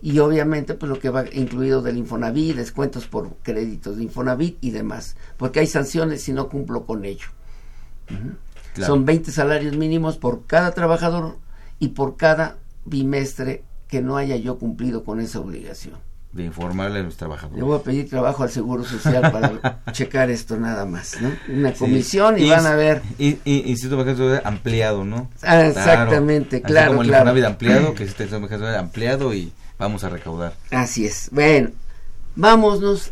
Y 0.00 0.20
obviamente 0.20 0.74
pues 0.74 0.88
lo 0.88 1.00
que 1.00 1.10
va 1.10 1.24
incluido 1.32 1.82
del 1.82 1.96
Infonavit, 1.96 2.54
descuentos 2.54 3.08
por 3.08 3.38
créditos 3.42 3.96
de 3.96 4.04
Infonavit 4.04 4.58
y 4.60 4.70
demás, 4.70 5.16
porque 5.36 5.58
hay 5.58 5.66
sanciones 5.66 6.22
si 6.22 6.32
no 6.32 6.48
cumplo 6.48 6.86
con 6.86 7.04
ello. 7.04 7.26
Son 8.86 9.04
20 9.04 9.30
salarios 9.30 9.76
mínimos 9.76 10.16
por 10.18 10.46
cada 10.46 10.72
trabajador 10.72 11.38
y 11.78 11.88
por 11.88 12.16
cada 12.16 12.56
bimestre 12.84 13.64
que 13.88 14.02
no 14.02 14.16
haya 14.16 14.36
yo 14.36 14.58
cumplido 14.58 15.04
con 15.04 15.20
esa 15.20 15.40
obligación 15.40 15.96
de 16.32 16.44
informarle 16.44 17.00
a 17.00 17.02
los 17.02 17.16
trabajadores. 17.16 17.58
Le 17.58 17.64
voy 17.64 17.78
a 17.78 17.82
pedir 17.82 18.08
trabajo 18.08 18.42
al 18.42 18.50
Seguro 18.50 18.84
Social 18.84 19.32
para 19.32 19.82
checar 19.92 20.30
esto 20.30 20.56
nada 20.56 20.84
más, 20.84 21.20
¿no? 21.20 21.30
Una 21.48 21.72
comisión 21.72 22.38
y, 22.38 22.48
van 22.48 22.66
a 22.66 22.74
ver. 22.74 23.02
Y, 23.18 23.38
y, 23.44 23.70
Instituto 23.70 24.04
Mexicano 24.04 24.40
ampliado, 24.44 25.04
¿no? 25.04 25.30
Ah, 25.42 25.66
exactamente, 25.66 26.60
claro. 26.60 26.90
como 26.90 27.02
el 27.02 27.08
claro. 27.08 27.30
ampliado, 27.46 27.94
que 27.94 28.04
es 28.04 28.10
el 28.20 28.32
Instituto 28.32 28.66
ampliado 28.66 29.32
y 29.32 29.52
vamos 29.78 30.04
a 30.04 30.10
recaudar. 30.10 30.54
Así 30.70 31.06
es. 31.06 31.30
Bueno, 31.32 31.70
vámonos 32.36 33.10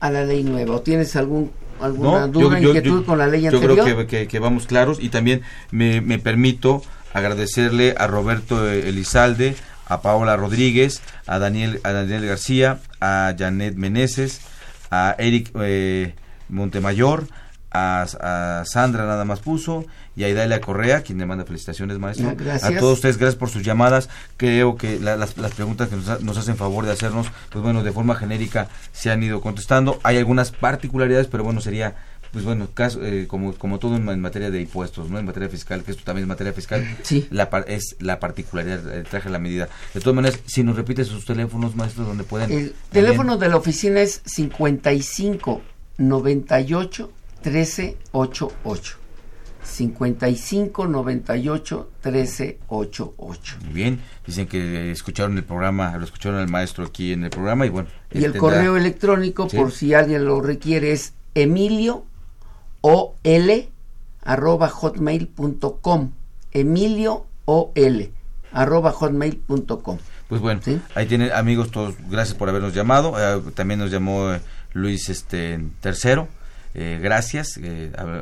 a 0.00 0.10
la 0.10 0.24
ley 0.24 0.44
nueva. 0.44 0.76
¿O 0.76 0.82
tienes 0.82 1.16
algún 1.16 1.50
alguna 1.82 2.26
duda, 2.26 2.60
inquietud 2.60 3.04
con 3.04 3.18
la 3.18 3.26
ley 3.26 3.46
anterior? 3.46 3.76
Yo 3.76 3.84
creo 3.84 4.06
que, 4.06 4.28
que, 4.28 4.38
vamos 4.38 4.66
claros 4.66 4.98
y 5.00 5.08
también 5.08 5.42
me, 5.70 6.00
me 6.00 6.18
permito 6.18 6.82
agradecerle 7.12 7.94
a 7.98 8.06
Roberto 8.06 8.68
Elizalde, 8.70 9.54
a 9.86 10.00
Paola 10.00 10.36
Rodríguez, 10.36 11.02
a 11.26 11.38
Daniel, 11.38 11.80
a 11.84 11.92
Daniel 11.92 12.26
García, 12.26 12.78
a 13.00 13.34
Janet 13.38 13.74
Meneses, 13.76 14.40
a 14.90 15.14
Eric 15.18 15.50
eh, 15.60 16.14
Montemayor, 16.48 17.26
a, 17.72 18.64
Sandra 18.66 19.06
nada 19.06 19.24
más 19.24 19.40
puso 19.40 19.84
y 20.14 20.24
a 20.24 20.28
Idalia 20.28 20.60
Correa, 20.60 21.02
quien 21.02 21.18
le 21.18 21.26
manda 21.26 21.44
felicitaciones, 21.44 21.98
maestro. 21.98 22.30
A 22.30 22.70
todos 22.78 22.98
ustedes, 22.98 23.16
gracias 23.16 23.38
por 23.38 23.48
sus 23.48 23.62
llamadas. 23.62 24.08
Creo 24.36 24.76
que 24.76 25.00
las, 25.00 25.36
las, 25.36 25.54
preguntas 25.54 25.88
que 25.88 25.96
nos, 25.96 26.22
nos, 26.22 26.36
hacen 26.36 26.56
favor 26.56 26.84
de 26.84 26.92
hacernos, 26.92 27.28
pues 27.50 27.62
bueno, 27.62 27.82
de 27.82 27.92
forma 27.92 28.14
genérica 28.14 28.68
se 28.92 29.10
han 29.10 29.22
ido 29.22 29.40
contestando. 29.40 30.00
Hay 30.02 30.18
algunas 30.18 30.50
particularidades, 30.50 31.28
pero 31.28 31.44
bueno, 31.44 31.60
sería 31.60 31.94
pues 32.32 32.46
bueno, 32.46 32.68
caso, 32.72 33.04
eh, 33.04 33.26
como, 33.28 33.52
como 33.52 33.78
todo 33.78 33.94
en, 33.94 34.20
materia 34.20 34.50
de 34.50 34.62
impuestos, 34.62 35.10
¿no? 35.10 35.18
En 35.18 35.26
materia 35.26 35.50
fiscal, 35.50 35.84
que 35.84 35.90
esto 35.90 36.02
también 36.02 36.24
es 36.24 36.28
materia 36.28 36.54
fiscal, 36.54 36.82
sí. 37.02 37.28
la, 37.30 37.50
es 37.66 37.96
la 38.00 38.20
particularidad, 38.20 38.90
el 38.90 39.04
traje 39.04 39.28
la 39.28 39.38
medida. 39.38 39.68
De 39.92 40.00
todas 40.00 40.16
maneras, 40.16 40.40
si 40.46 40.62
nos 40.62 40.76
repite 40.76 41.04
sus 41.04 41.26
teléfonos, 41.26 41.76
maestros, 41.76 42.06
donde 42.06 42.24
pueden... 42.24 42.50
El 42.50 42.74
teléfono 42.90 43.36
de 43.36 43.50
la 43.50 43.56
oficina 43.56 44.00
es 44.00 44.22
55 44.24 45.60
98 45.98 47.12
13 47.42 47.96
88. 48.12 48.98
55 49.64 50.88
98 50.88 51.90
13 52.00 52.58
88. 52.68 53.56
Muy 53.64 53.72
bien, 53.72 54.00
dicen 54.26 54.46
que 54.48 54.90
escucharon 54.90 55.36
el 55.36 55.44
programa, 55.44 55.96
lo 55.96 56.04
escucharon 56.04 56.40
al 56.40 56.48
maestro 56.48 56.84
aquí 56.84 57.12
en 57.12 57.24
el 57.24 57.30
programa 57.30 57.64
y 57.66 57.68
bueno. 57.68 57.88
Y 58.10 58.24
el 58.24 58.36
correo 58.36 58.76
electrónico, 58.76 59.46
por 59.48 59.70
si 59.70 59.94
alguien 59.94 60.24
lo 60.24 60.40
requiere, 60.40 60.92
es 60.92 61.14
emilio 61.34 62.04
ol 62.82 63.14
arroba 64.24 64.68
hotmail.com 64.68 66.12
emilio 66.52 67.26
ol 67.44 68.12
arroba 68.52 68.92
hotmail.com 68.92 69.98
pues 70.28 70.40
bueno 70.40 70.60
ahí 70.94 71.06
tienen 71.06 71.32
amigos 71.32 71.70
todos 71.70 71.94
gracias 72.08 72.36
por 72.36 72.48
habernos 72.48 72.74
llamado 72.74 73.14
eh, 73.18 73.42
también 73.54 73.80
nos 73.80 73.90
llamó 73.90 74.32
eh, 74.32 74.40
Luis 74.72 75.08
este 75.08 75.60
tercero 75.80 76.28
eh, 76.74 76.98
gracias 77.02 77.58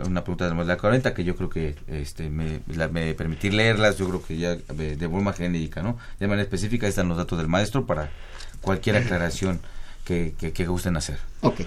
una 0.07 0.25
pregunta 0.25 0.49
de 0.49 0.65
la 0.65 0.77
40 0.77 1.15
que 1.15 1.25
yo 1.25 1.37
creo 1.37 1.49
que 1.49 1.77
este 1.87 2.31
me, 2.31 2.61
me 2.91 3.15
permitir 3.15 3.55
leerlas 3.55 3.97
yo 3.99 4.09
creo 4.09 4.23
que 4.23 4.39
ya 4.39 4.57
de 4.57 5.09
forma 5.09 5.33
genérica 5.33 5.83
no 5.83 5.99
de 6.19 6.27
manera 6.27 6.43
específica 6.43 6.89
están 6.89 7.09
los 7.09 7.17
datos 7.17 7.39
del 7.39 7.49
maestro 7.49 7.87
para 7.87 8.11
cualquier 8.61 8.97
aclaración 8.97 9.61
que, 10.05 10.53
que, 10.53 10.67
gusten 10.67 10.97
hacer. 10.97 11.19
Ok. 11.41 11.61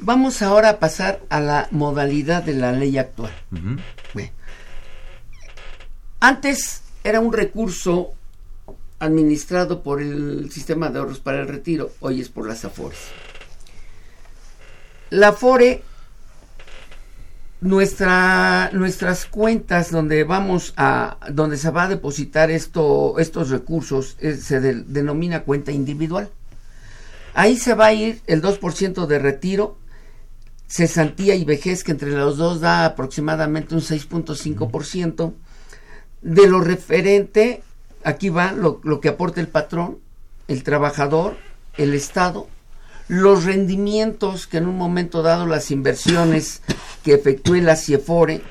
Vamos 0.00 0.42
ahora 0.42 0.70
a 0.70 0.78
pasar 0.78 1.20
a 1.28 1.40
la 1.40 1.68
modalidad 1.70 2.42
de 2.42 2.54
la 2.54 2.72
ley 2.72 2.98
actual. 2.98 3.32
Antes 6.20 6.82
era 7.02 7.20
un 7.20 7.32
recurso 7.32 8.12
administrado 8.98 9.82
por 9.82 10.02
el 10.02 10.50
sistema 10.50 10.90
de 10.90 10.98
ahorros 10.98 11.20
para 11.20 11.40
el 11.40 11.48
retiro, 11.48 11.92
hoy 12.00 12.20
es 12.20 12.28
por 12.28 12.46
las 12.46 12.64
AFORES. 12.64 12.98
La 15.10 15.28
AFORE, 15.28 15.82
nuestra, 17.60 18.70
nuestras 18.72 19.26
cuentas 19.26 19.90
donde 19.90 20.24
vamos 20.24 20.74
a, 20.76 21.18
donde 21.30 21.56
se 21.56 21.70
va 21.70 21.84
a 21.84 21.88
depositar 21.88 22.50
esto, 22.50 23.18
estos 23.18 23.50
recursos, 23.50 24.16
eh, 24.20 24.34
se 24.34 24.60
denomina 24.60 25.44
cuenta 25.44 25.72
individual. 25.72 26.30
Ahí 27.34 27.56
se 27.56 27.74
va 27.74 27.86
a 27.86 27.92
ir 27.92 28.20
el 28.26 28.42
2% 28.42 29.06
de 29.06 29.18
retiro 29.18 29.78
cesantía 30.68 31.34
y 31.34 31.44
vejez, 31.44 31.82
que 31.82 31.92
entre 31.92 32.12
los 32.12 32.36
dos 32.36 32.60
da 32.60 32.84
aproximadamente 32.84 33.74
un 33.74 33.80
6.5%. 33.80 35.34
De 36.20 36.46
lo 36.46 36.60
referente, 36.60 37.62
aquí 38.04 38.28
va 38.28 38.52
lo, 38.52 38.80
que 39.00 39.08
aporta 39.08 39.40
el 39.40 39.48
patrón, 39.48 39.98
el 40.46 40.62
trabajador, 40.62 41.36
el 41.76 41.94
Estado, 41.94 42.48
los 43.08 43.44
rendimientos 43.44 44.46
que 44.46 44.58
en 44.58 44.66
un 44.66 44.76
momento 44.76 45.22
dado 45.22 45.46
las 45.46 45.70
inversiones 45.70 46.62
que 47.02 47.14
efectúe 47.14 47.56
la 47.56 47.74
CIEFORE, 47.74 48.42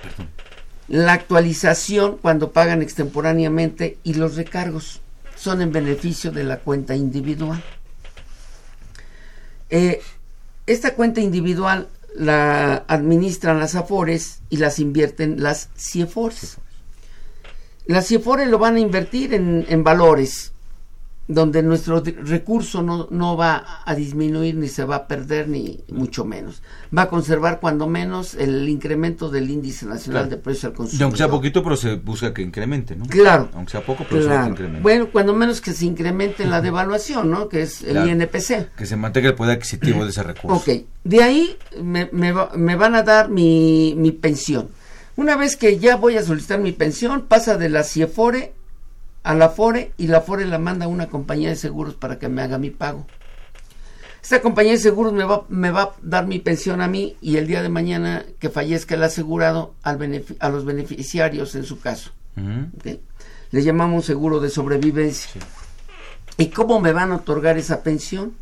la 0.87 1.13
actualización 1.13 2.17
cuando 2.17 2.51
pagan 2.51 2.81
extemporáneamente 2.81 3.97
y 4.03 4.15
los 4.15 4.35
recargos 4.35 5.01
son 5.35 5.61
en 5.61 5.71
beneficio 5.71 6.31
de 6.31 6.43
la 6.43 6.57
cuenta 6.59 6.95
individual. 6.95 7.63
Eh, 9.69 10.01
esta 10.65 10.95
cuenta 10.95 11.21
individual 11.21 11.87
la 12.15 12.83
administran 12.87 13.59
las 13.59 13.75
AFORES 13.75 14.41
y 14.49 14.57
las 14.57 14.79
invierten 14.79 15.43
las 15.43 15.69
CIEFORES. 15.77 16.57
Las 17.85 18.07
CIEFORES 18.07 18.47
lo 18.47 18.57
van 18.57 18.75
a 18.75 18.79
invertir 18.79 19.33
en, 19.33 19.65
en 19.69 19.83
valores, 19.83 20.53
donde 21.29 21.61
nuestro 21.61 22.01
recurso 22.01 22.81
no, 22.81 23.07
no, 23.11 23.35
va 23.35 23.81
a 23.85 23.95
disminuir 23.95 24.55
ni 24.55 24.69
se 24.69 24.85
va 24.85 24.95
a 24.95 25.07
perder 25.07 25.49
ni 25.49 25.83
mucho 25.89 26.23
menos. 26.23 26.61
Va 26.97 27.01
a 27.03 27.09
conservar 27.09 27.59
cuando 27.59 27.85
menos 27.85 28.33
el 28.35 28.69
incremento 28.69 29.29
del 29.29 29.49
índice 29.49 29.85
nacional 29.85 30.23
Claro. 30.23 30.29
de 30.29 30.37
precios 30.37 30.63
al 30.65 30.71
Y 30.71 30.75
consumidor. 30.75 31.03
aunque 31.03 31.17
sea 31.17 31.27
poquito, 31.27 31.63
pero 31.63 31.75
se 31.75 31.95
busca 31.95 32.33
que 32.33 32.41
incremente, 32.43 32.95
¿no? 32.95 33.05
Claro. 33.07 33.49
Aunque 33.55 33.71
sea 33.71 33.81
poco, 33.85 34.05
pero 34.09 34.21
se 34.21 34.27
busca 34.27 34.33
Claro. 34.35 34.45
que 34.45 34.51
incremente. 34.51 34.81
Bueno, 34.83 35.09
cuando 35.11 35.33
menos 35.33 35.59
que 35.59 35.73
se 35.73 35.85
incremente 35.85 36.45
la 36.45 36.61
devaluación, 36.61 37.29
¿no? 37.29 37.49
Que 37.49 37.63
es 37.63 37.81
el 37.83 37.91
Claro. 37.91 38.07
INPC. 38.09 38.69
Que 38.77 38.85
se 38.85 38.95
mantenga 38.95 39.27
el 39.29 39.35
poder 39.35 39.57
adquisitivo 39.57 40.05
de 40.05 40.11
ese 40.11 40.23
recurso. 40.23 40.55
Ok, 40.55 40.85
de 41.03 41.23
ahí 41.23 41.57
me, 41.83 42.09
me 42.13 42.31
va- 42.31 42.51
me 42.55 42.75
van 42.77 42.95
a 42.95 43.03
dar 43.03 43.29
mi, 43.29 43.95
mi 43.97 44.11
pensión. 44.11 44.69
Una 45.17 45.35
vez 45.35 45.57
que 45.57 45.77
ya 45.79 45.97
voy 45.97 46.15
a 46.15 46.23
solicitar 46.23 46.59
mi 46.59 46.71
pensión, 46.71 47.25
pasa 47.27 47.57
de 47.57 47.69
la 47.69 47.83
CIEFORE 47.83 48.53
a 49.27 49.35
la 49.35 49.49
FORE 49.49 49.91
y 49.97 50.07
la 50.07 50.21
FORE 50.21 50.45
la 50.45 50.57
manda 50.57 50.85
a 50.85 50.87
una 50.87 51.07
compañía 51.07 51.49
de 51.49 51.57
seguros 51.57 51.95
para 51.95 52.17
que 52.17 52.29
me 52.29 52.41
haga 52.41 52.57
mi 52.57 52.69
pago. 52.69 53.05
Esta 54.23 54.41
compañía 54.41 54.71
de 54.71 54.77
seguros 54.77 55.11
me 55.11 55.25
va, 55.25 55.43
me 55.49 55.69
va 55.69 55.81
a 55.81 55.95
dar 56.01 56.25
mi 56.27 56.39
pensión 56.39 56.79
a 56.79 56.87
mí 56.87 57.17
y 57.19 57.35
el 57.35 57.45
día 57.45 57.61
de 57.61 57.67
mañana 57.67 58.23
que 58.39 58.49
fallezca 58.49 58.95
el 58.95 59.03
asegurado 59.03 59.75
al 59.83 60.23
a 60.39 60.49
los 60.49 60.63
beneficiarios 60.63 61.55
en 61.55 61.65
su 61.65 61.81
caso. 61.81 62.11
Le 63.51 63.63
llamamos 63.63 64.05
seguro 64.05 64.39
de 64.39 64.49
sobrevivencia. 64.49 65.41
¿Y 66.37 66.47
cómo 66.47 66.79
me 66.79 66.93
van 66.93 67.11
a 67.11 67.17
otorgar 67.17 67.57
esa 67.57 67.83
pensión? 67.83 68.33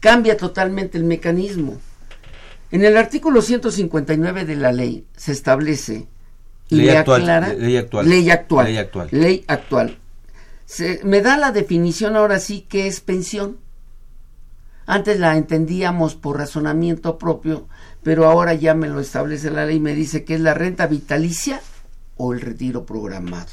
Cambia 0.00 0.38
totalmente 0.38 0.96
el 0.96 1.04
mecanismo. 1.04 1.78
En 2.70 2.86
el 2.86 2.96
artículo 2.96 3.42
159 3.42 4.46
de 4.46 4.56
la 4.56 4.72
ley 4.72 5.04
se 5.14 5.32
establece 5.32 6.08
Ley 6.70 6.88
actual, 6.90 7.22
aclara 7.22 7.52
ley 7.54 7.76
actual. 7.76 8.08
ley 8.08 8.30
actual 8.30 8.66
Ley 8.66 8.76
actual. 8.78 9.08
ley 9.10 9.44
actual. 9.48 9.98
Se- 10.66 11.00
me 11.04 11.20
da 11.20 11.36
la 11.36 11.50
definición 11.52 12.16
ahora 12.16 12.38
sí 12.38 12.62
que 12.68 12.86
es 12.86 13.00
pensión 13.00 13.58
antes 14.86 15.18
la 15.20 15.36
entendíamos 15.36 16.14
por 16.14 16.38
razonamiento 16.38 17.18
propio 17.18 17.66
pero 18.02 18.26
ahora 18.26 18.54
ya 18.54 18.74
me 18.74 18.88
lo 18.88 19.00
establece 19.00 19.50
la 19.50 19.66
ley 19.66 19.76
y 19.76 19.80
me 19.80 19.94
dice 19.94 20.24
que 20.24 20.34
es 20.34 20.40
la 20.40 20.54
renta 20.54 20.86
vitalicia 20.86 21.60
o 22.16 22.32
el 22.32 22.40
retiro 22.40 22.84
programado 22.86 23.52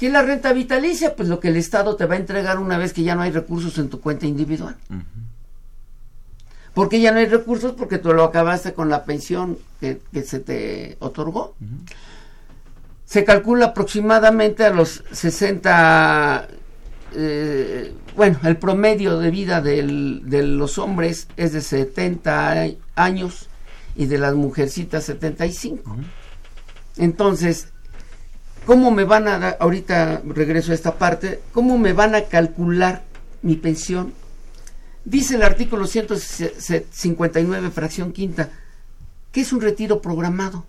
¿Qué 0.00 0.08
es 0.08 0.12
la 0.12 0.22
renta 0.22 0.52
vitalicia? 0.52 1.14
Pues 1.14 1.28
lo 1.28 1.38
que 1.38 1.48
el 1.48 1.56
Estado 1.56 1.94
te 1.94 2.04
va 2.06 2.14
a 2.14 2.18
entregar 2.18 2.58
una 2.58 2.78
vez 2.78 2.92
que 2.92 3.04
ya 3.04 3.14
no 3.14 3.22
hay 3.22 3.30
recursos 3.30 3.78
en 3.78 3.88
tu 3.88 4.00
cuenta 4.00 4.26
individual. 4.26 4.76
¿Por 6.74 6.88
qué 6.88 7.00
ya 7.00 7.12
no 7.12 7.18
hay 7.20 7.26
recursos? 7.26 7.72
Porque 7.72 7.98
tú 7.98 8.12
lo 8.12 8.24
acabaste 8.24 8.74
con 8.74 8.88
la 8.88 9.04
pensión 9.04 9.56
que, 9.80 10.00
que 10.12 10.22
se 10.24 10.40
te 10.40 10.96
otorgó. 10.98 11.54
Se 13.14 13.22
calcula 13.22 13.66
aproximadamente 13.66 14.64
a 14.64 14.70
los 14.70 15.04
60, 15.12 16.48
eh, 17.14 17.94
bueno, 18.16 18.40
el 18.42 18.56
promedio 18.56 19.20
de 19.20 19.30
vida 19.30 19.60
del- 19.60 20.22
de 20.24 20.42
los 20.42 20.78
hombres 20.78 21.28
es 21.36 21.52
de 21.52 21.60
70 21.60 22.66
años 22.96 23.48
y 23.94 24.06
de 24.06 24.18
las 24.18 24.34
mujercitas 24.34 25.04
75. 25.04 25.96
Entonces, 26.96 27.68
¿cómo 28.66 28.90
me 28.90 29.04
van 29.04 29.28
a 29.28 29.38
dar, 29.38 29.58
ahorita 29.60 30.22
regreso 30.26 30.72
a 30.72 30.74
esta 30.74 30.96
parte, 30.98 31.40
cómo 31.52 31.78
me 31.78 31.92
van 31.92 32.16
a 32.16 32.22
calcular 32.22 33.04
mi 33.42 33.54
pensión? 33.54 34.12
Dice 35.04 35.36
el 35.36 35.44
artículo 35.44 35.86
159, 35.86 37.70
fracción 37.70 38.10
quinta, 38.12 38.48
que 39.30 39.42
es 39.42 39.52
un 39.52 39.60
retiro 39.60 40.02
programado. 40.02 40.66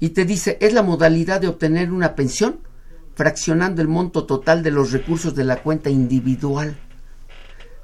Y 0.00 0.10
te 0.10 0.24
dice, 0.24 0.56
es 0.60 0.72
la 0.72 0.82
modalidad 0.82 1.40
de 1.40 1.48
obtener 1.48 1.92
una 1.92 2.14
pensión 2.14 2.60
fraccionando 3.14 3.82
el 3.82 3.88
monto 3.88 4.24
total 4.24 4.62
de 4.62 4.70
los 4.70 4.92
recursos 4.92 5.34
de 5.34 5.44
la 5.44 5.56
cuenta 5.56 5.90
individual, 5.90 6.76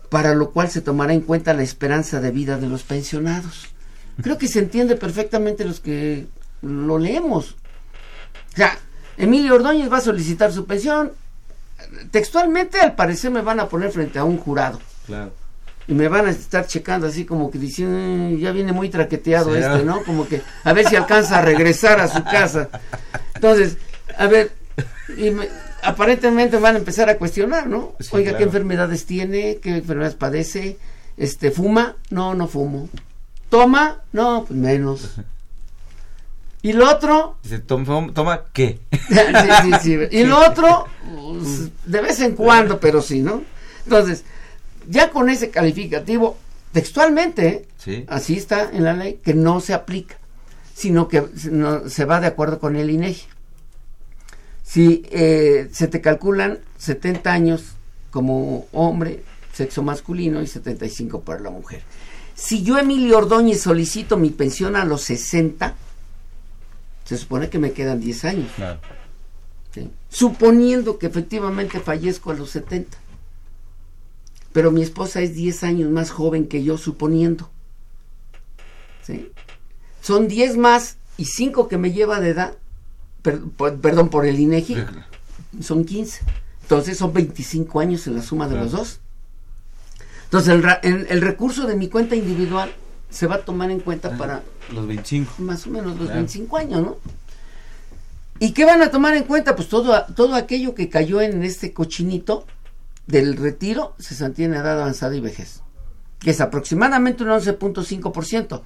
para 0.08 0.34
lo 0.34 0.50
cual 0.50 0.70
se 0.70 0.80
tomará 0.80 1.12
en 1.12 1.20
cuenta 1.20 1.52
la 1.52 1.62
esperanza 1.62 2.20
de 2.20 2.30
vida 2.30 2.56
de 2.56 2.68
los 2.68 2.84
pensionados. 2.84 3.66
Creo 4.22 4.38
que 4.38 4.48
se 4.48 4.60
entiende 4.60 4.96
perfectamente 4.96 5.66
los 5.66 5.80
que 5.80 6.26
lo 6.62 6.98
leemos. 6.98 7.56
O 8.54 8.56
sea, 8.56 8.78
Emilio 9.18 9.56
Ordóñez 9.56 9.92
va 9.92 9.98
a 9.98 10.02
solicitar 10.02 10.52
su 10.52 10.64
pensión. 10.64 11.12
Textualmente, 12.10 12.80
al 12.80 12.94
parecer, 12.94 13.30
me 13.30 13.42
van 13.42 13.60
a 13.60 13.68
poner 13.68 13.90
frente 13.90 14.18
a 14.18 14.24
un 14.24 14.38
jurado. 14.38 14.80
Claro. 15.04 15.32
Y 15.88 15.94
me 15.94 16.08
van 16.08 16.26
a 16.26 16.30
estar 16.30 16.66
checando 16.66 17.06
así 17.06 17.24
como 17.24 17.50
que 17.50 17.58
diciendo, 17.58 17.96
"Eh, 17.98 18.38
ya 18.40 18.50
viene 18.50 18.72
muy 18.72 18.88
traqueteado 18.88 19.54
este, 19.56 19.84
¿no? 19.84 20.02
Como 20.02 20.26
que 20.26 20.42
a 20.64 20.72
ver 20.72 20.88
si 20.88 20.96
alcanza 20.96 21.38
a 21.38 21.42
regresar 21.42 22.00
a 22.00 22.08
su 22.08 22.24
casa. 22.24 22.68
Entonces, 23.34 23.76
a 24.18 24.26
ver, 24.26 24.50
y 25.16 25.30
me- 25.30 25.48
aparentemente 25.82 26.58
van 26.58 26.74
a 26.74 26.78
empezar 26.78 27.08
a 27.08 27.16
cuestionar, 27.18 27.68
¿no? 27.68 27.94
Sí, 28.00 28.08
Oiga, 28.12 28.36
¿qué 28.36 28.42
enfermedades 28.44 29.06
tiene? 29.06 29.58
¿Qué 29.62 29.76
enfermedades 29.76 30.16
padece? 30.16 30.76
Este, 31.16 31.52
¿Fuma? 31.52 31.94
No, 32.10 32.34
no 32.34 32.48
fumo. 32.48 32.88
¿Toma? 33.48 34.00
No, 34.12 34.44
pues 34.46 34.58
menos. 34.58 35.14
¿Y 36.62 36.72
lo 36.72 36.90
otro? 36.90 37.36
Dice, 37.44 37.60
toma, 37.60 38.12
toma 38.12 38.42
¿qué? 38.52 38.80
sí, 38.90 39.50
sí, 39.62 39.70
sí. 39.82 39.98
Y 40.10 40.24
lo 40.24 40.38
otro, 40.44 40.86
pues, 41.14 41.68
de 41.84 42.00
vez 42.00 42.18
en 42.20 42.34
cuando, 42.34 42.80
pero 42.80 43.00
sí, 43.00 43.20
¿no? 43.20 43.42
Entonces, 43.84 44.24
ya 44.88 45.10
con 45.10 45.28
ese 45.30 45.50
calificativo, 45.50 46.36
textualmente. 46.72 47.66
Sí. 47.78 48.04
así 48.08 48.36
está 48.36 48.70
en 48.72 48.82
la 48.84 48.94
ley, 48.94 49.20
que 49.24 49.32
no 49.34 49.60
se 49.60 49.72
aplica, 49.74 50.16
sino 50.74 51.06
que 51.08 51.24
se- 51.36 51.50
no- 51.52 51.88
se 51.88 52.04
va 52.04 52.20
de 52.20 52.26
acuerdo 52.26 52.58
con 52.58 52.74
el 52.76 52.90
INEGI. 52.90 53.22
Si 54.62 55.04
eh, 55.10 55.68
se 55.72 55.86
te 55.88 56.00
calculan 56.00 56.58
70 56.78 57.32
años 57.32 57.62
como 58.10 58.66
hombre, 58.72 59.22
sexo 59.52 59.82
masculino, 59.82 60.42
y 60.42 60.46
75 60.46 61.20
para 61.20 61.40
la 61.40 61.50
mujer. 61.50 61.82
Si 62.34 62.62
yo, 62.64 62.76
Emilio 62.76 63.18
Ordóñez, 63.18 63.62
solicito 63.62 64.16
mi 64.16 64.30
pensión 64.30 64.74
a 64.76 64.84
los 64.84 65.02
60, 65.02 65.74
se 67.04 67.16
supone 67.16 67.48
que 67.48 67.58
me 67.58 67.72
quedan 67.72 68.00
10 68.00 68.24
años. 68.24 68.50
Claro. 68.56 68.80
¿sí? 69.72 69.88
Suponiendo 70.10 70.98
que 70.98 71.06
efectivamente 71.06 71.78
fallezco 71.80 72.32
a 72.32 72.34
los 72.34 72.50
70. 72.50 72.98
Pero 74.56 74.70
mi 74.70 74.80
esposa 74.80 75.20
es 75.20 75.34
10 75.34 75.64
años 75.64 75.90
más 75.90 76.10
joven 76.10 76.46
que 76.48 76.64
yo, 76.64 76.78
suponiendo. 76.78 77.50
¿sí? 79.02 79.30
Son 80.00 80.28
10 80.28 80.56
más 80.56 80.96
y 81.18 81.26
5 81.26 81.68
que 81.68 81.76
me 81.76 81.92
lleva 81.92 82.20
de 82.20 82.30
edad, 82.30 82.54
per- 83.20 83.42
perdón, 83.82 84.08
por 84.08 84.24
el 84.24 84.40
INEGI, 84.40 84.78
son 85.60 85.84
15. 85.84 86.22
Entonces 86.62 86.96
son 86.96 87.12
25 87.12 87.80
años 87.80 88.06
en 88.06 88.14
la 88.16 88.22
suma 88.22 88.46
de 88.46 88.52
Claro. 88.52 88.64
los 88.64 88.72
dos. 88.72 89.00
Entonces 90.24 90.54
el, 90.54 90.62
ra- 90.62 90.80
el- 90.82 91.06
el 91.10 91.20
recurso 91.20 91.66
de 91.66 91.76
mi 91.76 91.88
cuenta 91.88 92.16
individual 92.16 92.72
se 93.10 93.26
va 93.26 93.34
a 93.34 93.44
tomar 93.44 93.70
en 93.70 93.80
cuenta 93.80 94.16
para 94.16 94.42
Los 94.72 94.86
25. 94.86 95.34
más 95.42 95.66
o 95.66 95.70
menos 95.70 95.88
los 95.98 96.06
Claro. 96.06 96.14
25 96.14 96.56
años, 96.56 96.80
¿no? 96.80 96.96
¿Y 98.38 98.52
qué 98.52 98.64
van 98.64 98.80
a 98.80 98.90
tomar 98.90 99.14
en 99.18 99.24
cuenta? 99.24 99.54
Pues 99.54 99.68
todo, 99.68 100.02
todo 100.14 100.34
aquello 100.34 100.74
que 100.74 100.88
cayó 100.88 101.20
en 101.20 101.42
este 101.42 101.74
cochinito 101.74 102.46
del 103.06 103.36
retiro, 103.36 103.94
cesantía 103.98 104.46
en 104.46 104.54
edad 104.54 104.80
avanzada 104.80 105.14
y 105.14 105.20
vejez, 105.20 105.62
que 106.18 106.30
es 106.30 106.40
aproximadamente 106.40 107.22
un 107.22 107.30
11.5%, 107.30 108.62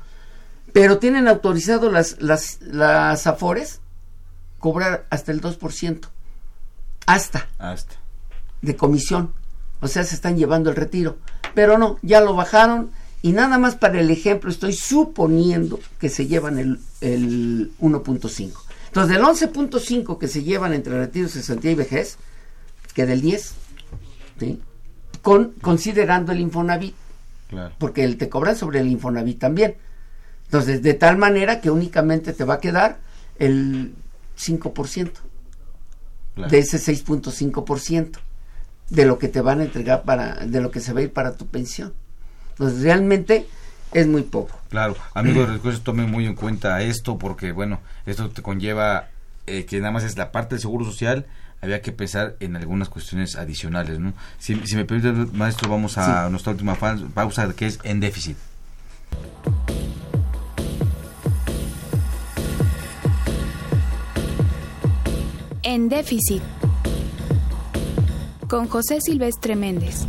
pero 0.72 0.99
tienen 0.99 1.28
autorizado 1.28 1.91
las, 1.91 2.20
las, 2.20 2.61
las 2.62 3.26
AFORES 3.26 3.80
cobrar 4.59 5.07
hasta 5.11 5.32
el 5.32 5.41
2%, 5.41 6.01
hasta 7.07 7.49
Hasta. 7.59 7.97
de 8.62 8.76
comisión. 8.76 9.32
O 9.80 9.88
sea, 9.88 10.05
se 10.05 10.14
están 10.14 10.36
llevando 10.36 10.70
el 10.70 10.76
retiro. 10.76 11.16
Pero 11.55 11.78
no, 11.78 11.99
ya 12.03 12.20
lo 12.20 12.34
bajaron 12.34 12.91
y 13.22 13.32
nada 13.32 13.59
más 13.59 13.74
para 13.74 14.01
el 14.01 14.11
ejemplo 14.11 14.51
estoy 14.51 14.74
suponiendo 14.74 15.80
que 15.99 16.09
se 16.09 16.26
llevan 16.26 16.59
el, 16.59 16.80
el 17.01 17.72
1.5. 17.80 18.53
Entonces, 18.86 19.16
del 19.16 19.24
11.5 19.24 20.18
que 20.18 20.28
se 20.28 20.43
llevan 20.43 20.72
entre 20.72 20.99
retiro, 20.99 21.28
cesantía 21.28 21.70
y 21.70 21.74
vejez, 21.74 22.16
que 22.95 23.07
del 23.07 23.20
10, 23.20 23.55
¿sí? 24.41 24.61
Con, 25.22 25.53
considerando 25.61 26.32
el 26.32 26.41
Infonavit, 26.41 26.95
Claro. 27.49 27.74
porque 27.78 28.03
el, 28.05 28.16
te 28.16 28.28
cobran 28.28 28.57
sobre 28.57 28.80
el 28.80 28.88
Infonavit 28.88 29.38
también. 29.38 29.74
Entonces, 30.47 30.82
de 30.82 30.95
tal 30.95 31.16
manera 31.18 31.61
que 31.61 31.70
únicamente 31.70 32.32
te 32.32 32.45
va 32.45 32.55
a 32.55 32.61
quedar 32.61 32.99
el 33.38 33.95
5% 34.38 35.11
Claro. 36.34 36.51
de 36.51 36.59
ese 36.59 36.78
6.5%. 36.78 38.18
de 38.88 39.05
lo 39.05 39.18
que 39.20 39.28
te 39.28 39.41
van 39.41 39.61
a 39.61 39.64
entregar 39.64 40.03
para, 40.03 40.34
de 40.47 40.61
lo 40.61 40.72
que 40.72 40.80
se 40.80 40.93
va 40.93 40.99
a 40.99 41.03
ir 41.05 41.12
para 41.12 41.36
tu 41.36 41.47
pensión. 41.47 41.93
Entonces, 42.51 42.82
realmente 42.82 43.47
es 43.93 44.09
muy 44.09 44.22
poco. 44.22 44.59
Claro, 44.68 44.97
amigos, 45.14 45.49
recursos 45.53 45.84
tomen 45.84 46.11
muy 46.11 46.26
en 46.26 46.34
cuenta 46.34 46.82
esto 46.82 47.16
porque, 47.16 47.53
bueno, 47.53 47.78
esto 48.07 48.28
te 48.30 48.43
conlleva 48.43 49.09
eh, 49.47 49.64
que 49.64 49.78
nada 49.78 49.93
más 49.93 50.03
es 50.03 50.16
la 50.16 50.32
parte 50.32 50.57
del 50.57 50.62
seguro 50.62 50.84
social, 50.84 51.26
había 51.61 51.82
que 51.82 51.92
pensar 51.92 52.36
en 52.40 52.56
algunas 52.56 52.88
cuestiones 52.88 53.36
adicionales, 53.36 53.98
¿no? 53.98 54.12
Si, 54.38 54.54
me 54.54 54.84
permite, 54.84 55.12
maestro, 55.36 55.70
vamos 55.70 55.98
a 55.98 56.28
nuestra 56.30 56.52
última 56.52 56.74
pausa, 56.74 57.52
que 57.54 57.66
es 57.66 57.78
en 57.84 58.00
déficit. 58.00 58.36
En 65.62 65.88
déficit. 65.88 66.42
Con 68.48 68.66
José 68.66 69.00
Silvestre 69.00 69.54
Méndez. 69.54 70.06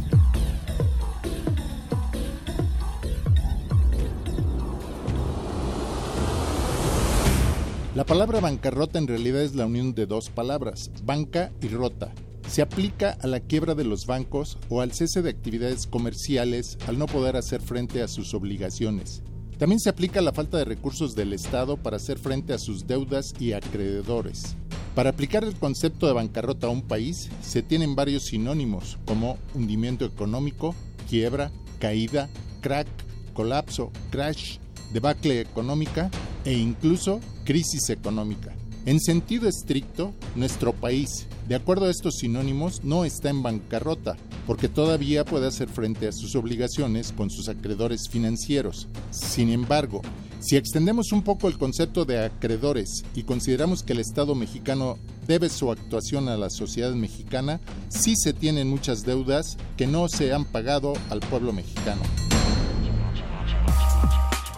La 7.93 8.05
palabra 8.05 8.39
bancarrota 8.39 8.99
en 8.99 9.07
realidad 9.07 9.41
es 9.41 9.53
la 9.53 9.65
unión 9.65 9.93
de 9.93 10.05
dos 10.05 10.29
palabras, 10.29 10.89
banca 11.03 11.51
y 11.61 11.67
rota. 11.67 12.13
Se 12.47 12.61
aplica 12.61 13.17
a 13.19 13.27
la 13.27 13.41
quiebra 13.41 13.75
de 13.75 13.83
los 13.83 14.05
bancos 14.05 14.57
o 14.69 14.79
al 14.79 14.93
cese 14.93 15.21
de 15.21 15.29
actividades 15.29 15.87
comerciales 15.87 16.77
al 16.87 16.97
no 16.97 17.05
poder 17.05 17.35
hacer 17.35 17.59
frente 17.59 18.01
a 18.01 18.07
sus 18.07 18.33
obligaciones. 18.33 19.23
También 19.57 19.81
se 19.81 19.89
aplica 19.89 20.21
a 20.21 20.23
la 20.23 20.31
falta 20.31 20.57
de 20.57 20.63
recursos 20.63 21.15
del 21.15 21.33
Estado 21.33 21.75
para 21.75 21.97
hacer 21.97 22.17
frente 22.17 22.53
a 22.53 22.59
sus 22.59 22.87
deudas 22.87 23.33
y 23.41 23.51
acreedores. 23.51 24.55
Para 24.95 25.09
aplicar 25.09 25.43
el 25.43 25.55
concepto 25.55 26.07
de 26.07 26.13
bancarrota 26.13 26.67
a 26.67 26.71
un 26.71 26.83
país 26.83 27.29
se 27.41 27.61
tienen 27.61 27.93
varios 27.93 28.23
sinónimos 28.23 28.99
como 29.03 29.37
hundimiento 29.53 30.05
económico, 30.05 30.75
quiebra, 31.09 31.51
caída, 31.79 32.29
crack, 32.61 32.87
colapso, 33.33 33.91
crash, 34.11 34.59
debacle 34.93 35.41
económica 35.41 36.09
e 36.45 36.53
incluso 36.53 37.19
crisis 37.43 37.89
económica. 37.89 38.53
En 38.85 38.99
sentido 38.99 39.47
estricto, 39.47 40.11
nuestro 40.35 40.73
país, 40.73 41.27
de 41.47 41.53
acuerdo 41.53 41.85
a 41.85 41.91
estos 41.91 42.15
sinónimos, 42.15 42.83
no 42.83 43.05
está 43.05 43.29
en 43.29 43.43
bancarrota, 43.43 44.17
porque 44.47 44.69
todavía 44.69 45.23
puede 45.23 45.47
hacer 45.47 45.69
frente 45.69 46.07
a 46.07 46.11
sus 46.11 46.35
obligaciones 46.35 47.11
con 47.11 47.29
sus 47.29 47.47
acreedores 47.47 48.09
financieros. 48.09 48.87
Sin 49.11 49.51
embargo, 49.51 50.01
si 50.39 50.55
extendemos 50.55 51.11
un 51.11 51.21
poco 51.21 51.47
el 51.47 51.59
concepto 51.59 52.05
de 52.05 52.25
acreedores 52.25 53.05
y 53.13 53.21
consideramos 53.21 53.83
que 53.83 53.93
el 53.93 53.99
Estado 53.99 54.33
mexicano 54.33 54.97
debe 55.27 55.49
su 55.49 55.71
actuación 55.71 56.27
a 56.27 56.37
la 56.37 56.49
sociedad 56.49 56.93
mexicana, 56.93 57.59
sí 57.89 58.15
se 58.15 58.33
tienen 58.33 58.67
muchas 58.67 59.03
deudas 59.03 59.57
que 59.77 59.85
no 59.85 60.09
se 60.09 60.33
han 60.33 60.45
pagado 60.45 60.93
al 61.11 61.19
pueblo 61.19 61.53
mexicano. 61.53 62.01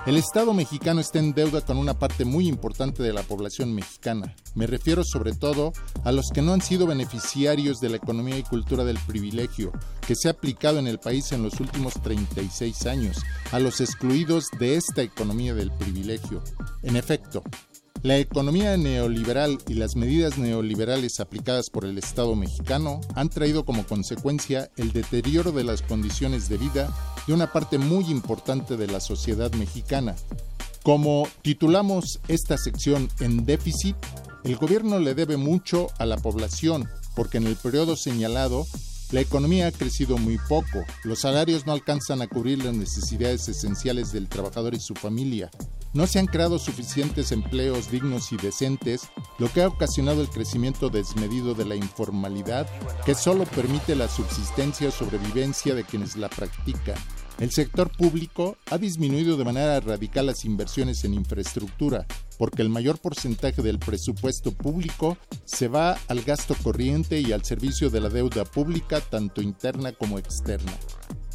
El 0.06 0.18
Estado 0.18 0.54
mexicano 0.54 1.00
está 1.00 1.20
en 1.20 1.34
deuda 1.34 1.62
con 1.62 1.78
una 1.78 1.98
parte 1.98 2.26
muy 2.26 2.50
importante 2.50 3.02
de 3.02 3.14
la 3.14 3.24
población 3.24 3.74
mexicana. 3.74 4.36
Me 4.54 4.68
refiero 4.68 5.06
sobre 5.06 5.32
todo 5.32 5.72
a 6.04 6.12
los 6.12 6.26
que 6.34 6.42
no 6.42 6.52
han 6.52 6.60
sido 6.60 6.86
beneficiarios 6.86 7.80
de 7.80 7.88
la 7.88 7.96
economía 7.96 8.38
y 8.38 8.44
cultura 8.44 8.84
del 8.84 9.00
privilegio 9.08 9.72
que 10.06 10.16
se 10.18 10.28
ha 10.28 10.32
aplicado 10.32 10.78
en 10.78 10.88
el 10.88 11.00
país 11.00 11.32
en 11.32 11.42
los 11.42 11.58
últimos 11.62 11.94
36 12.04 12.86
años, 12.86 13.24
a 13.54 13.60
los 13.60 13.80
excluidos 13.80 14.48
de 14.60 14.76
esta 14.76 15.04
economía 15.04 15.54
del 15.54 15.72
privilegio. 15.72 16.44
En 16.82 16.98
efecto, 16.98 17.42
la 18.02 18.18
economía 18.18 18.76
neoliberal 18.76 19.58
y 19.70 19.76
las 19.76 19.96
medidas 19.96 20.38
neoliberales 20.38 21.22
aplicadas 21.22 21.70
por 21.70 21.86
el 21.86 21.98
Estado 21.98 22.36
mexicano 22.36 23.00
han 23.16 23.30
traído 23.30 23.64
como 23.64 23.86
consecuencia 23.86 24.70
el 24.76 24.92
deterioro 24.92 25.54
de 25.54 25.64
las 25.64 25.82
condiciones 25.82 26.50
de 26.50 26.58
vida 26.58 26.94
de 27.28 27.34
una 27.34 27.52
parte 27.52 27.78
muy 27.78 28.06
importante 28.06 28.78
de 28.78 28.88
la 28.88 29.00
sociedad 29.00 29.52
mexicana. 29.54 30.16
Como 30.84 31.28
titulamos 31.42 32.20
esta 32.28 32.58
sección 32.58 33.10
en 33.20 33.46
déficit, 33.46 33.96
el 34.44 34.58
gobierno 34.58 35.00
le 35.00 35.16
debe 35.16 35.38
mucho 35.38 35.88
a 35.98 36.06
la 36.06 36.18
población, 36.18 36.90
porque 37.16 37.38
en 37.38 37.48
el 37.48 37.56
periodo 37.56 37.96
señalado 37.96 38.68
la 39.14 39.22
economía 39.22 39.68
ha 39.68 39.72
crecido 39.72 40.18
muy 40.18 40.40
poco, 40.50 40.84
los 41.04 41.20
salarios 41.20 41.68
no 41.68 41.72
alcanzan 41.72 42.24
a 42.24 42.28
cubrir 42.28 42.66
las 42.66 42.74
necesidades 42.74 43.48
esenciales 43.48 44.12
del 44.12 44.28
trabajador 44.28 44.74
y 44.74 44.80
su 44.80 44.96
familia, 44.96 45.52
no 45.94 46.08
se 46.08 46.18
han 46.18 46.26
creado 46.26 46.58
suficientes 46.58 47.32
empleos 47.32 47.92
dignos 47.92 48.32
y 48.32 48.38
decentes, 48.38 49.02
lo 49.38 49.54
que 49.54 49.62
ha 49.62 49.68
ocasionado 49.68 50.24
el 50.24 50.30
crecimiento 50.30 50.90
desmedido 50.90 51.54
de 51.54 51.66
la 51.66 51.76
informalidad 51.76 52.68
que 53.06 53.14
solo 53.14 53.46
permite 53.46 53.96
la 53.96 54.10
subsistencia 54.10 54.88
o 54.88 54.92
sobrevivencia 54.92 55.76
de 55.76 55.84
quienes 55.84 56.16
la 56.16 56.30
practican. 56.30 56.96
El 57.40 57.52
sector 57.52 57.96
público 57.96 58.58
ha 58.72 58.80
disminuido 58.80 59.38
de 59.38 59.46
manera 59.46 59.80
radical 59.80 60.26
las 60.26 60.44
inversiones 60.46 61.04
en 61.04 61.14
infraestructura, 61.14 62.08
porque 62.38 62.62
el 62.62 62.70
mayor 62.70 63.00
porcentaje 63.00 63.62
del 63.62 63.80
presupuesto 63.80 64.52
público 64.52 65.18
se 65.46 65.68
va 65.68 65.98
al 66.08 66.22
gasto 66.22 66.56
corriente 66.62 67.20
y 67.20 67.32
al 67.32 67.44
servicio 67.44 67.90
de 67.90 68.02
la 68.02 68.10
deuda 68.10 68.46
pública, 68.46 69.02
tanto 69.02 69.42
interna 69.42 69.92
como 69.92 70.20
externa. 70.20 70.74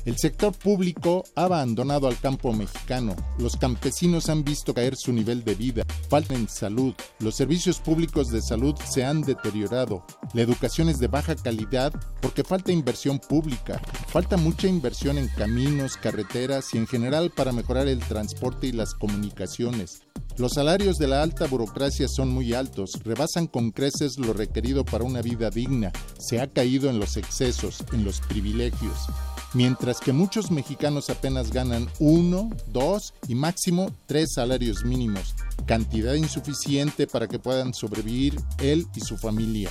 El 0.08 0.16
sector 0.16 0.56
público 0.56 1.24
ha 1.34 1.44
abandonado 1.44 2.08
al 2.08 2.18
campo 2.18 2.50
mexicano. 2.54 3.14
Los 3.38 3.56
campesinos 3.56 4.30
han 4.30 4.42
visto 4.42 4.72
caer 4.72 4.96
su 4.96 5.12
nivel 5.12 5.44
de 5.44 5.54
vida. 5.54 5.84
Falta 6.08 6.34
en 6.34 6.48
salud. 6.48 6.94
Los 7.18 7.34
servicios 7.34 7.78
públicos 7.78 8.28
de 8.28 8.40
salud 8.40 8.74
se 8.88 9.04
han 9.04 9.20
deteriorado. 9.20 10.06
La 10.32 10.40
educación 10.40 10.88
es 10.88 10.98
de 10.98 11.08
baja 11.08 11.36
calidad 11.36 11.92
porque 12.22 12.42
falta 12.42 12.72
inversión 12.72 13.18
pública. 13.18 13.82
Falta 14.06 14.38
mucha 14.38 14.66
inversión 14.66 15.18
en 15.18 15.28
caminos, 15.28 15.98
carreteras 15.98 16.72
y 16.72 16.78
en 16.78 16.86
general 16.86 17.30
para 17.30 17.52
mejorar 17.52 17.86
el 17.86 17.98
transporte 17.98 18.68
y 18.68 18.72
las 18.72 18.94
comunicaciones. 18.94 20.07
Los 20.36 20.52
salarios 20.52 20.98
de 20.98 21.08
la 21.08 21.22
alta 21.22 21.46
burocracia 21.46 22.08
son 22.08 22.28
muy 22.30 22.54
altos, 22.54 22.92
rebasan 23.04 23.46
con 23.46 23.70
creces 23.70 24.18
lo 24.18 24.32
requerido 24.32 24.84
para 24.84 25.04
una 25.04 25.22
vida 25.22 25.50
digna, 25.50 25.92
se 26.18 26.40
ha 26.40 26.46
caído 26.46 26.90
en 26.90 26.98
los 26.98 27.16
excesos, 27.16 27.84
en 27.92 28.04
los 28.04 28.20
privilegios. 28.20 29.06
Mientras 29.54 30.00
que 30.00 30.12
muchos 30.12 30.50
mexicanos 30.50 31.08
apenas 31.08 31.50
ganan 31.50 31.88
uno, 31.98 32.50
dos 32.68 33.14
y 33.28 33.34
máximo 33.34 33.90
tres 34.06 34.34
salarios 34.34 34.84
mínimos, 34.84 35.34
cantidad 35.66 36.14
insuficiente 36.14 37.06
para 37.06 37.28
que 37.28 37.38
puedan 37.38 37.72
sobrevivir 37.72 38.38
él 38.58 38.86
y 38.94 39.00
su 39.00 39.16
familia. 39.16 39.70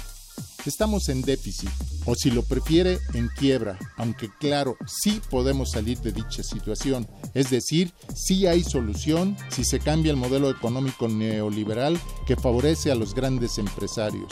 Estamos 0.67 1.07
en 1.07 1.21
déficit, 1.21 1.69
o 2.03 2.13
si 2.13 2.29
lo 2.29 2.43
prefiere, 2.43 2.99
en 3.13 3.29
quiebra, 3.29 3.79
aunque 3.95 4.29
claro, 4.37 4.75
sí 4.85 5.21
podemos 5.29 5.71
salir 5.71 5.97
de 5.99 6.11
dicha 6.11 6.43
situación, 6.43 7.07
es 7.33 7.49
decir, 7.49 7.93
sí 8.13 8.47
hay 8.47 8.65
solución 8.65 9.37
si 9.49 9.63
se 9.63 9.79
cambia 9.79 10.11
el 10.11 10.17
modelo 10.17 10.49
económico 10.49 11.07
neoliberal 11.07 11.97
que 12.25 12.35
favorece 12.35 12.91
a 12.91 12.95
los 12.95 13.15
grandes 13.15 13.57
empresarios. 13.57 14.27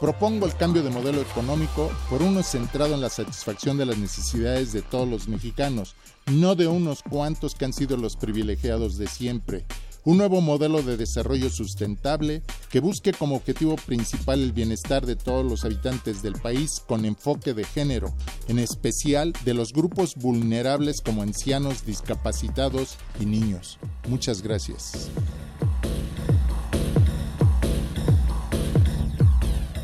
Propongo 0.00 0.46
el 0.46 0.56
cambio 0.56 0.82
de 0.82 0.90
modelo 0.90 1.20
económico 1.20 1.92
por 2.10 2.22
uno 2.22 2.42
centrado 2.42 2.94
en 2.94 3.00
la 3.00 3.08
satisfacción 3.08 3.78
de 3.78 3.86
las 3.86 3.98
necesidades 3.98 4.72
de 4.72 4.82
todos 4.82 5.08
los 5.08 5.28
mexicanos, 5.28 5.94
no 6.26 6.56
de 6.56 6.66
unos 6.66 7.04
cuantos 7.04 7.54
que 7.54 7.64
han 7.64 7.72
sido 7.72 7.96
los 7.96 8.16
privilegiados 8.16 8.98
de 8.98 9.06
siempre. 9.06 9.64
Un 10.08 10.16
nuevo 10.16 10.40
modelo 10.40 10.80
de 10.80 10.96
desarrollo 10.96 11.50
sustentable 11.50 12.40
que 12.70 12.80
busque 12.80 13.12
como 13.12 13.36
objetivo 13.36 13.76
principal 13.76 14.40
el 14.40 14.52
bienestar 14.52 15.04
de 15.04 15.16
todos 15.16 15.44
los 15.44 15.66
habitantes 15.66 16.22
del 16.22 16.32
país 16.32 16.80
con 16.86 17.04
enfoque 17.04 17.52
de 17.52 17.64
género, 17.64 18.14
en 18.48 18.58
especial 18.58 19.34
de 19.44 19.52
los 19.52 19.74
grupos 19.74 20.14
vulnerables 20.14 21.02
como 21.04 21.20
ancianos, 21.20 21.84
discapacitados 21.84 22.96
y 23.20 23.26
niños. 23.26 23.78
Muchas 24.08 24.40
gracias. 24.40 25.10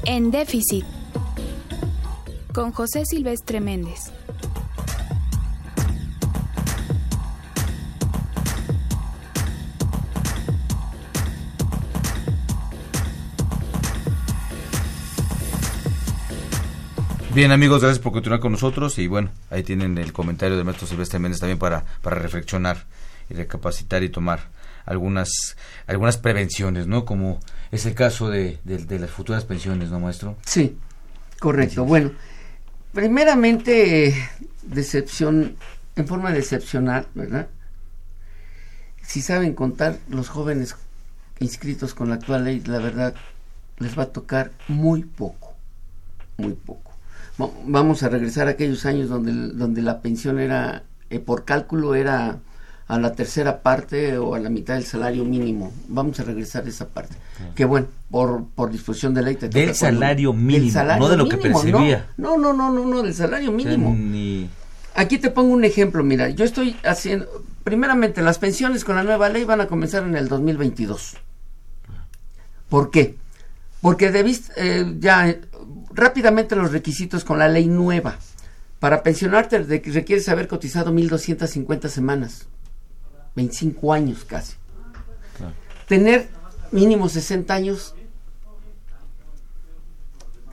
En 0.06 0.30
déficit. 0.30 0.86
Con 2.54 2.72
José 2.72 3.04
Silvestre 3.04 3.60
Méndez. 3.60 4.10
Bien 17.34 17.50
amigos, 17.50 17.82
gracias 17.82 17.98
por 17.98 18.12
continuar 18.12 18.38
con 18.38 18.52
nosotros 18.52 18.96
y 19.00 19.08
bueno, 19.08 19.28
ahí 19.50 19.64
tienen 19.64 19.98
el 19.98 20.12
comentario 20.12 20.56
de 20.56 20.62
maestro 20.62 20.86
Silvestre 20.86 21.18
Méndez 21.18 21.40
también 21.40 21.58
para, 21.58 21.84
para 22.00 22.14
reflexionar 22.14 22.84
y 23.28 23.34
recapacitar 23.34 24.04
y 24.04 24.08
tomar 24.08 24.38
algunas, 24.86 25.56
algunas 25.88 26.16
prevenciones, 26.16 26.86
¿no? 26.86 27.04
Como 27.04 27.40
es 27.72 27.86
el 27.86 27.94
caso 27.96 28.30
de, 28.30 28.60
las 28.64 29.10
futuras 29.10 29.44
pensiones, 29.44 29.90
¿no, 29.90 29.98
maestro? 29.98 30.36
Sí, 30.46 30.78
correcto. 31.40 31.84
Bueno, 31.84 32.12
primeramente, 32.92 34.14
decepción, 34.62 35.56
en 35.96 36.06
forma 36.06 36.30
de 36.30 36.36
decepcionar, 36.36 37.08
¿verdad? 37.14 37.48
Si 39.02 39.22
saben 39.22 39.54
contar 39.54 39.98
los 40.08 40.28
jóvenes 40.28 40.76
inscritos 41.40 41.94
con 41.94 42.10
la 42.10 42.14
actual 42.14 42.44
ley, 42.44 42.60
la 42.60 42.78
verdad, 42.78 43.12
les 43.78 43.98
va 43.98 44.04
a 44.04 44.12
tocar 44.12 44.52
muy 44.68 45.02
poco, 45.02 45.56
muy 46.36 46.52
poco. 46.52 46.93
Vamos 47.36 48.02
a 48.02 48.08
regresar 48.08 48.46
a 48.46 48.52
aquellos 48.52 48.86
años 48.86 49.08
donde, 49.08 49.32
donde 49.32 49.82
la 49.82 50.00
pensión 50.00 50.38
era, 50.38 50.84
eh, 51.10 51.18
por 51.18 51.44
cálculo, 51.44 51.94
era 51.94 52.38
a 52.86 52.98
la 52.98 53.12
tercera 53.14 53.62
parte 53.62 54.18
o 54.18 54.34
a 54.34 54.38
la 54.38 54.50
mitad 54.50 54.74
del 54.74 54.84
salario 54.84 55.24
mínimo. 55.24 55.72
Vamos 55.88 56.20
a 56.20 56.24
regresar 56.24 56.64
a 56.66 56.68
esa 56.68 56.88
parte. 56.88 57.16
Que 57.54 57.64
bueno, 57.64 57.86
por, 58.10 58.44
por 58.54 58.70
disposición 58.70 59.14
de 59.14 59.22
ley 59.22 59.36
te 59.36 59.48
Del 59.48 59.74
salario 59.74 60.32
mínimo, 60.32 60.82
no 60.98 61.08
de 61.08 61.16
lo 61.16 61.28
que 61.28 61.38
percibía. 61.38 62.10
No, 62.16 62.36
no, 62.36 62.52
no, 62.52 62.70
no, 62.70 62.84
no, 62.84 63.02
del 63.02 63.14
salario 63.14 63.50
mínimo. 63.52 63.96
Aquí 64.94 65.18
te 65.18 65.30
pongo 65.30 65.52
un 65.52 65.64
ejemplo, 65.64 66.04
mira, 66.04 66.28
yo 66.28 66.44
estoy 66.44 66.76
haciendo, 66.84 67.26
primeramente, 67.64 68.22
las 68.22 68.38
pensiones 68.38 68.84
con 68.84 68.94
la 68.94 69.02
nueva 69.02 69.28
ley 69.28 69.42
van 69.42 69.60
a 69.60 69.66
comenzar 69.66 70.04
en 70.04 70.14
el 70.14 70.28
2022. 70.28 71.16
¿Por 72.68 72.90
qué? 72.92 73.16
Porque 73.80 74.12
debiste, 74.12 74.52
eh, 74.56 74.94
ya 75.00 75.36
rápidamente 75.94 76.56
los 76.56 76.72
requisitos 76.72 77.24
con 77.24 77.38
la 77.38 77.48
ley 77.48 77.66
nueva. 77.66 78.18
Para 78.80 79.02
pensionarte 79.02 79.58
requieres 79.60 80.28
haber 80.28 80.48
cotizado 80.48 80.92
1.250 80.92 81.88
semanas. 81.88 82.48
25 83.36 83.92
años 83.92 84.24
casi. 84.24 84.54
Tener 85.88 86.28
mínimo 86.70 87.08
60 87.08 87.54
años, 87.54 87.94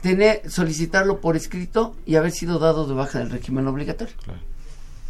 tener, 0.02 0.48
solicitarlo 0.50 1.20
por 1.20 1.36
escrito 1.36 1.96
y 2.06 2.16
haber 2.16 2.32
sido 2.32 2.58
dado 2.58 2.86
de 2.86 2.94
baja 2.94 3.18
del 3.18 3.30
régimen 3.30 3.66
obligatorio. 3.66 4.14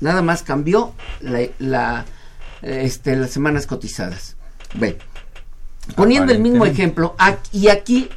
Nada 0.00 0.22
más 0.22 0.42
cambió 0.42 0.94
la, 1.20 2.04
este, 2.62 3.16
las 3.16 3.30
semanas 3.30 3.66
cotizadas. 3.66 4.36
Bueno, 4.74 4.96
poniendo 5.96 6.32
el 6.32 6.40
mismo 6.40 6.66
ejemplo, 6.66 7.14
y 7.52 7.68
aquí 7.68 8.08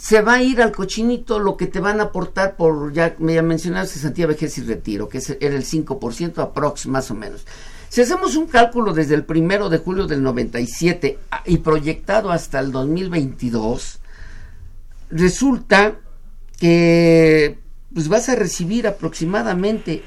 se 0.00 0.20
va 0.20 0.34
a 0.34 0.42
ir 0.42 0.62
al 0.62 0.72
cochinito 0.72 1.38
lo 1.38 1.56
que 1.56 1.66
te 1.66 1.80
van 1.80 2.00
a 2.00 2.04
aportar 2.04 2.56
por, 2.56 2.92
ya 2.92 3.16
me 3.18 3.34
ya 3.34 3.42
mencionaste, 3.42 3.94
cesantía, 3.94 4.26
vejez 4.26 4.58
y 4.58 4.62
retiro, 4.62 5.08
que 5.08 5.20
era 5.40 5.56
el 5.56 5.64
5% 5.64 6.38
aprox, 6.38 6.86
más 6.86 7.10
o 7.10 7.14
menos. 7.14 7.44
Si 7.88 8.02
hacemos 8.02 8.36
un 8.36 8.46
cálculo 8.46 8.92
desde 8.92 9.14
el 9.14 9.24
primero 9.24 9.68
de 9.68 9.78
julio 9.78 10.06
del 10.06 10.22
97 10.22 11.18
y 11.46 11.58
proyectado 11.58 12.30
hasta 12.30 12.60
el 12.60 12.70
2022, 12.70 13.98
resulta 15.10 15.96
que 16.58 17.58
pues 17.92 18.08
vas 18.08 18.28
a 18.28 18.34
recibir 18.34 18.86
aproximadamente, 18.86 20.02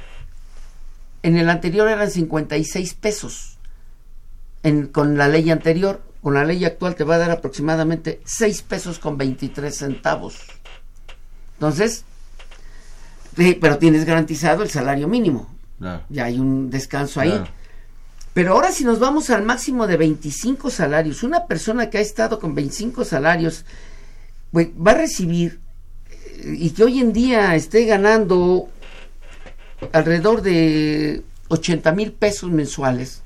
en 1.23 1.37
el 1.37 1.49
anterior 1.49 1.87
eran 1.87 2.11
56 2.11 2.93
pesos, 2.93 3.57
en, 4.63 4.87
con 4.87 5.17
la 5.17 5.27
ley 5.27 5.49
anterior, 5.49 6.01
con 6.21 6.33
la 6.33 6.43
ley 6.43 6.63
actual 6.65 6.95
te 6.95 7.03
va 7.03 7.15
a 7.15 7.19
dar 7.19 7.31
aproximadamente 7.31 8.21
6 8.25 8.61
pesos 8.63 8.99
con 8.99 9.17
23 9.17 9.75
centavos. 9.75 10.39
Entonces, 11.53 12.03
pero 13.35 13.77
tienes 13.77 14.05
garantizado 14.05 14.63
el 14.63 14.69
salario 14.69 15.07
mínimo. 15.07 15.49
Ya 16.09 16.25
hay 16.25 16.39
un 16.39 16.69
descanso 16.69 17.19
ahí. 17.19 17.43
Pero 18.33 18.53
ahora 18.53 18.71
si 18.71 18.83
nos 18.83 18.99
vamos 18.99 19.29
al 19.29 19.43
máximo 19.43 19.87
de 19.87 19.97
25 19.97 20.69
salarios, 20.69 21.23
una 21.23 21.47
persona 21.47 21.89
que 21.89 21.97
ha 21.97 22.01
estado 22.01 22.39
con 22.39 22.55
25 22.55 23.03
salarios 23.03 23.65
pues, 24.51 24.69
va 24.69 24.91
a 24.91 24.95
recibir 24.95 25.59
eh, 26.09 26.55
y 26.57 26.69
que 26.69 26.83
hoy 26.83 26.99
en 26.99 27.11
día 27.11 27.55
esté 27.55 27.85
ganando 27.85 28.69
alrededor 29.91 30.41
de 30.41 31.23
80 31.49 31.91
mil 31.91 32.13
pesos 32.13 32.49
mensuales, 32.51 33.21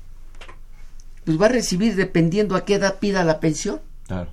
pues 1.26 1.38
va 1.40 1.46
a 1.46 1.50
recibir 1.50 1.96
dependiendo 1.96 2.54
a 2.54 2.64
qué 2.64 2.76
edad 2.76 2.98
pida 3.00 3.24
la 3.24 3.40
pensión. 3.40 3.82
Claro. 4.06 4.30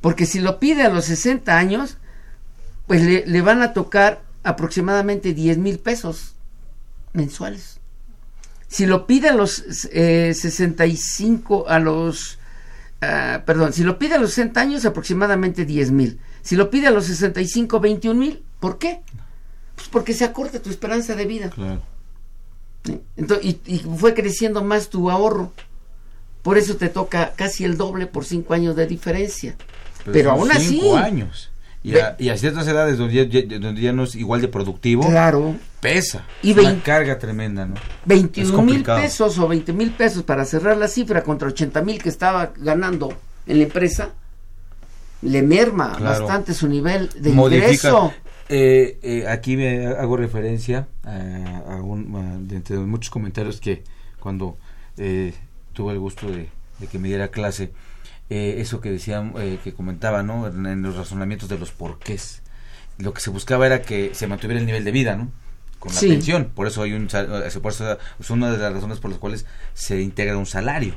Porque 0.00 0.26
si 0.26 0.40
lo 0.40 0.58
pide 0.58 0.82
a 0.82 0.90
los 0.90 1.04
60 1.04 1.56
años, 1.56 1.98
pues 2.88 3.02
le, 3.02 3.24
le 3.24 3.40
van 3.42 3.62
a 3.62 3.72
tocar 3.72 4.20
aproximadamente 4.42 5.32
10 5.34 5.58
mil 5.58 5.78
pesos 5.78 6.34
mensuales. 7.12 7.78
Si 8.66 8.86
lo 8.86 9.06
pide 9.06 9.28
a 9.28 9.34
los 9.34 9.64
eh, 9.92 10.32
65, 10.34 11.68
a 11.68 11.78
los, 11.78 12.38
uh, 13.02 13.44
perdón, 13.44 13.72
si 13.72 13.84
lo 13.84 13.98
pide 13.98 14.14
a 14.14 14.18
los 14.18 14.30
60 14.30 14.60
años, 14.60 14.84
aproximadamente 14.84 15.64
10 15.64 15.92
mil. 15.92 16.18
Si 16.42 16.56
lo 16.56 16.70
pide 16.70 16.88
a 16.88 16.90
los 16.90 17.06
65, 17.06 17.78
21 17.78 18.18
mil. 18.18 18.42
¿Por 18.58 18.78
qué? 18.78 19.00
Pues 19.76 19.88
porque 19.88 20.12
se 20.12 20.24
acorta 20.24 20.60
tu 20.60 20.70
esperanza 20.70 21.14
de 21.14 21.26
vida. 21.26 21.50
Claro. 21.50 21.82
Entonces, 23.16 23.44
y, 23.44 23.60
y, 23.66 23.78
fue 23.78 24.14
creciendo 24.14 24.64
más 24.64 24.88
tu 24.88 25.10
ahorro. 25.10 25.52
Por 26.42 26.58
eso 26.58 26.76
te 26.76 26.88
toca 26.88 27.32
casi 27.36 27.64
el 27.64 27.76
doble 27.76 28.06
por 28.06 28.24
cinco 28.24 28.54
años 28.54 28.76
de 28.76 28.86
diferencia. 28.86 29.54
Pero, 29.98 30.12
Pero 30.12 30.30
aún 30.32 30.50
así. 30.50 30.80
Cinco 30.80 30.96
años. 30.96 31.50
Y 31.82 31.96
a, 31.96 32.14
y 32.18 32.28
a, 32.28 32.36
ciertas 32.36 32.68
edades 32.68 32.98
donde 32.98 33.26
ya, 33.26 33.58
donde 33.58 33.80
ya, 33.80 33.92
no 33.92 34.04
es 34.04 34.14
igual 34.14 34.42
de 34.42 34.48
productivo, 34.48 35.06
claro. 35.06 35.56
pesa. 35.80 36.24
Y 36.42 36.50
es 36.50 36.58
una 36.58 36.82
carga 36.82 37.18
tremenda, 37.18 37.64
¿no? 37.64 37.74
21 38.04 38.62
mil 38.62 38.82
pesos 38.82 39.38
o 39.38 39.48
20 39.48 39.72
mil 39.72 39.90
pesos 39.90 40.22
para 40.22 40.44
cerrar 40.44 40.76
la 40.76 40.88
cifra 40.88 41.22
contra 41.22 41.48
80 41.48 41.80
mil 41.80 42.02
que 42.02 42.10
estaba 42.10 42.52
ganando 42.58 43.14
en 43.46 43.58
la 43.58 43.64
empresa, 43.64 44.10
le 45.22 45.42
merma 45.42 45.96
claro. 45.96 46.26
bastante 46.26 46.52
su 46.52 46.68
nivel 46.68 47.08
de 47.16 47.30
Modifica. 47.30 47.66
ingreso. 47.66 48.12
Eh, 48.50 48.98
eh, 49.02 49.26
aquí 49.28 49.56
me 49.56 49.86
hago 49.86 50.16
referencia 50.18 50.86
a, 51.04 51.76
a, 51.76 51.82
un, 51.82 52.14
a 52.14 52.38
de 52.46 52.56
entre 52.56 52.76
muchos 52.78 53.08
comentarios 53.08 53.58
que 53.58 53.84
cuando 54.18 54.58
eh, 54.98 55.32
tuve 55.72 55.92
el 55.92 55.98
gusto 55.98 56.30
de, 56.30 56.48
de 56.78 56.86
que 56.86 56.98
me 56.98 57.08
diera 57.08 57.28
clase, 57.28 57.72
eh, 58.28 58.56
eso 58.58 58.80
que 58.80 58.90
decían, 58.90 59.34
eh, 59.38 59.58
que 59.62 59.72
comentaba, 59.72 60.22
¿no? 60.22 60.46
En, 60.46 60.66
en, 60.66 60.82
los 60.82 60.96
razonamientos 60.96 61.48
de 61.48 61.58
los 61.58 61.72
porqués. 61.72 62.42
Lo 62.98 63.12
que 63.12 63.20
se 63.20 63.30
buscaba 63.30 63.66
era 63.66 63.82
que 63.82 64.14
se 64.14 64.26
mantuviera 64.26 64.60
el 64.60 64.66
nivel 64.66 64.84
de 64.84 64.92
vida, 64.92 65.16
¿no? 65.16 65.30
Con 65.78 65.92
la 65.92 65.98
sí. 65.98 66.08
pensión. 66.08 66.52
Por 66.54 66.66
eso 66.66 66.82
hay 66.82 66.92
un, 66.92 67.08
por 67.08 67.72
eso 67.72 67.98
es 68.18 68.30
una 68.30 68.50
de 68.52 68.58
las 68.58 68.72
razones 68.72 68.98
por 68.98 69.10
las 69.10 69.18
cuales 69.18 69.46
se 69.74 70.00
integra 70.00 70.36
un 70.36 70.46
salario 70.46 70.94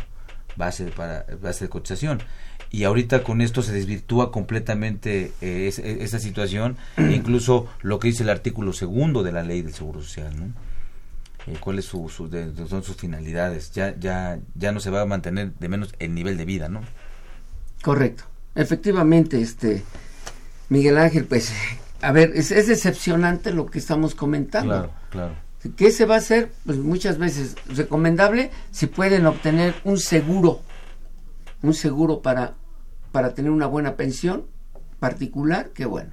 base 0.55 0.85
para 0.85 1.25
base 1.41 1.65
de 1.65 1.69
cotización. 1.69 2.21
Y 2.69 2.83
ahorita 2.85 3.23
con 3.23 3.41
esto 3.41 3.61
se 3.61 3.71
desvirtúa 3.71 4.31
completamente 4.31 5.31
eh, 5.41 5.67
es, 5.67 5.79
es, 5.79 6.01
esa 6.01 6.19
situación, 6.19 6.77
e 6.97 7.11
incluso 7.15 7.67
lo 7.81 7.99
que 7.99 8.09
dice 8.09 8.23
el 8.23 8.29
artículo 8.29 8.73
segundo 8.73 9.23
de 9.23 9.31
la 9.31 9.43
ley 9.43 9.61
del 9.61 9.73
Seguro 9.73 10.01
Social, 10.01 10.35
¿no? 10.37 10.53
Eh, 11.47 11.57
cuáles 11.59 11.85
su, 11.85 12.09
su, 12.09 12.29
de, 12.29 12.53
son 12.67 12.83
sus 12.83 12.95
finalidades. 12.95 13.71
Ya, 13.71 13.95
ya, 13.97 14.39
ya 14.55 14.71
no 14.71 14.79
se 14.79 14.89
va 14.89 15.01
a 15.01 15.05
mantener 15.05 15.53
de 15.53 15.67
menos 15.67 15.93
el 15.99 16.13
nivel 16.13 16.37
de 16.37 16.45
vida, 16.45 16.69
¿no? 16.69 16.81
Correcto. 17.81 18.23
Efectivamente, 18.55 19.41
este 19.41 19.83
Miguel 20.69 20.97
Ángel, 20.97 21.25
pues, 21.25 21.53
a 22.01 22.11
ver, 22.11 22.31
es, 22.35 22.51
es 22.51 22.67
decepcionante 22.67 23.51
lo 23.51 23.65
que 23.65 23.79
estamos 23.79 24.15
comentando. 24.15 24.69
Claro, 24.69 24.93
claro. 25.09 25.35
¿Qué 25.77 25.91
se 25.91 26.05
va 26.05 26.15
a 26.15 26.17
hacer? 26.17 26.51
Pues 26.65 26.77
muchas 26.77 27.17
veces 27.17 27.55
recomendable 27.67 28.51
si 28.71 28.87
pueden 28.87 29.25
obtener 29.25 29.75
un 29.85 29.97
seguro, 29.97 30.61
un 31.61 31.73
seguro 31.73 32.21
para, 32.21 32.55
para 33.11 33.33
tener 33.33 33.49
una 33.49 33.67
buena 33.67 33.95
pensión 33.95 34.45
particular, 34.99 35.71
qué 35.73 35.85
bueno. 35.85 36.11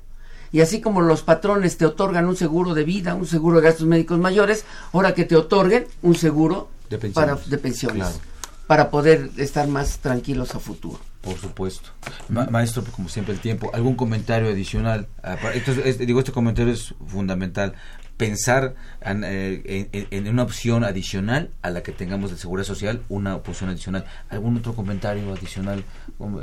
Y 0.53 0.61
así 0.61 0.81
como 0.81 1.01
los 1.01 1.23
patrones 1.23 1.77
te 1.77 1.87
otorgan 1.87 2.27
un 2.27 2.37
seguro 2.37 2.75
de 2.75 2.85
vida, 2.85 3.15
un 3.15 3.27
seguro 3.27 3.61
de 3.61 3.69
gastos 3.69 3.87
médicos 3.87 4.19
mayores, 4.19 4.65
ahora 4.93 5.15
que 5.15 5.25
te 5.25 5.37
otorguen 5.37 5.87
un 6.03 6.15
seguro 6.17 6.69
de 6.89 6.99
pensiones, 6.99 7.35
para, 7.35 7.49
de 7.49 7.59
pensiones 7.59 8.07
claro. 8.09 8.19
para 8.67 8.91
poder 8.91 9.31
estar 9.37 9.69
más 9.69 9.99
tranquilos 9.99 10.55
a 10.55 10.59
futuro. 10.59 10.99
Por 11.21 11.39
supuesto. 11.39 11.91
Ma 12.29 12.47
maestro, 12.47 12.83
como 12.91 13.09
siempre 13.09 13.35
el 13.35 13.41
tiempo, 13.41 13.71
¿algún 13.75 13.95
comentario 13.95 14.49
adicional? 14.49 15.07
Entonces, 15.53 15.85
este, 15.87 16.07
digo, 16.07 16.19
este 16.19 16.33
comentario 16.33 16.73
es 16.73 16.95
fundamental. 17.07 17.75
Pensar 18.21 18.75
en, 19.01 19.25
eh, 19.25 19.89
en, 19.93 20.07
en, 20.11 20.29
una 20.29 20.43
opción 20.43 20.85
adicional 20.85 21.49
a 21.63 21.71
la 21.71 21.83
que 21.83 21.91
tengamos 21.91 22.31
de 22.31 22.37
seguridad 22.37 22.67
social, 22.67 23.01
una 23.09 23.35
opción 23.35 23.71
adicional. 23.71 24.05
¿Algún 24.29 24.59
otro 24.59 24.75
comentario 24.75 25.33
adicional? 25.33 25.85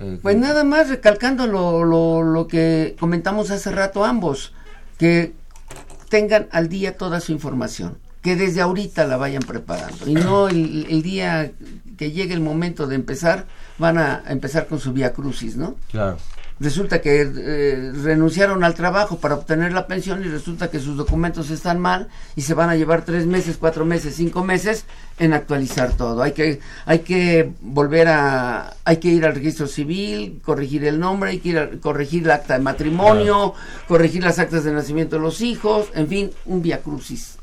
Eh, 0.01 0.17
pues 0.23 0.36
nada 0.38 0.63
más 0.63 0.89
recalcando 0.89 1.45
lo, 1.45 1.86
lo, 1.86 2.23
lo 2.23 2.47
que 2.47 2.95
comentamos 2.99 3.51
hace 3.51 3.71
rato 3.71 4.05
ambos, 4.05 4.53
que 4.97 5.34
tengan 6.09 6.47
al 6.51 6.67
día 6.67 6.97
toda 6.97 7.19
su 7.19 7.32
información, 7.32 7.99
que 8.23 8.36
desde 8.36 8.61
ahorita 8.61 9.05
la 9.05 9.17
vayan 9.17 9.43
preparando 9.43 10.09
y 10.09 10.15
no 10.15 10.47
el, 10.47 10.88
el 10.89 11.03
día 11.03 11.51
que 11.95 12.11
llegue 12.11 12.34
el 12.34 12.41
momento 12.41 12.88
de 12.88 12.95
empezar, 12.95 13.45
van 13.78 13.99
a 13.99 14.23
empezar 14.30 14.65
con 14.65 14.80
su 14.80 14.93
vía 14.93 15.13
crucis, 15.13 15.57
¿no? 15.57 15.75
Claro. 15.91 16.17
Resulta 16.60 17.01
que 17.01 17.22
eh, 17.22 17.91
renunciaron 18.03 18.64
al 18.64 18.74
trabajo 18.74 19.20
para 19.20 19.36
obtener 19.36 19.74
la 19.74 19.86
pensión 19.86 20.26
y 20.26 20.28
resulta 20.28 20.72
que 20.72 20.80
sus 20.80 20.97
documentos 20.97 21.51
están 21.51 21.80
mal 21.80 22.08
y 22.36 22.41
se 22.41 22.55
van 22.55 22.70
a 22.70 22.76
llevar 22.76 23.05
tres 23.05 23.28
meses, 23.28 23.58
cuatro 23.60 23.86
meses, 23.86 24.16
cinco 24.16 24.43
meses 24.43 24.86
en 25.20 25.34
actualizar 25.34 25.93
todo. 25.93 26.24
Hay 26.24 26.32
que, 26.32 26.60
hay 26.86 26.99
que 26.99 27.51
volver 27.62 28.08
a, 28.08 28.74
hay 28.86 28.97
que 28.97 29.10
ir 29.10 29.26
al 29.26 29.36
registro 29.36 29.68
civil, 29.68 30.41
corregir 30.43 30.84
el 30.86 30.99
nombre, 30.99 31.32
hay 31.32 31.39
que 31.39 31.49
ir 31.49 31.60
a 31.60 31.70
corregir 31.80 32.24
el 32.24 32.32
acta 32.32 32.55
de 32.55 32.64
matrimonio, 32.64 33.53
claro. 33.53 33.88
corregir 33.88 34.24
las 34.24 34.39
actas 34.39 34.64
de 34.64 34.72
nacimiento 34.72 35.18
de 35.18 35.22
los 35.22 35.41
hijos, 35.41 35.89
en 35.93 36.08
fin, 36.08 36.32
un 36.45 36.64
vía 36.64 36.82
crucis. 36.82 37.38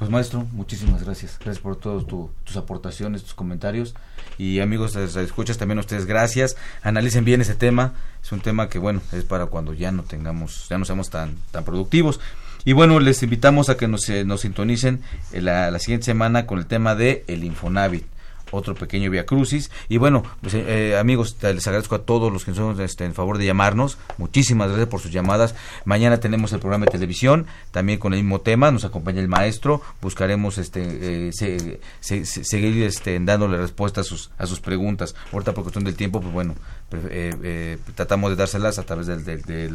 Pues 0.00 0.10
maestro, 0.10 0.46
muchísimas 0.52 1.04
gracias. 1.04 1.38
Gracias 1.38 1.58
por 1.58 1.76
todas 1.76 2.06
tus 2.06 2.56
aportaciones, 2.56 3.22
tus 3.22 3.34
comentarios. 3.34 3.94
Y 4.38 4.60
amigos, 4.60 4.96
escuchas 4.96 5.58
también 5.58 5.76
a 5.76 5.82
ustedes, 5.82 6.06
gracias. 6.06 6.56
Analicen 6.82 7.26
bien 7.26 7.42
ese 7.42 7.54
tema. 7.54 7.92
Es 8.22 8.32
un 8.32 8.40
tema 8.40 8.70
que, 8.70 8.78
bueno, 8.78 9.02
es 9.12 9.24
para 9.24 9.44
cuando 9.44 9.74
ya 9.74 9.92
no 9.92 10.02
tengamos, 10.02 10.70
ya 10.70 10.78
no 10.78 10.86
seamos 10.86 11.10
tan, 11.10 11.36
tan 11.50 11.66
productivos. 11.66 12.18
Y 12.64 12.72
bueno, 12.72 12.98
les 12.98 13.22
invitamos 13.22 13.68
a 13.68 13.76
que 13.76 13.88
nos, 13.88 14.08
eh, 14.08 14.24
nos 14.24 14.40
sintonicen 14.40 15.02
la, 15.32 15.70
la 15.70 15.78
siguiente 15.78 16.06
semana 16.06 16.46
con 16.46 16.58
el 16.58 16.64
tema 16.64 16.94
de 16.94 17.22
el 17.26 17.44
Infonavit 17.44 18.06
otro 18.50 18.74
pequeño 18.74 19.10
Via 19.10 19.26
Crucis. 19.26 19.70
Y 19.88 19.98
bueno, 19.98 20.22
pues, 20.40 20.54
eh, 20.54 20.64
eh, 20.66 20.98
amigos, 20.98 21.36
les 21.42 21.66
agradezco 21.66 21.94
a 21.94 22.02
todos 22.02 22.32
los 22.32 22.44
que 22.44 22.54
son 22.54 22.80
este, 22.80 23.04
en 23.04 23.14
favor 23.14 23.38
de 23.38 23.46
llamarnos. 23.46 23.98
Muchísimas 24.18 24.68
gracias 24.68 24.88
por 24.88 25.00
sus 25.00 25.10
llamadas. 25.10 25.54
Mañana 25.84 26.18
tenemos 26.18 26.52
el 26.52 26.60
programa 26.60 26.86
de 26.86 26.92
televisión, 26.92 27.46
también 27.70 27.98
con 27.98 28.14
el 28.14 28.22
mismo 28.22 28.40
tema. 28.40 28.70
Nos 28.70 28.84
acompaña 28.84 29.20
el 29.20 29.28
maestro. 29.28 29.82
Buscaremos 30.00 30.58
este, 30.58 31.28
eh, 31.28 31.32
seguir 31.32 32.82
este, 32.82 33.18
dándole 33.20 33.58
respuesta 33.58 34.02
a 34.02 34.04
sus, 34.04 34.30
a 34.38 34.46
sus 34.46 34.60
preguntas. 34.60 35.14
Ahorita 35.32 35.52
por 35.52 35.64
cuestión 35.64 35.84
del 35.84 35.94
tiempo, 35.94 36.20
pues 36.20 36.32
bueno, 36.32 36.54
eh, 36.92 37.78
tratamos 37.94 38.30
de 38.30 38.36
dárselas 38.36 38.78
a 38.78 38.82
través 38.82 39.06
de, 39.06 39.70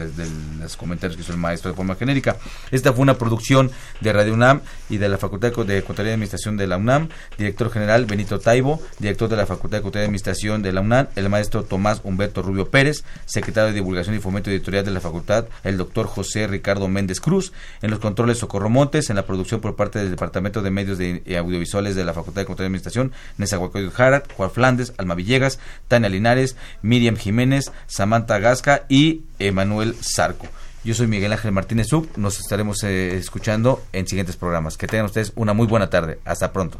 los 0.60 0.78
comentarios 0.78 1.16
que 1.16 1.24
hizo 1.24 1.32
el 1.32 1.38
maestro 1.38 1.72
de 1.72 1.78
forma 1.78 1.96
genérica. 1.96 2.38
Esta 2.72 2.92
fue 2.94 3.04
una 3.04 3.18
producción 3.18 3.72
de 4.02 4.14
Radio 4.14 4.34
UNAM 4.34 4.62
y 4.90 4.98
de 4.98 5.10
la 5.10 5.18
Facultad 5.18 5.50
de 5.50 5.84
Contaduría 5.84 6.12
y 6.12 6.14
Administración 6.14 6.58
de 6.58 6.68
la 6.68 6.78
UNAM, 6.78 7.10
director 7.38 7.72
general 7.72 8.06
Benito 8.06 8.40
Taibo, 8.40 8.65
director 9.00 9.30
de 9.30 9.36
la 9.36 9.46
Facultad 9.46 9.78
de 9.78 9.82
Contaduría 9.84 10.06
y 10.06 10.08
Administración 10.08 10.62
de 10.62 10.74
la 10.74 10.82
UNAM, 10.82 11.08
el 11.16 11.30
maestro 11.30 11.64
Tomás 11.64 12.02
Humberto 12.04 12.42
Rubio 12.42 12.70
Pérez, 12.70 13.04
secretario 13.26 13.70
de 13.70 13.74
Divulgación 13.74 14.16
y 14.16 14.20
Fomento 14.20 14.50
Editorial 14.50 14.86
de 14.86 14.92
la 14.92 15.00
Facultad, 15.00 15.46
el 15.64 15.78
doctor 15.78 16.08
José 16.08 16.48
Ricardo 16.48 16.88
Méndez 16.88 17.20
Cruz, 17.20 17.54
en 17.82 17.92
los 17.92 18.00
controles 18.00 18.40
Socorro 18.40 18.70
Montes, 18.70 19.10
en 19.10 19.16
la 19.16 19.26
producción 19.26 19.62
por 19.62 19.76
parte 19.76 20.00
del 20.00 20.12
Departamento 20.12 20.62
de 20.62 20.72
Medios 20.72 20.98
de, 20.98 21.22
Audiovisuales 21.38 21.96
de 21.96 22.06
la 22.06 22.14
Facultad 22.14 22.42
de 22.42 22.46
Contaduría 22.46 22.66
y 22.66 22.70
Administración, 22.70 23.12
Nezahualcóyotl 23.38 23.96
Jarat, 23.96 24.34
Juan 24.34 24.52
Flandes, 24.52 24.94
Alma 24.98 25.16
Villegas, 25.16 25.60
Tania 25.88 26.10
Linares, 26.10 26.56
Miriam 26.82 27.16
Jiménez, 27.16 27.72
Samantha 27.88 28.40
Gasca 28.40 28.86
y 28.90 29.22
Emanuel 29.40 29.96
Zarco. 30.02 30.48
Yo 30.86 30.94
soy 30.94 31.08
Miguel 31.08 31.34
Ángel 31.34 31.52
Martínez 31.52 31.88
Sub. 31.88 32.08
Nos 32.16 32.40
estaremos 32.40 32.84
eh, 32.84 33.18
escuchando 33.18 33.84
en 33.92 34.08
siguientes 34.08 34.36
programas. 34.36 34.78
Que 34.78 34.86
tengan 34.86 35.08
ustedes 35.08 35.34
una 35.36 35.54
muy 35.54 35.66
buena 35.66 35.90
tarde. 35.90 36.20
Hasta 36.26 36.54
pronto. 36.54 36.80